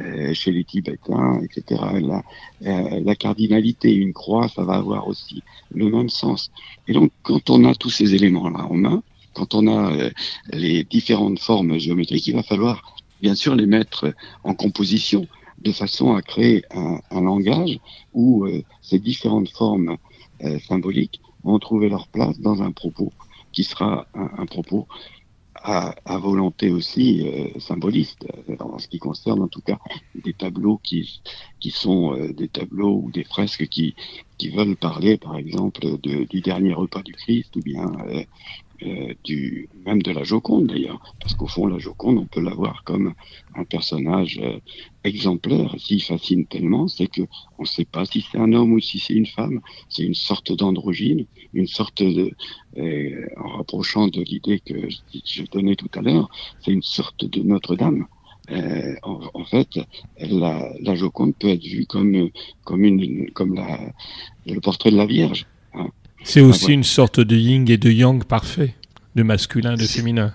euh, 0.00 0.34
chez 0.34 0.52
les 0.52 0.64
Tibétains, 0.64 1.40
etc. 1.42 1.82
La, 2.00 2.22
euh, 2.66 3.00
la 3.04 3.14
cardinalité, 3.14 3.92
une 3.94 4.12
croix, 4.12 4.48
ça 4.48 4.64
va 4.64 4.74
avoir 4.74 5.06
aussi 5.08 5.42
le 5.70 5.90
même 5.90 6.08
sens. 6.08 6.50
Et 6.88 6.92
donc, 6.92 7.10
quand 7.22 7.50
on 7.50 7.64
a 7.64 7.74
tous 7.74 7.90
ces 7.90 8.14
éléments-là 8.14 8.66
en 8.66 8.74
main, 8.74 9.02
quand 9.34 9.54
on 9.54 9.66
a 9.66 9.92
euh, 9.92 10.10
les 10.52 10.84
différentes 10.84 11.38
formes 11.38 11.78
géométriques, 11.78 12.26
il 12.26 12.34
va 12.34 12.42
falloir 12.42 12.96
bien 13.20 13.34
sûr 13.34 13.54
les 13.54 13.66
mettre 13.66 14.14
en 14.44 14.54
composition 14.54 15.26
de 15.58 15.72
façon 15.72 16.14
à 16.14 16.22
créer 16.22 16.64
un, 16.70 17.00
un 17.10 17.20
langage 17.20 17.78
où 18.14 18.44
euh, 18.44 18.62
ces 18.82 18.98
différentes 18.98 19.50
formes 19.50 19.96
euh, 20.42 20.58
symboliques 20.60 21.20
vont 21.46 21.58
trouver 21.58 21.88
leur 21.88 22.08
place 22.08 22.38
dans 22.40 22.62
un 22.62 22.72
propos 22.72 23.12
qui 23.52 23.64
sera 23.64 24.06
un, 24.14 24.44
propos 24.44 24.86
à, 25.54 25.94
volonté 26.18 26.70
aussi 26.70 27.26
euh, 27.26 27.58
symboliste, 27.58 28.26
euh, 28.50 28.56
en 28.60 28.78
ce 28.78 28.86
qui 28.88 28.98
concerne 28.98 29.42
en 29.42 29.48
tout 29.48 29.62
cas 29.62 29.78
des 30.14 30.34
tableaux 30.34 30.78
qui, 30.82 31.22
qui 31.58 31.70
sont 31.70 32.14
euh, 32.14 32.32
des 32.34 32.48
tableaux 32.48 33.00
ou 33.02 33.10
des 33.10 33.24
fresques 33.24 33.66
qui, 33.68 33.94
qui 34.36 34.50
veulent 34.50 34.76
parler 34.76 35.16
par 35.16 35.36
exemple 35.36 35.98
du 35.98 36.40
dernier 36.42 36.74
repas 36.74 37.02
du 37.02 37.14
Christ 37.14 37.56
ou 37.56 37.60
bien 37.60 37.90
euh, 38.82 39.14
même 39.84 40.02
de 40.02 40.12
la 40.12 40.24
Joconde 40.24 40.66
d'ailleurs, 40.66 41.00
parce 41.20 41.34
qu'au 41.34 41.46
fond 41.46 41.66
la 41.66 41.78
Joconde 41.78 42.18
on 42.18 42.26
peut 42.26 42.40
la 42.40 42.54
voir 42.54 42.84
comme 42.84 43.14
un 43.54 43.64
personnage 43.64 44.38
euh, 44.42 44.58
exemplaire. 45.04 45.74
S'il 45.78 46.02
fascine 46.02 46.46
tellement, 46.46 46.88
c'est 46.88 47.06
que 47.06 47.22
on 47.58 47.62
ne 47.62 47.66
sait 47.66 47.84
pas 47.84 48.04
si 48.04 48.20
c'est 48.20 48.38
un 48.38 48.52
homme 48.52 48.72
ou 48.72 48.80
si 48.80 48.98
c'est 48.98 49.14
une 49.14 49.26
femme. 49.26 49.60
C'est 49.88 50.02
une 50.02 50.14
sorte 50.14 50.52
d'androgyne, 50.52 51.26
une 51.54 51.66
sorte 51.66 52.02
de, 52.02 52.32
euh, 52.78 53.26
en 53.36 53.48
rapprochant 53.56 54.08
de 54.08 54.22
l'idée 54.22 54.60
que 54.60 54.88
je, 55.24 55.42
donnais 55.44 55.76
tout 55.76 55.90
à 55.94 56.02
l'heure, 56.02 56.28
c'est 56.60 56.72
une 56.72 56.82
sorte 56.82 57.24
de 57.24 57.42
Notre-Dame. 57.42 58.06
Euh, 58.50 58.94
en, 59.02 59.44
fait, 59.44 59.80
la, 60.20 60.94
Joconde 60.94 61.34
peut 61.34 61.48
être 61.48 61.64
vue 61.64 61.86
comme 61.86 62.30
comme 62.62 62.84
une 62.84 63.28
comme 63.32 63.60
le 64.46 64.60
portrait 64.60 64.92
de 64.92 64.96
la 64.96 65.06
Vierge. 65.06 65.46
C'est 66.28 66.40
aussi 66.40 66.66
ouais. 66.66 66.74
une 66.74 66.82
sorte 66.84 67.20
de 67.20 67.36
yin 67.36 67.70
et 67.70 67.78
de 67.78 67.88
yang 67.90 68.24
parfait, 68.24 68.74
de 69.14 69.22
masculin 69.22 69.74
et 69.74 69.80
de 69.80 69.86
féminin. 69.86 70.34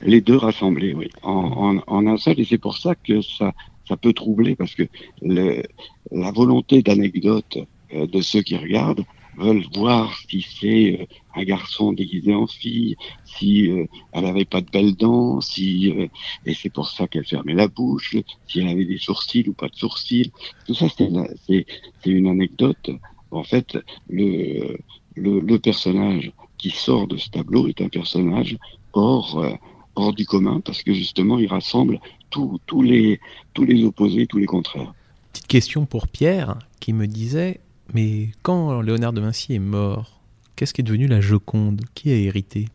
les 0.00 0.20
deux 0.22 0.36
rassemblés, 0.36 0.94
oui, 0.94 1.10
en, 1.22 1.32
en, 1.66 1.82
en 1.86 2.06
un 2.06 2.16
seul, 2.16 2.40
et 2.40 2.44
c'est 2.44 2.58
pour 2.58 2.78
ça 2.78 2.94
que 2.94 3.20
ça, 3.20 3.52
ça 3.86 3.96
peut 3.98 4.14
troubler, 4.14 4.56
parce 4.56 4.74
que 4.74 4.84
le, 5.20 5.62
la 6.10 6.32
volonté 6.32 6.82
d'anecdote 6.82 7.58
euh, 7.94 8.06
de 8.06 8.20
ceux 8.22 8.40
qui 8.42 8.56
regardent 8.56 9.04
veulent 9.36 9.64
voir 9.74 10.14
si 10.28 10.46
c'est 10.58 11.00
euh, 11.00 11.06
un 11.34 11.44
garçon 11.44 11.92
déguisé 11.92 12.34
en 12.34 12.46
fille, 12.46 12.96
si 13.24 13.70
euh, 13.70 13.86
elle 14.12 14.24
avait 14.26 14.46
pas 14.46 14.62
de 14.62 14.70
belles 14.70 14.96
dents, 14.96 15.40
si 15.42 15.90
euh, 15.90 16.06
et 16.46 16.54
c'est 16.54 16.72
pour 16.72 16.88
ça 16.88 17.06
qu'elle 17.06 17.26
fermait 17.26 17.54
la 17.54 17.68
bouche, 17.68 18.16
si 18.48 18.60
elle 18.60 18.68
avait 18.68 18.86
des 18.86 18.98
sourcils 18.98 19.48
ou 19.48 19.52
pas 19.52 19.68
de 19.68 19.76
sourcils. 19.76 20.32
Tout 20.66 20.74
ça, 20.74 20.86
c'est 20.96 21.66
une 22.06 22.28
anecdote. 22.28 22.90
En 23.30 23.44
fait, 23.44 23.78
le, 24.10 24.76
le 25.16 25.58
personnage 25.58 26.32
qui 26.58 26.70
sort 26.70 27.08
de 27.08 27.16
ce 27.16 27.28
tableau 27.28 27.66
est 27.66 27.80
un 27.80 27.88
personnage 27.88 28.56
hors 28.92 29.38
euh, 29.38 30.12
du 30.12 30.24
commun 30.24 30.60
parce 30.60 30.82
que 30.82 30.94
justement 30.94 31.38
il 31.38 31.46
rassemble 31.48 32.00
tous 32.30 32.58
tous 32.66 32.82
les 32.82 33.20
tous 33.52 33.64
les 33.64 33.84
opposés, 33.84 34.26
tous 34.26 34.38
les 34.38 34.46
contraires. 34.46 34.94
Petite 35.32 35.46
question 35.48 35.84
pour 35.86 36.08
Pierre 36.08 36.58
qui 36.80 36.92
me 36.92 37.06
disait 37.06 37.60
Mais 37.92 38.30
quand 38.42 38.80
Léonard 38.80 39.12
de 39.12 39.20
Vinci 39.20 39.54
est 39.54 39.58
mort, 39.58 40.20
qu'est-ce 40.56 40.72
qui 40.72 40.80
est 40.80 40.84
devenu 40.84 41.06
la 41.06 41.20
Joconde? 41.20 41.82
Qui 41.94 42.10
a 42.10 42.16
hérité? 42.16 42.68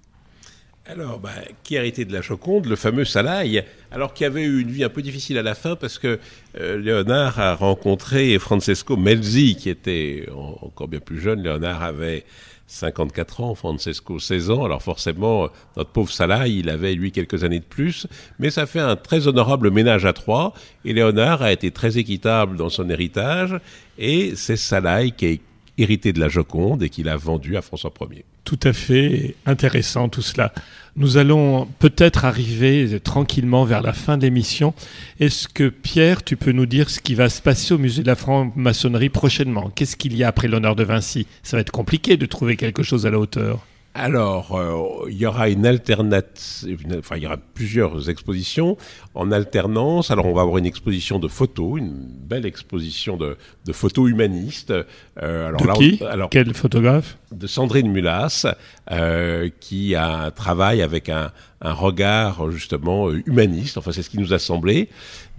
Alors, 0.90 1.20
bah, 1.20 1.32
qui 1.64 1.76
a 1.78 1.82
hérité 1.82 2.06
de 2.06 2.14
la 2.14 2.22
Joconde 2.22 2.66
Le 2.66 2.78
fameux 2.78 3.04
Salaï, 3.04 3.62
alors 3.92 4.14
qui 4.14 4.24
avait 4.24 4.44
eu 4.44 4.62
une 4.62 4.72
vie 4.72 4.84
un 4.86 4.90
peu 4.90 5.02
difficile 5.02 5.38
à 5.38 5.42
la 5.44 5.54
fin 5.54 5.76
parce 5.76 6.00
que 6.00 6.18
euh, 6.60 6.78
Léonard 6.80 7.40
a 7.40 7.56
rencontré 7.56 8.40
Francesco 8.40 8.96
Melzi, 8.96 9.56
qui 9.58 9.70
était 9.70 10.28
en- 10.34 10.58
encore 10.66 10.88
bien 10.88 11.02
plus 11.02 11.20
jeune. 11.20 11.44
Léonard 11.44 11.84
avait 11.84 12.24
54 12.68 13.42
ans, 13.42 13.54
Francesco 13.56 14.18
16 14.20 14.50
ans. 14.50 14.64
Alors 14.64 14.82
forcément, 14.82 15.50
notre 15.76 15.90
pauvre 15.90 16.12
Salaï, 16.12 16.60
il 16.60 16.70
avait 16.70 16.94
lui 16.94 17.12
quelques 17.12 17.44
années 17.44 17.60
de 17.60 17.66
plus, 17.66 18.08
mais 18.40 18.50
ça 18.50 18.66
fait 18.66 18.80
un 18.80 18.96
très 18.96 19.28
honorable 19.28 19.72
ménage 19.72 20.06
à 20.06 20.14
trois. 20.14 20.54
Et 20.86 20.94
Léonard 20.94 21.42
a 21.42 21.52
été 21.52 21.72
très 21.72 21.98
équitable 21.98 22.56
dans 22.56 22.70
son 22.70 22.90
héritage, 22.90 23.56
et 24.00 24.36
c'est 24.38 24.58
Salaï 24.58 25.12
qui 25.12 25.26
est 25.26 25.42
hérité 25.78 26.14
de 26.14 26.20
la 26.20 26.30
Joconde 26.30 26.84
et 26.84 26.90
qu'il 26.90 27.10
a 27.10 27.18
vendu 27.18 27.58
à 27.58 27.62
François 27.62 27.94
Ier. 28.12 28.26
Tout 28.44 28.60
à 28.64 28.74
fait 28.74 29.36
intéressant 29.46 30.10
tout 30.10 30.22
cela. 30.22 30.54
Nous 30.96 31.18
allons 31.18 31.68
peut-être 31.80 32.26
arriver 32.26 33.00
tranquillement 33.00 33.66
vers 33.66 33.82
la 33.82 33.94
fin 33.94 34.18
de 34.18 34.24
l'émission. 34.24 34.74
Est-ce 35.20 35.48
que 35.48 35.70
Pierre, 35.70 36.24
tu 36.24 36.38
peux 36.38 36.54
nous 36.54 36.66
dire 36.66 36.90
ce 36.90 37.00
qui 37.00 37.14
va 37.14 37.30
se 37.30 37.42
passer 37.42 37.74
au 37.74 37.78
musée 37.78 38.02
de 38.02 38.08
la 38.08 38.16
franc-maçonnerie 38.16 39.10
prochainement? 39.10 39.72
Qu'est-ce 39.76 39.96
qu'il 39.96 40.16
y 40.16 40.24
a 40.24 40.30
après 40.30 40.48
l'honneur 40.48 40.76
de 40.76 40.84
Vinci? 40.84 41.28
Ça 41.44 41.58
va 41.58 41.62
être 41.62 41.72
compliqué 41.72 42.18
de 42.18 42.26
trouver 42.26 42.56
quelque 42.56 42.84
chose 42.84 43.06
à 43.06 43.12
la 43.12 43.20
hauteur. 43.20 43.66
Alors, 44.00 44.56
euh, 44.56 45.10
il 45.10 45.18
y 45.18 45.26
aura 45.26 45.50
une 45.50 45.66
alternative, 45.66 46.86
enfin, 47.00 47.18
il 47.18 47.24
y 47.24 47.26
aura 47.26 47.38
plusieurs 47.38 48.12
expositions 48.12 48.78
en 49.16 49.32
alternance. 49.32 50.12
Alors, 50.12 50.28
on 50.28 50.34
va 50.34 50.42
avoir 50.44 50.60
une 50.60 50.68
exposition 50.68 51.18
de 51.18 51.28
photos, 51.28 51.80
une 51.80 51.96
belle 51.96 52.46
exposition 52.46 53.18
de, 53.18 53.38
de 53.66 53.74
photos 53.74 54.08
humanistes. 54.12 54.72
Euh, 54.72 55.48
alors 55.48 55.62
de 55.62 55.68
là, 55.68 55.74
qui? 55.74 56.04
alors, 56.04 56.30
Quel 56.30 56.54
photographe? 56.54 57.18
De 57.32 57.48
Sandrine 57.48 57.92
Mulas, 57.92 58.46
euh, 58.92 59.50
qui 59.60 59.96
a 59.96 60.26
un 60.26 60.32
travail 60.32 60.84
avec 60.84 61.10
un, 61.10 61.32
un 61.62 61.74
regard 61.74 62.52
justement 62.52 63.10
euh, 63.10 63.24
humaniste. 63.26 63.80
Enfin, 63.80 63.92
c'est 63.92 64.04
ce 64.04 64.12
qui 64.12 64.20
nous 64.20 64.32
a 64.32 64.40
semblé. 64.40 64.90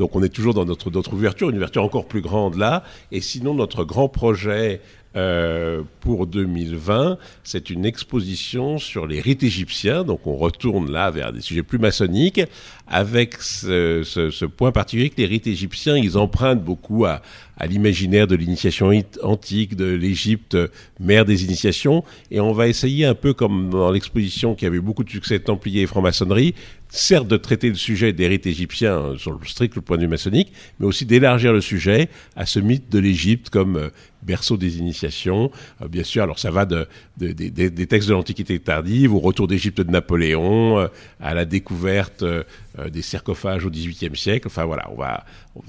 Donc, 0.01 0.17
on 0.17 0.23
est 0.25 0.29
toujours 0.29 0.55
dans 0.55 0.65
notre, 0.65 0.91
notre 0.91 1.13
ouverture, 1.13 1.49
une 1.49 1.57
ouverture 1.57 1.85
encore 1.85 2.09
plus 2.09 2.23
grande 2.23 2.57
là. 2.57 2.83
Et 3.13 3.21
sinon, 3.21 3.55
notre 3.55 3.85
grand 3.85 4.09
projet 4.09 4.81
euh, 5.19 5.83
pour 5.99 6.29
2020, 6.29 7.19
c'est 7.43 7.71
une 7.71 7.85
exposition 7.85 8.79
sur 8.79 9.07
les 9.07 9.21
rites 9.21 9.43
égyptiens. 9.43 10.05
Donc, 10.05 10.27
on 10.29 10.37
retourne 10.37 10.93
là 10.93 11.11
vers 11.11 11.33
des 11.33 11.41
sujets 11.41 11.65
plus 11.65 11.79
maçonniques, 11.79 12.41
avec 12.87 13.35
ce, 13.43 14.45
point 14.47 14.71
particulier 14.71 15.11
que 15.11 15.17
les 15.21 15.27
rites 15.27 15.49
égyptiens, 15.49 15.97
ils 15.97 16.17
empruntent 16.17 16.63
beaucoup 16.63 17.05
à, 17.05 17.21
l'imaginaire 17.67 18.29
de 18.29 18.37
l'initiation 18.37 18.93
it- 18.93 19.19
antique, 19.25 19.75
de 19.75 19.93
l'Égypte, 19.93 20.57
mère 21.01 21.25
des 21.25 21.45
initiations. 21.45 22.05
Et 22.31 22.39
on 22.39 22.53
va 22.53 22.69
essayer 22.69 23.05
un 23.05 23.17
peu 23.17 23.35
comme 23.35 23.71
dans 23.71 23.91
l'exposition 23.91 24.55
qui 24.55 24.67
avait 24.67 24.79
beaucoup 24.79 25.03
de 25.03 25.11
succès 25.11 25.41
Templiers 25.41 25.83
et 25.83 25.87
franc-maçonnerie, 25.87 26.55
certes 26.91 27.29
de 27.29 27.37
traiter 27.37 27.69
le 27.69 27.75
sujet 27.75 28.13
des 28.13 28.27
rites 28.29 28.47
égyptiens 28.47 28.97
euh, 28.99 29.17
sur 29.19 29.33
le 29.33 29.39
strict 29.47 29.79
point 29.81 29.97
de 29.97 30.03
vue 30.03 30.09
maçonnique, 30.09 30.53
mais 30.81 30.87
aussi 30.87 31.05
d'élargir 31.05 31.53
le 31.53 31.61
sujet 31.61 32.09
à 32.37 32.47
ce 32.47 32.59
mythe 32.61 32.91
de 32.91 32.99
l'Égypte 32.99 33.51
comme 33.51 33.77
euh, 33.77 33.89
berceau 34.23 34.57
des 34.57 34.79
initiations. 34.79 35.51
Euh, 35.83 35.89
bien 35.89 36.03
sûr, 36.05 36.23
alors 36.23 36.39
ça 36.39 36.51
va 36.51 36.65
de, 36.67 36.87
de- 37.19 37.33
des- 37.33 37.87
textes 37.87 38.09
de 38.09 38.15
l'Antiquité 38.15 38.59
tardive 38.59 39.15
au 39.15 39.19
retour 39.21 39.47
d'Égypte 39.49 39.81
de 39.81 39.91
Napoléon, 39.91 40.79
euh, 40.79 40.89
à 41.21 41.35
la 41.35 41.45
découverte 41.45 42.23
euh, 42.23 42.43
des 42.91 43.03
sarcophages 43.03 43.65
au 43.67 43.71
XVIIIe 43.71 44.17
siècle. 44.17 44.47
Enfin 44.47 44.65
voilà, 44.65 44.89
on 44.91 44.97
va, 44.97 45.25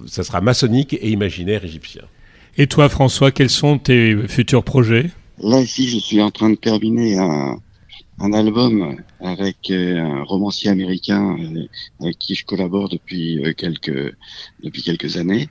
ça 0.07 0.23
sera 0.23 0.41
maçonnique 0.41 0.93
et 0.93 1.09
imaginaire 1.09 1.63
égyptien. 1.65 2.03
Et 2.57 2.67
toi, 2.67 2.89
François, 2.89 3.31
quels 3.31 3.49
sont 3.49 3.77
tes 3.77 4.15
futurs 4.27 4.63
projets? 4.63 5.09
Là, 5.41 5.61
ici, 5.61 5.87
je 5.87 5.97
suis 5.97 6.21
en 6.21 6.31
train 6.31 6.49
de 6.49 6.55
terminer 6.55 7.17
un, 7.17 7.59
un 8.19 8.33
album 8.33 8.97
avec 9.21 9.69
euh, 9.69 9.97
un 9.99 10.23
romancier 10.23 10.69
américain 10.69 11.37
euh, 11.39 11.67
avec 12.01 12.19
qui 12.19 12.35
je 12.35 12.45
collabore 12.45 12.89
depuis 12.89 13.43
euh, 13.43 13.53
quelques 13.53 14.15
depuis 14.63 14.83
quelques 14.83 15.17
années. 15.17 15.47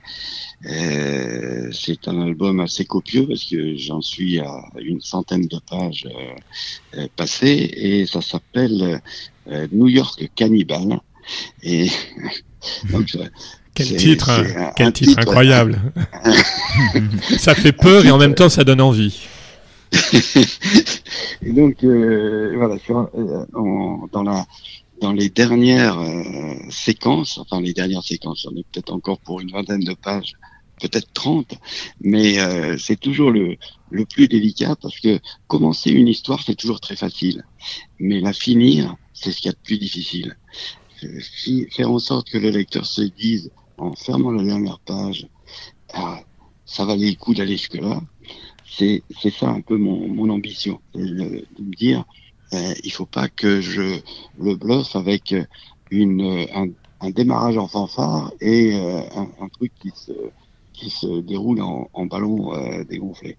C'est 0.61 2.07
un 2.07 2.21
album 2.21 2.59
assez 2.59 2.85
copieux 2.85 3.25
parce 3.27 3.45
que 3.45 3.75
j'en 3.77 4.01
suis 4.01 4.39
à 4.39 4.61
une 4.81 4.99
centaine 4.99 5.47
de 5.47 5.57
pages 5.69 6.05
passées 7.15 7.71
et 7.75 8.05
ça 8.05 8.21
s'appelle 8.21 9.01
New 9.71 9.87
York 9.87 10.29
Cannibal. 10.35 10.99
Et 11.63 11.87
donc, 12.91 13.15
quel 13.73 13.95
titre, 13.95 14.29
un, 14.29 14.71
quel 14.75 14.91
titre, 14.91 15.17
incroyable. 15.17 15.79
ça 17.37 17.55
fait 17.55 17.71
peur 17.71 18.05
et 18.05 18.11
en 18.11 18.17
même 18.17 18.35
temps 18.35 18.49
ça 18.49 18.65
donne 18.65 18.81
envie. 18.81 19.29
et 21.41 21.51
donc 21.51 21.83
euh, 21.83 22.53
voilà, 22.57 22.77
sur, 22.79 23.09
euh, 23.15 23.45
dans 24.11 24.23
la 24.23 24.45
dans 25.01 25.13
les 25.13 25.29
dernières 25.29 25.99
euh, 25.99 26.55
séquences, 26.69 27.37
enfin 27.37 27.61
les 27.61 27.73
dernières 27.73 28.03
séquences, 28.03 28.45
on 28.51 28.55
est 28.55 28.65
peut-être 28.71 28.91
encore 28.91 29.19
pour 29.19 29.39
une 29.39 29.51
vingtaine 29.51 29.79
de 29.79 29.93
pages, 29.93 30.33
peut-être 30.81 31.11
30, 31.13 31.53
mais 32.01 32.39
euh, 32.39 32.77
c'est 32.77 32.99
toujours 32.99 33.31
le, 33.31 33.55
le 33.91 34.05
plus 34.05 34.27
délicat 34.27 34.75
parce 34.81 34.99
que 34.99 35.19
commencer 35.47 35.91
une 35.91 36.07
histoire, 36.07 36.41
c'est 36.45 36.55
toujours 36.55 36.79
très 36.81 36.95
facile, 36.95 37.45
mais 37.99 38.19
la 38.19 38.33
finir, 38.33 38.95
c'est 39.13 39.31
ce 39.31 39.37
qu'il 39.37 39.47
y 39.47 39.49
a 39.49 39.53
de 39.53 39.63
plus 39.63 39.77
difficile. 39.77 40.37
Faire 41.71 41.91
en 41.91 41.99
sorte 41.99 42.29
que 42.29 42.37
le 42.37 42.49
lecteur 42.49 42.85
se 42.85 43.01
dise, 43.01 43.51
en 43.77 43.93
fermant 43.93 44.31
la 44.31 44.43
dernière 44.43 44.79
page, 44.79 45.27
ah, 45.93 46.19
ça 46.65 46.85
valait 46.85 47.09
le 47.09 47.15
coup 47.15 47.33
d'aller 47.33 47.57
jusque-là, 47.57 48.01
c'est 48.69 49.03
ça 49.31 49.49
un 49.49 49.61
peu 49.61 49.77
mon, 49.77 50.07
mon 50.07 50.29
ambition, 50.29 50.79
de, 50.93 51.01
de 51.01 51.63
me 51.63 51.75
dire 51.75 52.05
euh, 52.53 52.73
il 52.83 52.91
faut 52.91 53.05
pas 53.05 53.29
que 53.29 53.61
je 53.61 53.99
le 54.39 54.55
bluffe 54.55 54.95
avec 54.95 55.35
une 55.91 56.47
un, 56.53 56.67
un 57.01 57.09
démarrage 57.11 57.57
en 57.57 57.67
fanfare 57.67 58.31
et 58.41 58.73
euh, 58.75 59.01
un, 59.15 59.29
un, 59.39 59.49
truc 59.49 59.71
qui 59.79 59.91
se 59.95 60.11
qui 60.79 60.89
se 60.89 61.21
déroule 61.21 61.61
en, 61.61 61.89
en 61.93 62.05
ballon 62.05 62.53
euh, 62.53 62.83
dégonflé. 62.85 63.37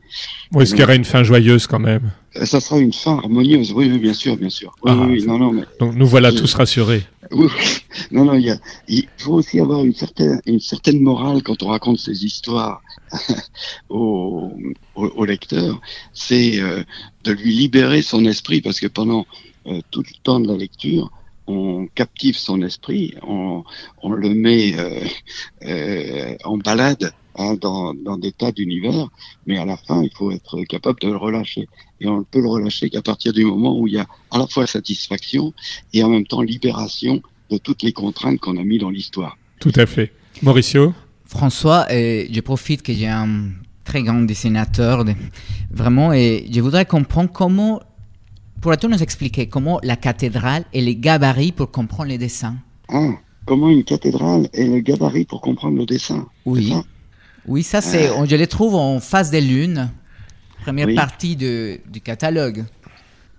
Est-ce 0.59 0.73
qu'il 0.73 0.81
y 0.81 0.85
aura 0.85 0.95
une 0.95 1.05
fin 1.05 1.23
joyeuse 1.23 1.67
quand 1.67 1.79
même 1.79 2.11
Ça 2.45 2.61
sera 2.61 2.79
une 2.79 2.93
fin 2.93 3.17
harmonieuse, 3.19 3.73
oui, 3.73 3.91
oui 3.91 3.99
bien 3.99 4.13
sûr, 4.13 4.37
bien 4.37 4.51
sûr. 4.51 4.75
Oui, 4.83 4.93
ah, 4.95 5.07
oui, 5.09 5.25
non, 5.27 5.39
non, 5.39 5.53
mais, 5.53 5.65
donc 5.79 5.95
nous 5.95 6.07
voilà 6.07 6.31
je, 6.31 6.37
tous 6.37 6.55
rassurés. 6.55 7.05
Oui, 7.31 7.49
non, 8.11 8.27
non, 8.27 8.35
il, 8.35 8.45
y 8.45 8.51
a, 8.51 8.59
il 8.89 9.07
faut 9.17 9.35
aussi 9.35 9.59
avoir 9.59 9.85
une 9.85 9.95
certaine, 9.95 10.41
une 10.47 10.61
certaine 10.61 11.01
morale 11.01 11.43
quand 11.43 11.63
on 11.63 11.69
raconte 11.69 11.99
ces 11.99 12.25
histoires 12.25 12.83
au, 13.89 14.53
au, 14.95 15.07
au, 15.07 15.25
lecteur, 15.25 15.81
c'est 16.13 16.61
euh, 16.61 16.83
de 17.25 17.33
lui 17.33 17.53
libérer 17.55 18.03
son 18.03 18.25
esprit 18.27 18.61
parce 18.61 18.81
que 18.81 18.87
pendant 18.87 19.27
euh, 19.67 19.81
tout 19.91 20.03
le 20.03 20.15
temps 20.23 20.41
de 20.41 20.49
la 20.49 20.57
lecture, 20.57 21.11
on 21.51 21.87
captive 21.95 22.37
son 22.37 22.63
esprit, 22.63 23.15
on, 23.23 23.65
on 24.03 24.13
le 24.13 24.31
met 24.31 24.75
euh, 24.79 25.05
euh, 25.67 26.37
en 26.45 26.59
balade 26.59 27.13
hein, 27.37 27.55
dans, 27.61 27.95
dans, 27.95 28.17
des 28.17 28.33
tas 28.33 28.53
d'univers, 28.53 29.09
mais 29.47 29.59
à 29.59 29.65
la 29.65 29.77
fin, 29.77 30.03
il 30.03 30.11
faut 30.17 30.31
être 30.31 30.63
capable 30.65 31.01
de 31.01 31.09
le 31.09 31.17
relâcher. 31.17 31.69
Et 32.01 32.07
on 32.07 32.19
ne 32.19 32.25
peut 32.25 32.41
le 32.41 32.49
relâcher 32.49 32.91
qu'à 32.91 33.03
partir 33.03 33.33
du 33.33 33.45
moment 33.45 33.79
où 33.79 33.87
il 33.87 33.95
y 33.95 33.99
a 33.99 34.07
à 34.31 34.39
la 34.39 34.47
fois 34.47 34.67
satisfaction 34.67 35.53
et 35.93 36.03
en 36.03 36.11
même 36.11 36.27
temps 36.27 36.43
libération 36.43 37.23
de 37.51 37.59
toutes 37.59 37.83
les 37.83 37.93
contraintes 37.93 38.39
qu'on 38.41 38.57
a 38.57 38.65
mis 38.65 38.79
dans 38.79 38.91
l'histoire. 38.91 39.37
Tout 39.61 39.73
à 39.77 39.87
fait. 39.87 40.13
Mauricio 40.43 40.95
François, 41.25 41.87
je 41.91 42.41
profite 42.41 42.83
que 42.83 42.93
j'ai 42.93 43.07
un 43.07 43.51
très 43.85 44.03
grand 44.03 44.23
dessinateur, 44.23 45.05
de, 45.05 45.15
vraiment, 45.71 46.13
et 46.13 46.47
je 46.51 46.61
voudrais 46.61 46.87
comprendre 46.87 47.31
comment 47.33 47.81
Pourrais-tu 48.61 48.89
nous 48.89 49.03
expliquer 49.03 49.47
comment 49.47 49.81
la 49.83 49.97
cathédrale 49.97 50.65
et 50.75 50.83
les 50.83 50.95
gabarits 50.95 51.53
pour 51.53 51.71
comprendre 51.71 52.11
les 52.11 52.19
dessins 52.19 52.57
Ah, 52.89 53.13
comment 53.47 53.71
une 53.71 53.85
cathédrale 53.85 54.51
et 54.53 54.67
le 54.67 54.81
gabarit 54.81 55.25
pour 55.25 55.41
comprendre 55.41 55.79
le 55.79 55.87
dessin 55.87 56.27
Oui. 56.45 56.69
Ça? 56.69 56.85
Oui, 57.47 57.63
ça 57.63 57.81
c'est. 57.81 58.09
Je 58.27 58.37
les 58.37 58.47
trouve 58.47 58.75
en 58.75 59.01
face 59.01 59.31
des 59.31 59.41
lunes, 59.41 59.91
première 60.63 60.87
oui. 60.87 60.95
partie 60.95 61.37
de, 61.37 61.81
du 61.91 62.01
catalogue. 62.01 62.65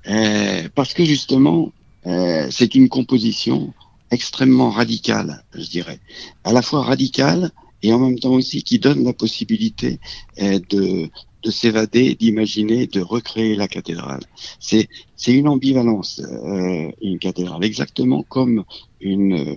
Euh, 0.07 0.67
parce 0.73 0.93
que 0.93 1.05
justement, 1.05 1.71
euh, 2.07 2.47
c'est 2.49 2.75
une 2.75 2.89
composition 2.89 3.73
extrêmement 4.09 4.69
radicale, 4.69 5.43
je 5.53 5.69
dirais. 5.69 5.99
À 6.43 6.51
la 6.51 6.61
fois 6.61 6.83
radicale 6.83 7.51
et 7.83 7.93
en 7.93 7.99
même 7.99 8.19
temps 8.19 8.33
aussi 8.33 8.63
qui 8.63 8.79
donne 8.79 9.03
la 9.03 9.13
possibilité 9.13 9.99
euh, 10.41 10.59
de 10.69 11.09
de 11.43 11.49
s'évader, 11.49 12.13
d'imaginer, 12.13 12.85
de 12.85 13.01
recréer 13.01 13.55
la 13.55 13.67
cathédrale. 13.67 14.21
C'est 14.59 14.87
c'est 15.15 15.33
une 15.33 15.47
ambivalence, 15.47 16.21
euh, 16.23 16.91
une 17.01 17.17
cathédrale, 17.19 17.63
exactement 17.63 18.23
comme 18.23 18.63
une 18.99 19.33
euh, 19.33 19.55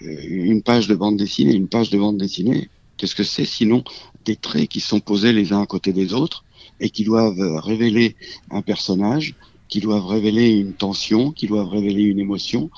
une 0.00 0.62
page 0.62 0.86
de 0.86 0.94
bande 0.94 1.16
dessinée. 1.16 1.54
Une 1.54 1.68
page 1.68 1.90
de 1.90 1.98
bande 1.98 2.18
dessinée, 2.18 2.68
qu'est-ce 2.98 3.14
que 3.14 3.24
c'est 3.24 3.44
sinon 3.46 3.82
des 4.24 4.36
traits 4.36 4.68
qui 4.68 4.80
sont 4.80 5.00
posés 5.00 5.32
les 5.32 5.52
uns 5.52 5.62
à 5.62 5.66
côté 5.66 5.92
des 5.92 6.12
autres 6.12 6.44
et 6.80 6.90
qui 6.90 7.04
doivent 7.04 7.56
révéler 7.56 8.16
un 8.50 8.62
personnage, 8.62 9.34
qui 9.68 9.80
doivent 9.80 10.06
révéler 10.06 10.50
une 10.50 10.74
tension, 10.74 11.32
qui 11.32 11.46
doivent 11.46 11.68
révéler 11.68 12.02
une 12.02 12.18
émotion. 12.18 12.70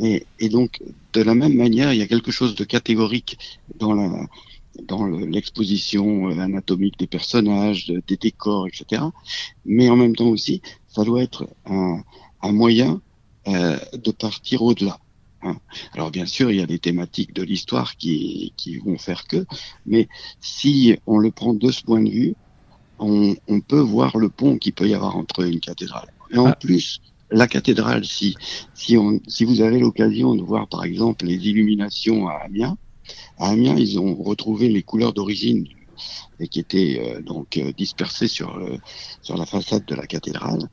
Et, 0.00 0.26
et 0.38 0.48
donc, 0.48 0.82
de 1.12 1.22
la 1.22 1.34
même 1.34 1.54
manière, 1.54 1.92
il 1.92 1.98
y 1.98 2.02
a 2.02 2.06
quelque 2.06 2.30
chose 2.30 2.54
de 2.54 2.64
catégorique 2.64 3.38
dans 3.78 3.94
la, 3.94 4.10
dans 4.86 5.06
l'exposition 5.06 6.30
euh, 6.30 6.38
anatomique 6.38 6.98
des 6.98 7.06
personnages, 7.06 7.92
des 8.06 8.16
décors, 8.16 8.66
etc. 8.66 9.02
Mais 9.64 9.88
en 9.88 9.96
même 9.96 10.14
temps 10.14 10.28
aussi, 10.28 10.62
ça 10.86 11.04
doit 11.04 11.22
être 11.22 11.48
un, 11.66 12.00
un 12.42 12.52
moyen 12.52 13.00
euh, 13.48 13.78
de 13.94 14.10
partir 14.10 14.62
au-delà. 14.62 14.98
Hein. 15.42 15.56
Alors 15.94 16.10
bien 16.10 16.26
sûr, 16.26 16.50
il 16.50 16.58
y 16.58 16.62
a 16.62 16.66
des 16.66 16.78
thématiques 16.78 17.32
de 17.32 17.42
l'histoire 17.42 17.96
qui, 17.96 18.52
qui 18.56 18.78
vont 18.78 18.98
faire 18.98 19.26
que, 19.26 19.46
mais 19.86 20.08
si 20.40 20.98
on 21.06 21.18
le 21.18 21.30
prend 21.30 21.54
de 21.54 21.70
ce 21.70 21.82
point 21.82 22.02
de 22.02 22.10
vue, 22.10 22.34
on, 22.98 23.36
on 23.46 23.60
peut 23.60 23.80
voir 23.80 24.16
le 24.16 24.28
pont 24.28 24.58
qu'il 24.58 24.72
peut 24.72 24.88
y 24.88 24.94
avoir 24.94 25.16
entre 25.16 25.46
une 25.46 25.60
cathédrale. 25.60 26.12
Et 26.30 26.38
en 26.38 26.46
ah. 26.46 26.56
plus, 26.56 27.00
la 27.30 27.46
cathédrale, 27.46 28.04
si, 28.04 28.36
si, 28.74 28.96
on, 28.96 29.20
si 29.28 29.44
vous 29.44 29.60
avez 29.60 29.78
l'occasion 29.78 30.34
de 30.34 30.42
voir 30.42 30.66
par 30.68 30.84
exemple 30.84 31.26
les 31.26 31.36
illuminations 31.48 32.28
à 32.28 32.34
Amiens, 32.44 32.76
à 33.38 33.50
Amiens, 33.50 33.76
ils 33.76 33.98
ont 33.98 34.14
retrouvé 34.14 34.68
les 34.68 34.82
couleurs 34.82 35.12
d'origine 35.12 35.66
et 36.40 36.48
qui 36.48 36.60
étaient 36.60 37.00
euh, 37.00 37.22
donc 37.22 37.56
euh, 37.56 37.72
dispersées 37.72 38.28
sur 38.28 38.56
euh, 38.56 38.76
sur 39.22 39.36
la 39.36 39.46
façade 39.46 39.84
de 39.86 39.94
la 39.94 40.06
cathédrale. 40.06 40.68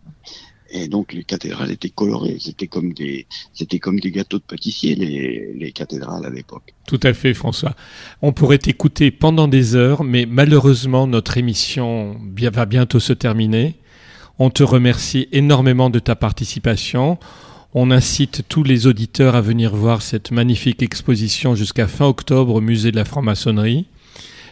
Et 0.78 0.89
donc 0.89 1.13
les 1.13 1.23
cathédrales 1.23 1.71
étaient 1.71 1.89
colorées, 1.89 2.38
c'était 2.39 2.67
comme 2.67 2.91
des 2.91 3.28
c'était 3.53 3.80
comme 3.80 3.99
des 3.99 4.11
gâteaux 4.11 4.39
de 4.39 4.43
pâtissier 4.43 4.95
les, 4.95 5.53
les 5.53 5.71
cathédrales 5.71 6.26
à 6.26 6.30
l'époque. 6.30 6.73
Tout 6.86 6.99
à 7.03 7.13
fait 7.13 7.34
François. 7.34 7.76
On 8.21 8.34
pourrait 8.34 8.59
écouter 8.65 9.09
pendant 9.09 9.47
des 9.47 9.76
heures, 9.76 10.03
mais 10.03 10.26
malheureusement 10.26 11.07
notre 11.07 11.38
émission 11.38 12.17
va 12.36 12.65
bientôt 12.65 12.99
se 12.99 13.13
terminer. 13.13 13.76
On 14.38 14.49
te 14.49 14.63
remercie 14.63 15.30
énormément 15.32 15.89
de 15.89 15.99
ta 15.99 16.17
participation. 16.17 17.17
On 17.73 17.89
incite 17.89 18.43
tous 18.49 18.63
les 18.63 18.86
auditeurs 18.86 19.36
à 19.36 19.41
venir 19.41 19.73
voir 19.73 20.01
cette 20.01 20.32
magnifique 20.32 20.84
exposition 20.84 21.55
jusqu'à 21.55 21.88
fin 21.88 22.05
octobre 22.05 22.55
au 22.55 22.61
musée 22.61 22.91
de 22.91 22.97
la 22.97 23.05
franc-maçonnerie. 23.05 23.86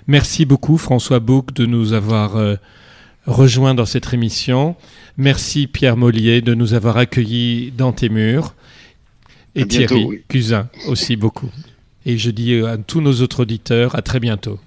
Merci 0.08 0.46
beaucoup 0.46 0.78
François 0.78 1.20
Bouc 1.20 1.54
de 1.54 1.66
nous 1.66 1.92
avoir 1.92 2.38
euh, 2.38 2.56
rejoints 3.26 3.76
dans 3.76 3.86
cette 3.86 4.14
émission. 4.14 4.76
Merci 5.18 5.68
Pierre 5.68 5.98
Mollier 5.98 6.42
de 6.42 6.54
nous 6.54 6.74
avoir 6.74 6.98
accueillis 6.98 7.72
dans 7.72 7.92
tes 7.92 8.10
murs. 8.10 8.54
Et 9.56 9.66
bientôt, 9.66 9.96
Thierry 9.96 10.06
oui. 10.06 10.24
Cusin 10.28 10.70
aussi 10.88 11.16
beaucoup. 11.16 11.50
Et 12.06 12.18
je 12.18 12.32
dis 12.32 12.56
à 12.62 12.78
tous 12.78 13.02
nos 13.02 13.22
autres 13.22 13.42
auditeurs 13.42 13.96
à 13.96 14.02
très 14.02 14.20
bientôt. 14.20 14.60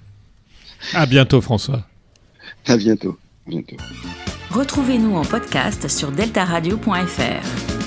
À 0.93 1.05
bientôt 1.05 1.41
François. 1.41 1.85
À 2.65 2.77
bientôt. 2.77 3.17
À 3.47 3.49
bientôt. 3.49 3.77
Retrouvez-nous 4.51 5.15
en 5.15 5.23
podcast 5.23 5.89
sur 5.89 6.11
deltaradio.fr. 6.11 7.86